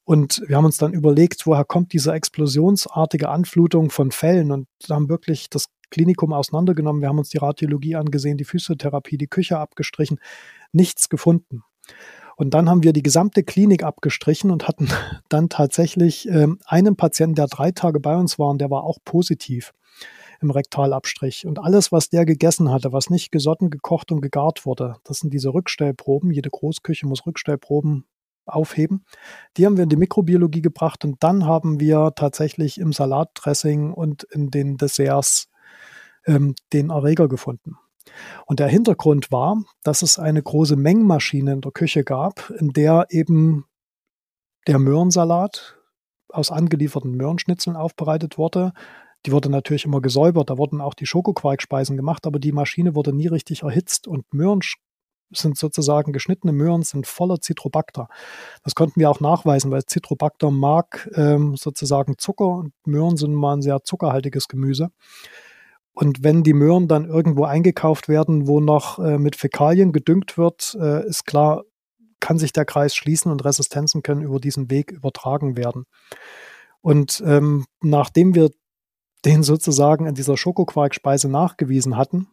Und 0.04 0.44
wir 0.48 0.58
haben 0.58 0.66
uns 0.66 0.78
dann 0.78 0.94
überlegt, 0.94 1.48
woher 1.48 1.66
kommt 1.66 1.92
diese 1.92 2.14
explosionsartige 2.14 3.30
Anflutung 3.30 3.90
von 3.90 4.12
Fällen 4.12 4.52
und 4.52 4.68
haben 4.90 5.10
wirklich 5.10 5.50
das 5.50 5.66
Klinikum 5.90 6.32
auseinandergenommen. 6.32 7.02
Wir 7.02 7.10
haben 7.10 7.18
uns 7.18 7.30
die 7.30 7.40
Radiologie 7.40 7.96
angesehen, 7.96 8.38
die 8.38 8.44
Physiotherapie, 8.44 9.18
die 9.18 9.28
Küche 9.28 9.58
abgestrichen. 9.58 10.20
Nichts 10.72 11.10
gefunden. 11.10 11.64
Und 12.36 12.54
dann 12.54 12.70
haben 12.70 12.84
wir 12.84 12.94
die 12.94 13.04
gesamte 13.04 13.44
Klinik 13.44 13.84
abgestrichen 13.84 14.52
und 14.52 14.68
hatten 14.68 14.90
dann 15.30 15.50
tatsächlich 15.50 16.28
ähm, 16.28 16.60
einen 16.66 16.96
Patienten, 16.96 17.36
der 17.36 17.48
drei 17.48 17.72
Tage 17.72 18.00
bei 18.00 18.16
uns 18.16 18.38
war 18.38 18.50
und 18.50 18.60
der 18.60 18.70
war 18.70 18.84
auch 18.84 19.00
positiv 19.04 19.74
im 20.46 20.52
Rektalabstrich. 20.52 21.46
Und 21.46 21.60
alles, 21.60 21.92
was 21.92 22.10
der 22.10 22.26
gegessen 22.26 22.72
hatte, 22.72 22.94
was 22.94 23.10
nicht 23.10 23.32
gesotten, 23.32 23.70
gekocht 23.70 24.12
und 24.12 24.22
gegart 24.22 24.66
wurde, 24.66 24.96
das 25.04 25.20
sind 25.20 25.34
diese 25.34 25.54
Rückstellproben. 25.54 26.32
Jede 26.32 26.50
Großküche 26.50 27.08
muss 27.08 27.26
Rückstellproben 27.26 28.06
aufheben. 28.46 29.06
Die 29.58 29.66
haben 29.66 29.76
wir 29.76 29.84
in 29.84 29.90
die 29.90 29.96
Mikrobiologie 29.96 30.62
gebracht 30.62 31.04
und 31.04 31.24
dann 31.24 31.46
haben 31.46 31.80
wir 31.80 32.14
tatsächlich 32.16 32.80
im 32.80 32.94
Salatdressing 32.94 33.92
und 33.92 34.24
in 34.24 34.52
den 34.52 34.78
Desserts 34.78 35.50
ähm, 36.26 36.54
den 36.72 36.92
Erreger 36.92 37.28
gefunden. 37.28 37.78
Und 38.46 38.60
der 38.60 38.68
Hintergrund 38.68 39.32
war, 39.32 39.64
dass 39.84 40.04
es 40.04 40.20
eine 40.20 40.44
große 40.44 40.76
Mengenmaschine 40.76 41.54
in 41.54 41.62
der 41.62 41.72
Küche 41.72 42.04
gab, 42.04 42.52
in 42.52 42.70
der 42.70 43.08
eben 43.10 43.66
der 44.68 44.78
Möhrensalat 44.78 45.80
aus 46.30 46.52
angelieferten 46.52 47.12
Möhrenschnitzeln 47.12 47.76
aufbereitet 47.76 48.38
wurde, 48.38 48.74
die 49.26 49.32
wurde 49.32 49.50
natürlich 49.50 49.86
immer 49.86 50.02
gesäubert, 50.02 50.50
da 50.50 50.58
wurden 50.58 50.82
auch 50.82 50.94
die 50.94 51.06
Schokoquarkspeisen 51.06 51.98
gemacht, 51.98 52.26
aber 52.26 52.40
die 52.40 52.52
Maschine 52.52 52.96
wurde 52.96 53.14
nie 53.14 53.28
richtig 53.28 53.64
erhitzt 53.64 54.08
und 54.08 54.34
Möhren 54.34 54.62
sind 55.32 55.58
sozusagen 55.58 56.14
geschnittene 56.14 56.54
Möhren 56.54 56.84
sind 56.84 57.08
voller 57.08 57.38
Citrobacter. 57.42 58.08
Das 58.64 58.76
konnten 58.76 59.00
wir 59.00 59.10
auch 59.10 59.20
nachweisen, 59.20 59.72
weil 59.72 59.84
Citrobacter 59.86 60.52
mag 60.52 61.10
ähm, 61.16 61.56
sozusagen 61.56 62.18
Zucker 62.18 62.48
und 62.48 62.74
Möhren 62.86 63.18
sind 63.18 63.34
mal 63.34 63.58
ein 63.58 63.62
sehr 63.62 63.84
zuckerhaltiges 63.84 64.48
Gemüse. 64.48 64.92
Und 65.94 66.24
wenn 66.24 66.44
die 66.44 66.54
Möhren 66.54 66.88
dann 66.88 67.06
irgendwo 67.06 67.46
eingekauft 67.46 68.08
werden, 68.08 68.48
wo 68.48 68.60
noch 68.60 69.00
äh, 69.00 69.18
mit 69.18 69.36
Fäkalien 69.36 69.94
gedüngt 69.94 70.38
wird, 70.38 70.78
äh, 70.80 71.08
ist 71.08 71.26
klar, 71.26 71.64
kann 72.20 72.38
sich 72.38 72.54
der 72.54 72.66
Kreis 72.66 72.96
schließen 72.96 73.32
und 73.32 73.46
Resistenzen 73.46 74.04
können 74.04 74.22
über 74.22 74.40
diesen 74.40 74.70
Weg 74.70 74.92
übertragen 74.92 75.58
werden. 75.58 75.86
Und 76.82 77.24
ähm, 77.26 77.66
nachdem 77.82 78.36
wir 78.36 78.52
den 79.26 79.44
sozusagen 79.44 80.06
in 80.06 80.16
dieser 80.16 80.38
Schokoquarkspeise 80.38 81.30
nachgewiesen 81.30 81.98
hatten, 81.98 82.28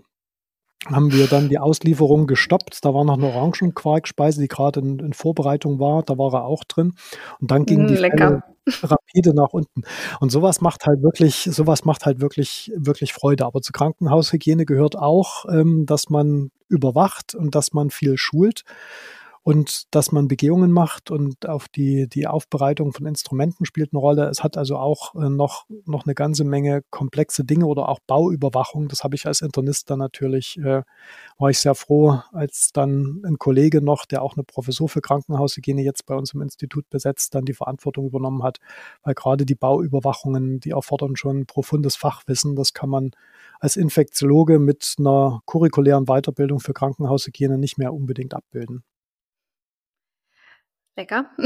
haben 0.87 1.13
wir 1.13 1.27
dann 1.29 1.49
die 1.49 1.59
Auslieferung 1.59 2.27
gestoppt. 2.27 2.85
Da 2.85 2.93
war 2.93 3.05
noch 3.05 3.17
eine 3.17 3.29
Orangenquarkspeise, 3.29 4.41
die 4.41 4.49
gerade 4.49 4.81
in, 4.81 4.99
in, 4.99 5.13
Vorbereitung 5.13 5.79
war. 5.79 6.03
Da 6.03 6.19
war 6.19 6.35
er 6.35 6.45
auch 6.45 6.65
drin. 6.65 6.95
Und 7.41 7.51
dann 7.51 7.67
ging 7.67 7.85
mm, 7.85 7.87
die 7.87 7.97
Fälle 7.97 8.43
rapide 8.83 9.35
nach 9.35 9.51
unten. 9.53 9.83
Und 10.21 10.31
sowas 10.31 10.61
macht 10.61 10.87
halt 10.87 11.03
wirklich, 11.03 11.49
sowas 11.51 11.85
macht 11.85 12.05
halt 12.05 12.21
wirklich, 12.21 12.73
wirklich 12.77 13.13
Freude. 13.13 13.47
Aber 13.47 13.61
zur 13.61 13.73
Krankenhaushygiene 13.73 14.65
gehört 14.67 14.97
auch, 14.97 15.45
ähm, 15.49 15.87
dass 15.87 16.11
man 16.11 16.51
überwacht 16.69 17.35
und 17.35 17.55
dass 17.55 17.73
man 17.73 17.91
viel 17.91 18.17
schult 18.17 18.65
und 19.45 19.93
dass 19.95 20.13
man 20.13 20.29
Begehungen 20.29 20.71
macht 20.71 21.11
und 21.11 21.49
auf 21.49 21.69
die, 21.69 22.09
die 22.09 22.29
Aufbereitung 22.29 22.93
von 22.93 23.07
Instrumenten 23.07 23.65
spielt 23.65 23.93
eine 23.93 23.99
Rolle. 23.99 24.29
Es 24.29 24.45
hat 24.45 24.57
also 24.57 24.77
auch 24.77 25.17
äh, 25.17 25.29
noch, 25.29 25.67
noch 25.85 26.05
eine 26.07 26.15
ganze 26.15 26.45
Menge 26.45 26.83
komplexe 26.91 27.45
Dinge 27.45 27.67
oder 27.67 27.89
auch 27.89 27.99
Bauüberwachung. 28.07 28.87
Das 28.87 29.03
habe 29.03 29.17
ich 29.17 29.27
als 29.27 29.41
Internist 29.41 29.91
dann 29.91 29.99
natürlich, 29.99 30.59
äh, 30.59 30.83
war 31.39 31.51
ich 31.51 31.59
sehr 31.59 31.75
froh, 31.75 32.21
als 32.33 32.71
dann 32.73 33.23
ein 33.27 33.37
Kollege 33.39 33.83
noch, 33.83 34.07
der 34.07 34.23
auch 34.23 34.37
eine 34.37 34.45
Professur 34.45 34.89
für 34.89 35.01
Krankenhaushygiene 35.01 35.83
jetzt 35.83 36.07
bei 36.07 36.15
uns 36.15 36.35
im 36.35 36.41
Institut 36.41 36.89
besetzt, 36.89 37.35
dann 37.35 37.45
die 37.45 37.55
Verantwortung 37.55 38.07
übernommen 38.07 38.45
hat, 38.45 38.59
weil 39.03 39.15
gerade 39.15 39.45
die 39.45 39.57
Bauüberwachungen, 39.57 40.61
die 40.61 40.71
erfordern 40.71 41.17
schon 41.17 41.47
profundes 41.47 41.97
Fachwissen. 41.97 42.55
Das 42.55 42.75
kann 42.75 42.91
man 42.91 43.11
als 43.59 43.77
Infektiologe 43.77 44.61
mit 44.61 44.95
einer 45.01 45.41
curriculären 45.47 46.05
Weiterbildung 46.05 46.61
für 46.61 46.75
Krankenhaushygiene 46.75 47.59
nicht 47.59 47.77
mehr 47.77 47.93
unbedingt 47.93 48.35
abbilden. 48.35 48.85
Lecker. 50.97 51.31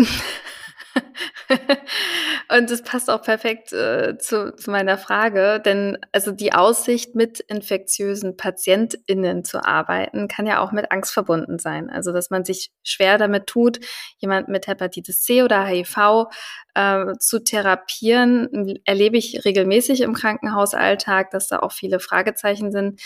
Und 2.48 2.70
es 2.70 2.82
passt 2.82 3.10
auch 3.10 3.22
perfekt 3.22 3.72
äh, 3.72 4.18
zu, 4.18 4.54
zu 4.54 4.70
meiner 4.70 4.98
Frage, 4.98 5.60
denn 5.64 5.98
also 6.12 6.30
die 6.32 6.52
Aussicht, 6.52 7.14
mit 7.14 7.40
infektiösen 7.40 8.36
PatientInnen 8.36 9.44
zu 9.44 9.64
arbeiten, 9.64 10.28
kann 10.28 10.46
ja 10.46 10.60
auch 10.60 10.72
mit 10.72 10.92
Angst 10.92 11.12
verbunden 11.12 11.58
sein. 11.58 11.90
Also, 11.90 12.12
dass 12.12 12.30
man 12.30 12.44
sich 12.44 12.70
schwer 12.82 13.18
damit 13.18 13.46
tut, 13.46 13.80
jemand 14.18 14.48
mit 14.48 14.66
Hepatitis 14.66 15.22
C 15.22 15.42
oder 15.42 15.64
HIV 15.64 16.26
äh, 16.74 17.14
zu 17.18 17.42
therapieren, 17.42 18.78
erlebe 18.84 19.16
ich 19.16 19.44
regelmäßig 19.44 20.00
im 20.02 20.14
Krankenhausalltag, 20.14 21.30
dass 21.30 21.48
da 21.48 21.60
auch 21.60 21.72
viele 21.72 22.00
Fragezeichen 22.00 22.70
sind. 22.70 23.00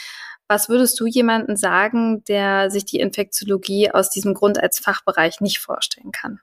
Was 0.51 0.69
würdest 0.69 0.99
du 0.99 1.07
jemandem 1.07 1.55
sagen, 1.55 2.25
der 2.25 2.73
sich 2.73 2.85
die 2.85 2.99
Infektiologie 2.99 3.93
aus 3.93 4.11
diesem 4.11 4.35
Grund 4.35 4.61
als 4.61 4.81
Fachbereich 4.81 5.41
nicht 5.41 5.61
vorstellen 5.61 6.11
kann? 6.11 6.41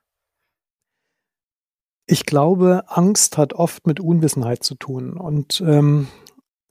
Ich 2.06 2.26
glaube, 2.26 2.86
Angst 2.88 3.38
hat 3.38 3.52
oft 3.52 3.86
mit 3.86 4.00
Unwissenheit 4.00 4.64
zu 4.64 4.76
tun. 4.76 5.18
Und 5.18 5.60
ähm, 5.60 6.08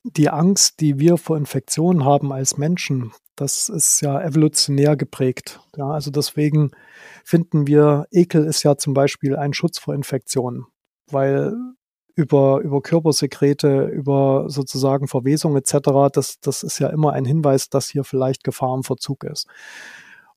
die 0.02 0.30
Angst, 0.30 0.80
die 0.80 0.98
wir 0.98 1.18
vor 1.18 1.36
Infektionen 1.36 2.06
haben 2.06 2.32
als 2.32 2.56
Menschen, 2.56 3.12
das 3.34 3.68
ist 3.68 4.00
ja 4.00 4.18
evolutionär 4.18 4.96
geprägt. 4.96 5.60
Ja, 5.76 5.90
also 5.90 6.10
deswegen 6.10 6.70
finden 7.22 7.66
wir, 7.66 8.06
Ekel 8.12 8.46
ist 8.46 8.62
ja 8.62 8.78
zum 8.78 8.94
Beispiel 8.94 9.36
ein 9.36 9.52
Schutz 9.52 9.78
vor 9.78 9.92
Infektionen, 9.92 10.68
weil 11.10 11.54
über, 12.16 12.60
über 12.62 12.80
Körpersekrete, 12.80 13.84
über 13.84 14.46
sozusagen 14.48 15.06
Verwesung 15.06 15.54
etc., 15.56 16.10
das, 16.12 16.40
das 16.40 16.62
ist 16.62 16.78
ja 16.78 16.88
immer 16.88 17.12
ein 17.12 17.26
Hinweis, 17.26 17.68
dass 17.68 17.90
hier 17.90 18.04
vielleicht 18.04 18.42
Gefahr 18.42 18.74
im 18.74 18.82
Verzug 18.82 19.22
ist. 19.24 19.46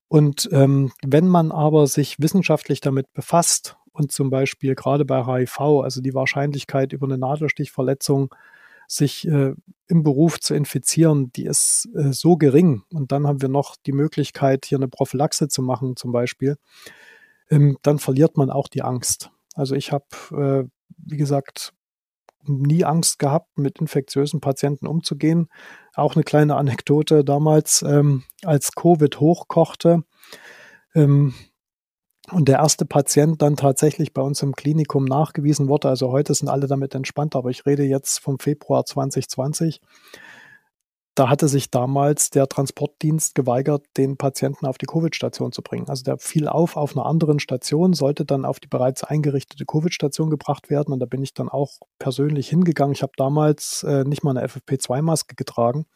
Und 0.09 0.49
ähm, 0.51 0.91
wenn 1.03 1.27
man 1.27 1.51
aber 1.51 1.87
sich 1.87 2.19
wissenschaftlich 2.19 2.81
damit 2.81 3.11
befasst 3.13 3.77
und 3.93 4.11
zum 4.11 4.29
Beispiel 4.29 4.75
gerade 4.75 5.05
bei 5.05 5.25
HIV, 5.25 5.59
also 5.59 6.01
die 6.01 6.13
Wahrscheinlichkeit 6.13 6.91
über 6.93 7.07
eine 7.07 7.17
Nadelstichverletzung 7.17 8.35
sich 8.85 9.27
äh, 9.27 9.53
im 9.87 10.03
Beruf 10.03 10.39
zu 10.39 10.55
infizieren, 10.55 11.31
die 11.33 11.45
ist 11.45 11.87
äh, 11.95 12.11
so 12.11 12.35
gering. 12.35 12.83
Und 12.91 13.11
dann 13.11 13.25
haben 13.27 13.41
wir 13.41 13.49
noch 13.49 13.75
die 13.85 13.91
Möglichkeit, 13.93 14.65
hier 14.65 14.79
eine 14.79 14.87
Prophylaxe 14.87 15.47
zu 15.47 15.61
machen 15.61 15.95
zum 15.95 16.11
Beispiel. 16.11 16.57
Ähm, 17.49 17.77
dann 17.83 17.99
verliert 17.99 18.35
man 18.35 18.49
auch 18.49 18.67
die 18.67 18.81
Angst. 18.81 19.31
Also 19.53 19.75
ich 19.75 19.91
habe, 19.91 20.65
äh, 20.65 20.69
wie 20.97 21.17
gesagt, 21.17 21.73
nie 22.43 22.85
Angst 22.85 23.19
gehabt, 23.19 23.57
mit 23.57 23.79
infektiösen 23.79 24.41
Patienten 24.41 24.87
umzugehen. 24.87 25.49
Auch 25.93 26.15
eine 26.15 26.23
kleine 26.23 26.55
Anekdote 26.55 27.23
damals, 27.23 27.81
ähm, 27.81 28.23
als 28.43 28.73
Covid 28.73 29.19
hochkochte, 29.19 30.03
ähm, 30.95 31.33
und 32.31 32.47
der 32.47 32.59
erste 32.59 32.85
Patient 32.85 33.41
dann 33.41 33.55
tatsächlich 33.55 34.13
bei 34.13 34.21
uns 34.21 34.41
im 34.41 34.53
Klinikum 34.53 35.05
nachgewiesen 35.05 35.67
wurde. 35.67 35.89
Also 35.89 36.11
heute 36.11 36.33
sind 36.33 36.47
alle 36.47 36.67
damit 36.67 36.93
entspannt, 36.93 37.35
aber 37.35 37.49
ich 37.49 37.65
rede 37.65 37.83
jetzt 37.83 38.19
vom 38.19 38.39
Februar 38.39 38.85
2020. 38.85 39.81
Da 41.19 41.27
hatte 41.27 41.49
sich 41.49 41.69
damals 41.69 42.29
der 42.29 42.47
Transportdienst 42.47 43.35
geweigert, 43.35 43.85
den 43.97 44.15
Patienten 44.15 44.65
auf 44.65 44.77
die 44.77 44.85
Covid-Station 44.85 45.51
zu 45.51 45.61
bringen. 45.61 45.89
Also 45.89 46.01
der 46.01 46.17
fiel 46.17 46.47
auf 46.47 46.77
auf 46.77 46.95
einer 46.95 47.05
anderen 47.05 47.39
Station, 47.39 47.91
sollte 47.91 48.23
dann 48.23 48.45
auf 48.45 48.61
die 48.61 48.69
bereits 48.69 49.03
eingerichtete 49.03 49.65
Covid-Station 49.65 50.29
gebracht 50.29 50.69
werden. 50.69 50.93
Und 50.93 51.01
da 51.01 51.05
bin 51.05 51.21
ich 51.21 51.33
dann 51.33 51.49
auch 51.49 51.71
persönlich 51.99 52.47
hingegangen. 52.47 52.93
Ich 52.93 53.01
habe 53.01 53.11
damals 53.17 53.83
äh, 53.83 54.05
nicht 54.05 54.23
mal 54.23 54.37
eine 54.37 54.47
FFP2-Maske 54.47 55.35
getragen. 55.35 55.87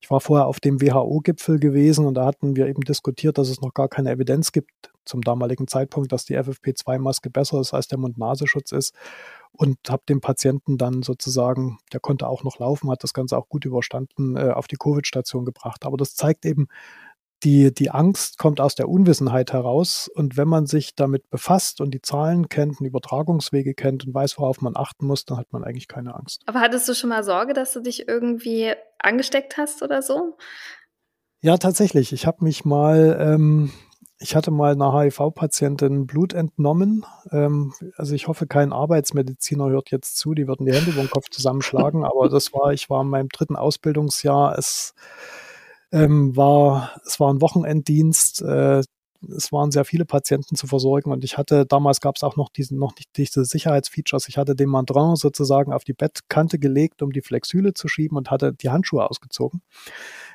Ich 0.00 0.10
war 0.10 0.20
vorher 0.20 0.46
auf 0.46 0.60
dem 0.60 0.80
WHO-Gipfel 0.80 1.58
gewesen 1.58 2.06
und 2.06 2.14
da 2.14 2.24
hatten 2.24 2.56
wir 2.56 2.66
eben 2.66 2.82
diskutiert, 2.82 3.36
dass 3.38 3.48
es 3.48 3.60
noch 3.60 3.74
gar 3.74 3.88
keine 3.88 4.10
Evidenz 4.10 4.50
gibt 4.50 4.70
zum 5.04 5.20
damaligen 5.20 5.66
Zeitpunkt, 5.66 6.12
dass 6.12 6.24
die 6.24 6.38
FFP2-Maske 6.38 7.30
besser 7.30 7.60
ist 7.60 7.74
als 7.74 7.88
der 7.88 7.98
Mund-Nasenschutz 7.98 8.72
ist 8.72 8.94
und 9.52 9.76
habe 9.88 10.02
dem 10.08 10.20
Patienten 10.20 10.78
dann 10.78 11.02
sozusagen, 11.02 11.78
der 11.92 12.00
konnte 12.00 12.28
auch 12.28 12.44
noch 12.44 12.58
laufen, 12.58 12.90
hat 12.90 13.02
das 13.02 13.12
Ganze 13.12 13.36
auch 13.36 13.48
gut 13.48 13.64
überstanden, 13.64 14.36
äh, 14.36 14.50
auf 14.50 14.68
die 14.68 14.76
Covid-Station 14.76 15.44
gebracht. 15.44 15.84
Aber 15.84 15.96
das 15.96 16.14
zeigt 16.14 16.46
eben, 16.46 16.68
die, 17.42 17.72
die 17.72 17.90
Angst 17.90 18.38
kommt 18.38 18.60
aus 18.60 18.74
der 18.74 18.88
Unwissenheit 18.88 19.52
heraus. 19.52 20.10
Und 20.12 20.36
wenn 20.36 20.48
man 20.48 20.66
sich 20.66 20.94
damit 20.94 21.30
befasst 21.30 21.80
und 21.80 21.92
die 21.92 22.02
Zahlen 22.02 22.48
kennt 22.48 22.80
und 22.80 22.86
Übertragungswege 22.86 23.74
kennt 23.74 24.06
und 24.06 24.14
weiß, 24.14 24.38
worauf 24.38 24.60
man 24.60 24.76
achten 24.76 25.06
muss, 25.06 25.24
dann 25.24 25.38
hat 25.38 25.52
man 25.52 25.64
eigentlich 25.64 25.88
keine 25.88 26.14
Angst. 26.14 26.42
Aber 26.46 26.60
hattest 26.60 26.88
du 26.88 26.94
schon 26.94 27.10
mal 27.10 27.24
Sorge, 27.24 27.54
dass 27.54 27.72
du 27.72 27.80
dich 27.80 28.08
irgendwie 28.08 28.72
angesteckt 28.98 29.56
hast 29.56 29.82
oder 29.82 30.02
so? 30.02 30.36
Ja, 31.40 31.56
tatsächlich. 31.56 32.12
Ich 32.12 32.26
habe 32.26 32.44
mich 32.44 32.66
mal, 32.66 33.16
ähm, 33.18 33.72
ich 34.18 34.36
hatte 34.36 34.50
mal 34.50 34.72
einer 34.72 34.92
HIV-Patientin 34.92 36.06
Blut 36.06 36.34
entnommen. 36.34 37.06
Ähm, 37.32 37.72
also 37.96 38.14
ich 38.14 38.28
hoffe, 38.28 38.46
kein 38.46 38.74
Arbeitsmediziner 38.74 39.70
hört 39.70 39.90
jetzt 39.90 40.18
zu, 40.18 40.34
die 40.34 40.46
würden 40.46 40.66
die 40.66 40.74
Hände 40.74 40.90
über 40.90 41.00
den 41.00 41.10
Kopf 41.10 41.30
zusammenschlagen. 41.30 42.04
Aber 42.04 42.28
das 42.28 42.52
war, 42.52 42.74
ich 42.74 42.90
war 42.90 43.00
in 43.00 43.08
meinem 43.08 43.30
dritten 43.30 43.56
Ausbildungsjahr. 43.56 44.58
Es 44.58 44.94
ähm, 45.92 46.36
war, 46.36 47.00
es 47.06 47.20
war 47.20 47.32
ein 47.32 47.40
Wochenenddienst. 47.40 48.42
Äh, 48.42 48.82
es 49.36 49.52
waren 49.52 49.70
sehr 49.70 49.84
viele 49.84 50.06
Patienten 50.06 50.56
zu 50.56 50.66
versorgen 50.66 51.12
und 51.12 51.24
ich 51.24 51.36
hatte, 51.36 51.66
damals 51.66 52.00
gab 52.00 52.16
es 52.16 52.22
auch 52.22 52.36
noch 52.36 52.48
diesen, 52.48 52.78
noch 52.78 52.94
nicht 52.96 53.10
diese 53.16 53.44
Sicherheitsfeatures. 53.44 54.28
Ich 54.28 54.38
hatte 54.38 54.54
den 54.54 54.70
Mandrin 54.70 55.16
sozusagen 55.16 55.72
auf 55.72 55.84
die 55.84 55.92
Bettkante 55.92 56.58
gelegt, 56.58 57.02
um 57.02 57.12
die 57.12 57.20
Flexüle 57.20 57.74
zu 57.74 57.88
schieben 57.88 58.16
und 58.16 58.30
hatte 58.30 58.54
die 58.54 58.70
Handschuhe 58.70 59.08
ausgezogen, 59.08 59.60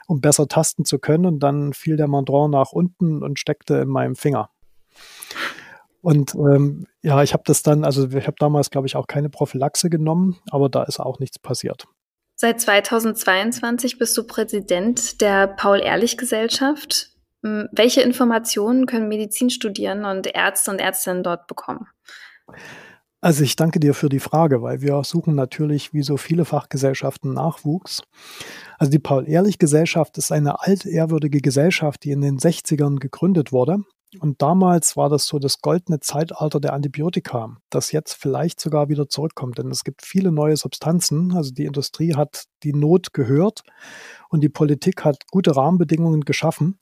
um 0.07 0.21
besser 0.21 0.47
tasten 0.47 0.85
zu 0.85 0.99
können. 0.99 1.25
Und 1.25 1.39
dann 1.39 1.73
fiel 1.73 1.97
der 1.97 2.07
Mandrin 2.07 2.51
nach 2.51 2.71
unten 2.71 3.23
und 3.23 3.39
steckte 3.39 3.77
in 3.77 3.89
meinem 3.89 4.15
Finger. 4.15 4.49
Und 6.01 6.35
ähm, 6.35 6.85
ja, 7.01 7.23
ich 7.23 7.33
habe 7.33 7.43
das 7.47 7.63
dann, 7.63 7.83
also 7.83 8.07
ich 8.07 8.27
habe 8.27 8.37
damals, 8.37 8.69
glaube 8.69 8.85
ich, 8.85 8.95
auch 8.95 9.07
keine 9.07 9.29
Prophylaxe 9.29 9.89
genommen, 9.89 10.37
aber 10.51 10.69
da 10.69 10.83
ist 10.83 10.99
auch 10.99 11.17
nichts 11.17 11.39
passiert. 11.39 11.87
Seit 12.37 12.59
2022 12.59 13.97
bist 13.97 14.17
du 14.17 14.23
Präsident 14.23 15.21
der 15.21 15.47
Paul-Ehrlich-Gesellschaft. 15.47 17.11
Hm, 17.43 17.69
welche 17.71 18.01
Informationen 18.01 18.85
können 18.87 19.07
Medizinstudierende 19.07 20.09
und 20.09 20.27
Ärzte 20.27 20.71
und 20.71 20.79
Ärztinnen 20.79 21.23
dort 21.23 21.47
bekommen? 21.47 21.87
Also 23.21 23.43
ich 23.43 23.55
danke 23.55 23.79
dir 23.79 23.93
für 23.93 24.09
die 24.09 24.19
Frage, 24.19 24.61
weil 24.61 24.81
wir 24.81 25.01
suchen 25.03 25.33
natürlich 25.33 25.93
wie 25.93 26.03
so 26.03 26.17
viele 26.17 26.43
Fachgesellschaften 26.43 27.33
Nachwuchs. 27.33 28.03
Also 28.77 28.91
die 28.91 28.99
Paul-Ehrlich-Gesellschaft 28.99 30.17
ist 30.17 30.33
eine 30.33 30.61
altehrwürdige 30.61 31.39
Gesellschaft, 31.39 32.03
die 32.03 32.11
in 32.11 32.21
den 32.21 32.37
60ern 32.37 32.97
gegründet 32.97 33.53
wurde 33.53 33.79
und 34.19 34.41
damals 34.41 34.97
war 34.97 35.09
das 35.09 35.27
so 35.27 35.39
das 35.39 35.61
goldene 35.61 35.99
Zeitalter 35.99 36.59
der 36.59 36.73
Antibiotika, 36.73 37.57
das 37.69 37.91
jetzt 37.91 38.13
vielleicht 38.13 38.59
sogar 38.59 38.89
wieder 38.89 39.09
zurückkommt, 39.09 39.57
denn 39.57 39.69
es 39.71 39.83
gibt 39.83 40.05
viele 40.05 40.31
neue 40.31 40.57
Substanzen. 40.57 41.35
Also 41.35 41.53
die 41.53 41.65
Industrie 41.65 42.15
hat 42.15 42.45
die 42.63 42.73
Not 42.73 43.13
gehört 43.13 43.63
und 44.29 44.41
die 44.41 44.49
Politik 44.49 45.05
hat 45.05 45.27
gute 45.31 45.55
Rahmenbedingungen 45.55 46.21
geschaffen. 46.21 46.79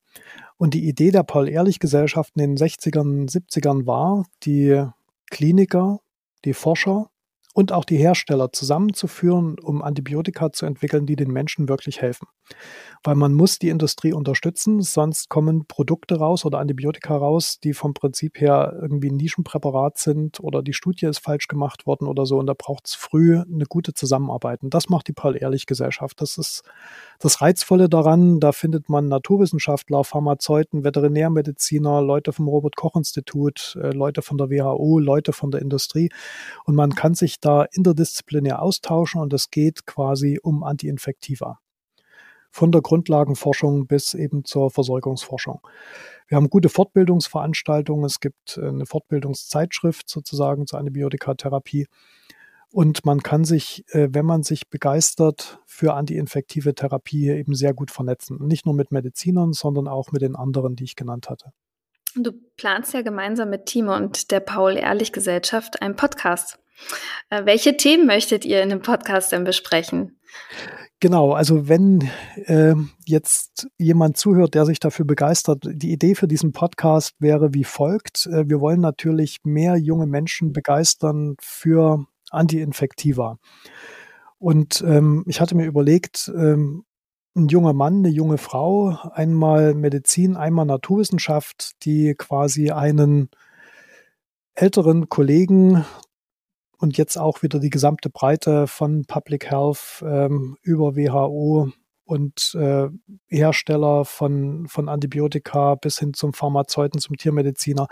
Und 0.58 0.74
die 0.74 0.88
Idee 0.88 1.12
der 1.12 1.24
Paul-Ehrlich-Gesellschaft 1.24 2.34
in 2.36 2.56
den 2.56 2.58
60ern, 2.58 3.30
70ern 3.30 3.86
war, 3.86 4.26
die 4.44 4.86
Kliniker, 5.32 6.00
die 6.46 6.54
Forscher 6.54 7.10
und 7.54 7.72
auch 7.72 7.86
die 7.86 7.98
Hersteller 7.98 8.52
zusammenzuführen, 8.52 9.58
um 9.60 9.82
Antibiotika 9.82 10.52
zu 10.52 10.66
entwickeln, 10.66 11.06
die 11.06 11.16
den 11.16 11.32
Menschen 11.32 11.70
wirklich 11.70 12.02
helfen 12.02 12.28
weil 13.04 13.16
man 13.16 13.34
muss 13.34 13.60
die 13.60 13.70
Industrie 13.70 14.14
unterstützen, 14.14 14.82
sonst 14.82 15.30
kommen 15.30 15.66
Produkte 15.66 16.16
raus 16.16 16.46
oder 16.46 16.60
Antibiotika 16.60 17.18
raus, 17.18 17.60
die 17.62 17.74
vom 17.74 17.94
Prinzip 17.94 18.40
her 18.40 18.78
irgendwie 18.82 19.10
ein 19.10 19.18
Nischenpräparat 19.18 19.98
sind 19.98 20.40
oder 20.40 20.62
die 20.62 20.74
Studie 20.74 21.08
ist 21.08 21.20
falsch 21.20 21.48
gemacht 21.48 21.86
worden 21.86 22.08
oder 22.08 22.26
so 22.26 22.38
und 22.40 22.48
da 22.48 22.54
braucht 22.58 22.88
es 22.88 22.96
früh 22.96 23.40
eine 23.40 23.66
gute 23.66 23.94
Zusammenarbeit. 23.94 24.64
Und 24.64 24.74
das 24.74 24.90
macht 24.90 25.08
die 25.08 25.14
Paul-Ehrlich-Gesellschaft. 25.14 26.22
Das 26.22 26.38
ist 26.38 26.64
das 27.20 27.42
Reizvolle 27.42 27.90
daran, 27.90 28.40
da 28.40 28.52
findet 28.54 28.88
man 28.90 29.08
Naturwissenschaftler, 29.08 30.04
Pharmazeuten, 30.04 30.84
Veterinärmediziner, 30.84 32.02
Leute 32.02 32.32
vom 32.32 32.48
Robert-Koch-Institut, 32.48 33.78
äh, 33.82 33.90
Leute 33.90 34.22
von 34.22 34.38
der 34.38 34.50
WHO, 34.50 35.00
Leute 35.00 35.34
von 35.34 35.52
der 35.52 35.62
Industrie 35.62 36.10
und 36.66 36.76
man 36.76 36.96
kann 36.96 37.16
sich 37.16 37.40
da 37.40 37.64
interdisziplinär 37.64 38.62
austauschen 38.62 39.22
und 39.22 39.34
es 39.34 39.50
geht 39.50 39.86
quasi 39.86 40.40
um 40.42 40.64
Antiinfektiva 40.64 41.60
von 42.54 42.72
der 42.72 42.82
Grundlagenforschung 42.82 43.88
bis 43.88 44.14
eben 44.14 44.46
zur 44.46 44.70
Versorgungsforschung. 44.70 45.60
Wir 46.28 46.36
haben 46.36 46.52
gute 46.52 46.70
Fortbildungsveranstaltungen. 46.70 48.06
Es 48.06 48.20
gibt 48.20 48.58
äh, 48.58 48.68
eine 48.68 48.86
Fortbildungszeitschrift 48.86 50.08
sozusagen 50.08 50.68
zur 50.68 50.78
Antibiotikatherapie. 50.78 51.88
Und 52.70 53.06
man 53.06 53.24
kann 53.24 53.44
sich, 53.44 53.84
äh, 53.90 54.10
wenn 54.12 54.28
man 54.28 54.44
sich 54.44 54.70
begeistert 54.70 55.60
für 55.66 55.96
antiinfektive 55.96 56.76
Therapie, 56.76 57.28
eben 57.32 57.56
sehr 57.56 57.74
gut 57.74 57.90
vernetzen. 57.90 58.38
Nicht 58.46 58.68
nur 58.68 58.76
mit 58.76 58.92
Medizinern, 58.92 59.54
sondern 59.54 59.88
auch 59.88 60.12
mit 60.12 60.22
den 60.22 60.36
anderen, 60.36 60.76
die 60.76 60.84
ich 60.84 60.96
genannt 60.96 61.32
hatte. 61.32 61.54
Du 62.16 62.34
planst 62.56 62.94
ja 62.94 63.02
gemeinsam 63.02 63.50
mit 63.50 63.66
Timo 63.66 63.96
und 63.96 64.30
der 64.30 64.42
Paul-Ehrlich-Gesellschaft 64.42 65.82
einen 65.82 65.96
Podcast. 65.96 66.60
Äh, 67.32 67.46
welche 67.46 67.78
Themen 67.78 68.06
möchtet 68.06 68.46
ihr 68.46 68.62
in 68.62 68.70
dem 68.70 68.84
Podcast 68.84 69.32
denn 69.32 69.44
besprechen? 69.44 70.20
Genau, 71.04 71.34
also 71.34 71.68
wenn 71.68 72.10
äh, 72.46 72.76
jetzt 73.06 73.68
jemand 73.78 74.16
zuhört, 74.16 74.54
der 74.54 74.66
sich 74.66 74.80
dafür 74.80 75.04
begeistert, 75.04 75.66
die 75.70 75.92
Idee 75.92 76.16
für 76.16 76.30
diesen 76.30 76.54
Podcast 76.54 77.14
wäre 77.20 77.54
wie 77.54 77.66
folgt. 77.66 78.26
Äh, 78.28 78.48
wir 78.48 78.62
wollen 78.62 78.80
natürlich 78.80 79.40
mehr 79.44 79.76
junge 79.76 80.06
Menschen 80.06 80.54
begeistern 80.54 81.36
für 81.42 82.06
Antiinfektiva. 82.30 83.38
Und 84.40 84.82
ähm, 84.88 85.26
ich 85.28 85.42
hatte 85.42 85.58
mir 85.58 85.66
überlegt, 85.66 86.32
ähm, 86.38 86.86
ein 87.36 87.50
junger 87.50 87.74
Mann, 87.74 87.96
eine 87.96 88.08
junge 88.08 88.38
Frau, 88.38 88.98
einmal 89.12 89.74
Medizin, 89.74 90.38
einmal 90.38 90.66
Naturwissenschaft, 90.66 91.74
die 91.84 92.16
quasi 92.18 92.72
einen 92.72 93.28
älteren 94.54 95.10
Kollegen 95.10 95.84
und 96.84 96.98
jetzt 96.98 97.18
auch 97.18 97.44
wieder 97.44 97.60
die 97.60 97.70
gesamte 97.70 98.10
Breite 98.10 98.68
von 98.68 99.06
Public 99.06 99.50
Health 99.50 100.04
ähm, 100.06 100.58
über 100.64 100.98
WHO 100.98 101.72
und 102.04 102.54
äh, 102.60 102.90
Hersteller 103.30 104.04
von, 104.04 104.68
von 104.68 104.90
Antibiotika 104.90 105.76
bis 105.76 105.98
hin 105.98 106.14
zum 106.14 106.34
Pharmazeuten, 106.34 107.00
zum 107.00 107.16
Tiermediziner, 107.16 107.88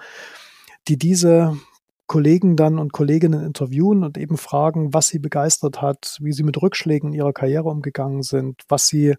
die 0.90 0.98
diese 0.98 1.58
Kollegen 2.06 2.58
dann 2.58 2.80
und 2.80 2.92
Kolleginnen 2.92 3.46
interviewen 3.46 4.04
und 4.04 4.18
eben 4.18 4.36
fragen, 4.36 4.94
was 4.94 5.08
sie 5.08 5.20
begeistert 5.20 5.82
hat, 5.82 6.18
wie 6.20 6.34
sie 6.34 6.44
mit 6.44 6.62
Rückschlägen 6.62 7.14
in 7.14 7.16
ihrer 7.16 7.32
Karriere 7.32 7.70
umgegangen 7.70 8.24
sind, 8.24 8.62
was 8.68 8.88
sie 8.88 9.16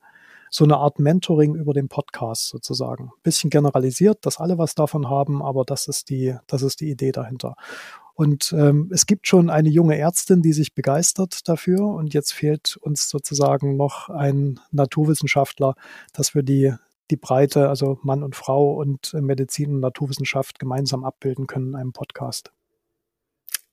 so 0.51 0.65
eine 0.65 0.77
Art 0.77 0.99
Mentoring 0.99 1.55
über 1.55 1.73
den 1.73 1.89
Podcast 1.89 2.51
sozusagen. 2.51 3.11
Bisschen 3.23 3.49
generalisiert, 3.49 4.27
dass 4.27 4.39
alle 4.39 4.59
was 4.59 4.75
davon 4.75 5.09
haben, 5.09 5.43
aber 5.43 5.65
das 5.65 5.89
ist 5.89 6.11
die, 6.11 6.37
das 6.47 6.61
ist 6.61 6.81
die 6.83 6.91
Idee 6.91 7.11
dahinter. 7.11 7.57
Und 8.15 8.53
ähm, 8.53 8.91
es 8.93 9.07
gibt 9.07 9.27
schon 9.27 9.51
eine 9.51 9.69
junge 9.69 9.99
Ärztin, 9.99 10.43
die 10.43 10.53
sich 10.53 10.75
begeistert 10.75 11.49
dafür. 11.49 11.87
Und 11.87 12.15
jetzt 12.15 12.33
fehlt 12.33 12.77
uns 12.81 13.09
sozusagen 13.09 13.77
noch 13.77 14.09
ein 14.09 14.61
Naturwissenschaftler, 14.71 15.75
dass 16.13 16.35
wir 16.35 16.43
die, 16.43 16.75
die 17.11 17.17
Breite, 17.17 17.69
also 17.69 17.99
Mann 18.03 18.23
und 18.23 18.37
Frau 18.37 18.75
und 18.75 19.15
Medizin 19.15 19.75
und 19.75 19.81
Naturwissenschaft 19.81 20.59
gemeinsam 20.59 21.05
abbilden 21.05 21.47
können 21.47 21.69
in 21.69 21.77
einem 21.77 21.93
Podcast. 21.93 22.53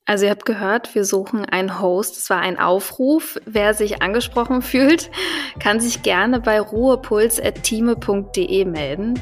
Also 0.09 0.25
ihr 0.25 0.31
habt 0.31 0.45
gehört, 0.47 0.95
wir 0.95 1.05
suchen 1.05 1.45
einen 1.45 1.79
Host. 1.79 2.17
Es 2.17 2.31
war 2.31 2.39
ein 2.39 2.57
Aufruf. 2.57 3.39
Wer 3.45 3.75
sich 3.75 4.01
angesprochen 4.01 4.63
fühlt, 4.63 5.11
kann 5.59 5.79
sich 5.79 6.01
gerne 6.01 6.39
bei 6.39 6.59
ruhepuls.time.de 6.59 8.65
melden. 8.65 9.21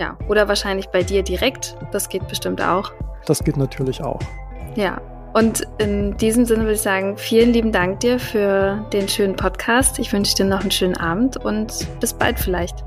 Ja, 0.00 0.18
oder 0.28 0.48
wahrscheinlich 0.48 0.88
bei 0.88 1.04
dir 1.04 1.22
direkt. 1.22 1.76
Das 1.92 2.08
geht 2.08 2.26
bestimmt 2.26 2.60
auch. 2.60 2.90
Das 3.26 3.44
geht 3.44 3.56
natürlich 3.56 4.02
auch. 4.02 4.18
Ja, 4.76 5.00
und 5.34 5.66
in 5.78 6.16
diesem 6.16 6.44
Sinne 6.44 6.62
würde 6.62 6.74
ich 6.74 6.80
sagen, 6.80 7.16
vielen 7.16 7.52
lieben 7.52 7.72
Dank 7.72 8.00
dir 8.00 8.20
für 8.20 8.86
den 8.92 9.08
schönen 9.08 9.34
Podcast. 9.34 9.98
Ich 9.98 10.12
wünsche 10.12 10.36
dir 10.36 10.44
noch 10.44 10.60
einen 10.60 10.70
schönen 10.70 10.96
Abend 10.96 11.36
und 11.36 11.88
bis 11.98 12.12
bald 12.12 12.38
vielleicht. 12.38 12.84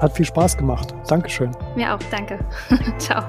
Hat 0.00 0.16
viel 0.16 0.26
Spaß 0.26 0.56
gemacht. 0.56 0.92
Dankeschön. 1.06 1.52
Mir 1.76 1.94
auch, 1.94 2.00
danke. 2.10 2.38
Ciao. 2.98 3.22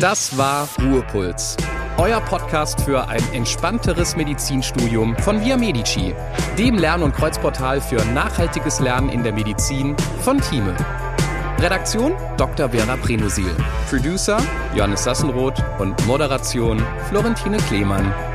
Das 0.00 0.36
war 0.36 0.66
Ruhepuls. 0.80 1.58
Euer 1.98 2.20
Podcast 2.22 2.80
für 2.80 3.06
ein 3.06 3.22
entspannteres 3.34 4.16
Medizinstudium 4.16 5.14
von 5.18 5.44
Via 5.44 5.58
Medici, 5.58 6.14
dem 6.58 6.76
Lern- 6.76 7.02
und 7.02 7.14
Kreuzportal 7.14 7.82
für 7.82 8.02
nachhaltiges 8.06 8.80
Lernen 8.80 9.10
in 9.10 9.22
der 9.22 9.34
Medizin 9.34 9.94
von 10.22 10.40
Thieme. 10.40 10.74
Redaktion 11.62 12.16
Dr. 12.36 12.68
Vera 12.68 12.96
Prenosil. 12.96 13.54
Producer 13.88 14.36
Johannes 14.74 15.04
Sassenroth 15.04 15.62
und 15.78 15.94
Moderation 16.08 16.82
Florentine 17.08 17.56
Klemann. 17.68 18.31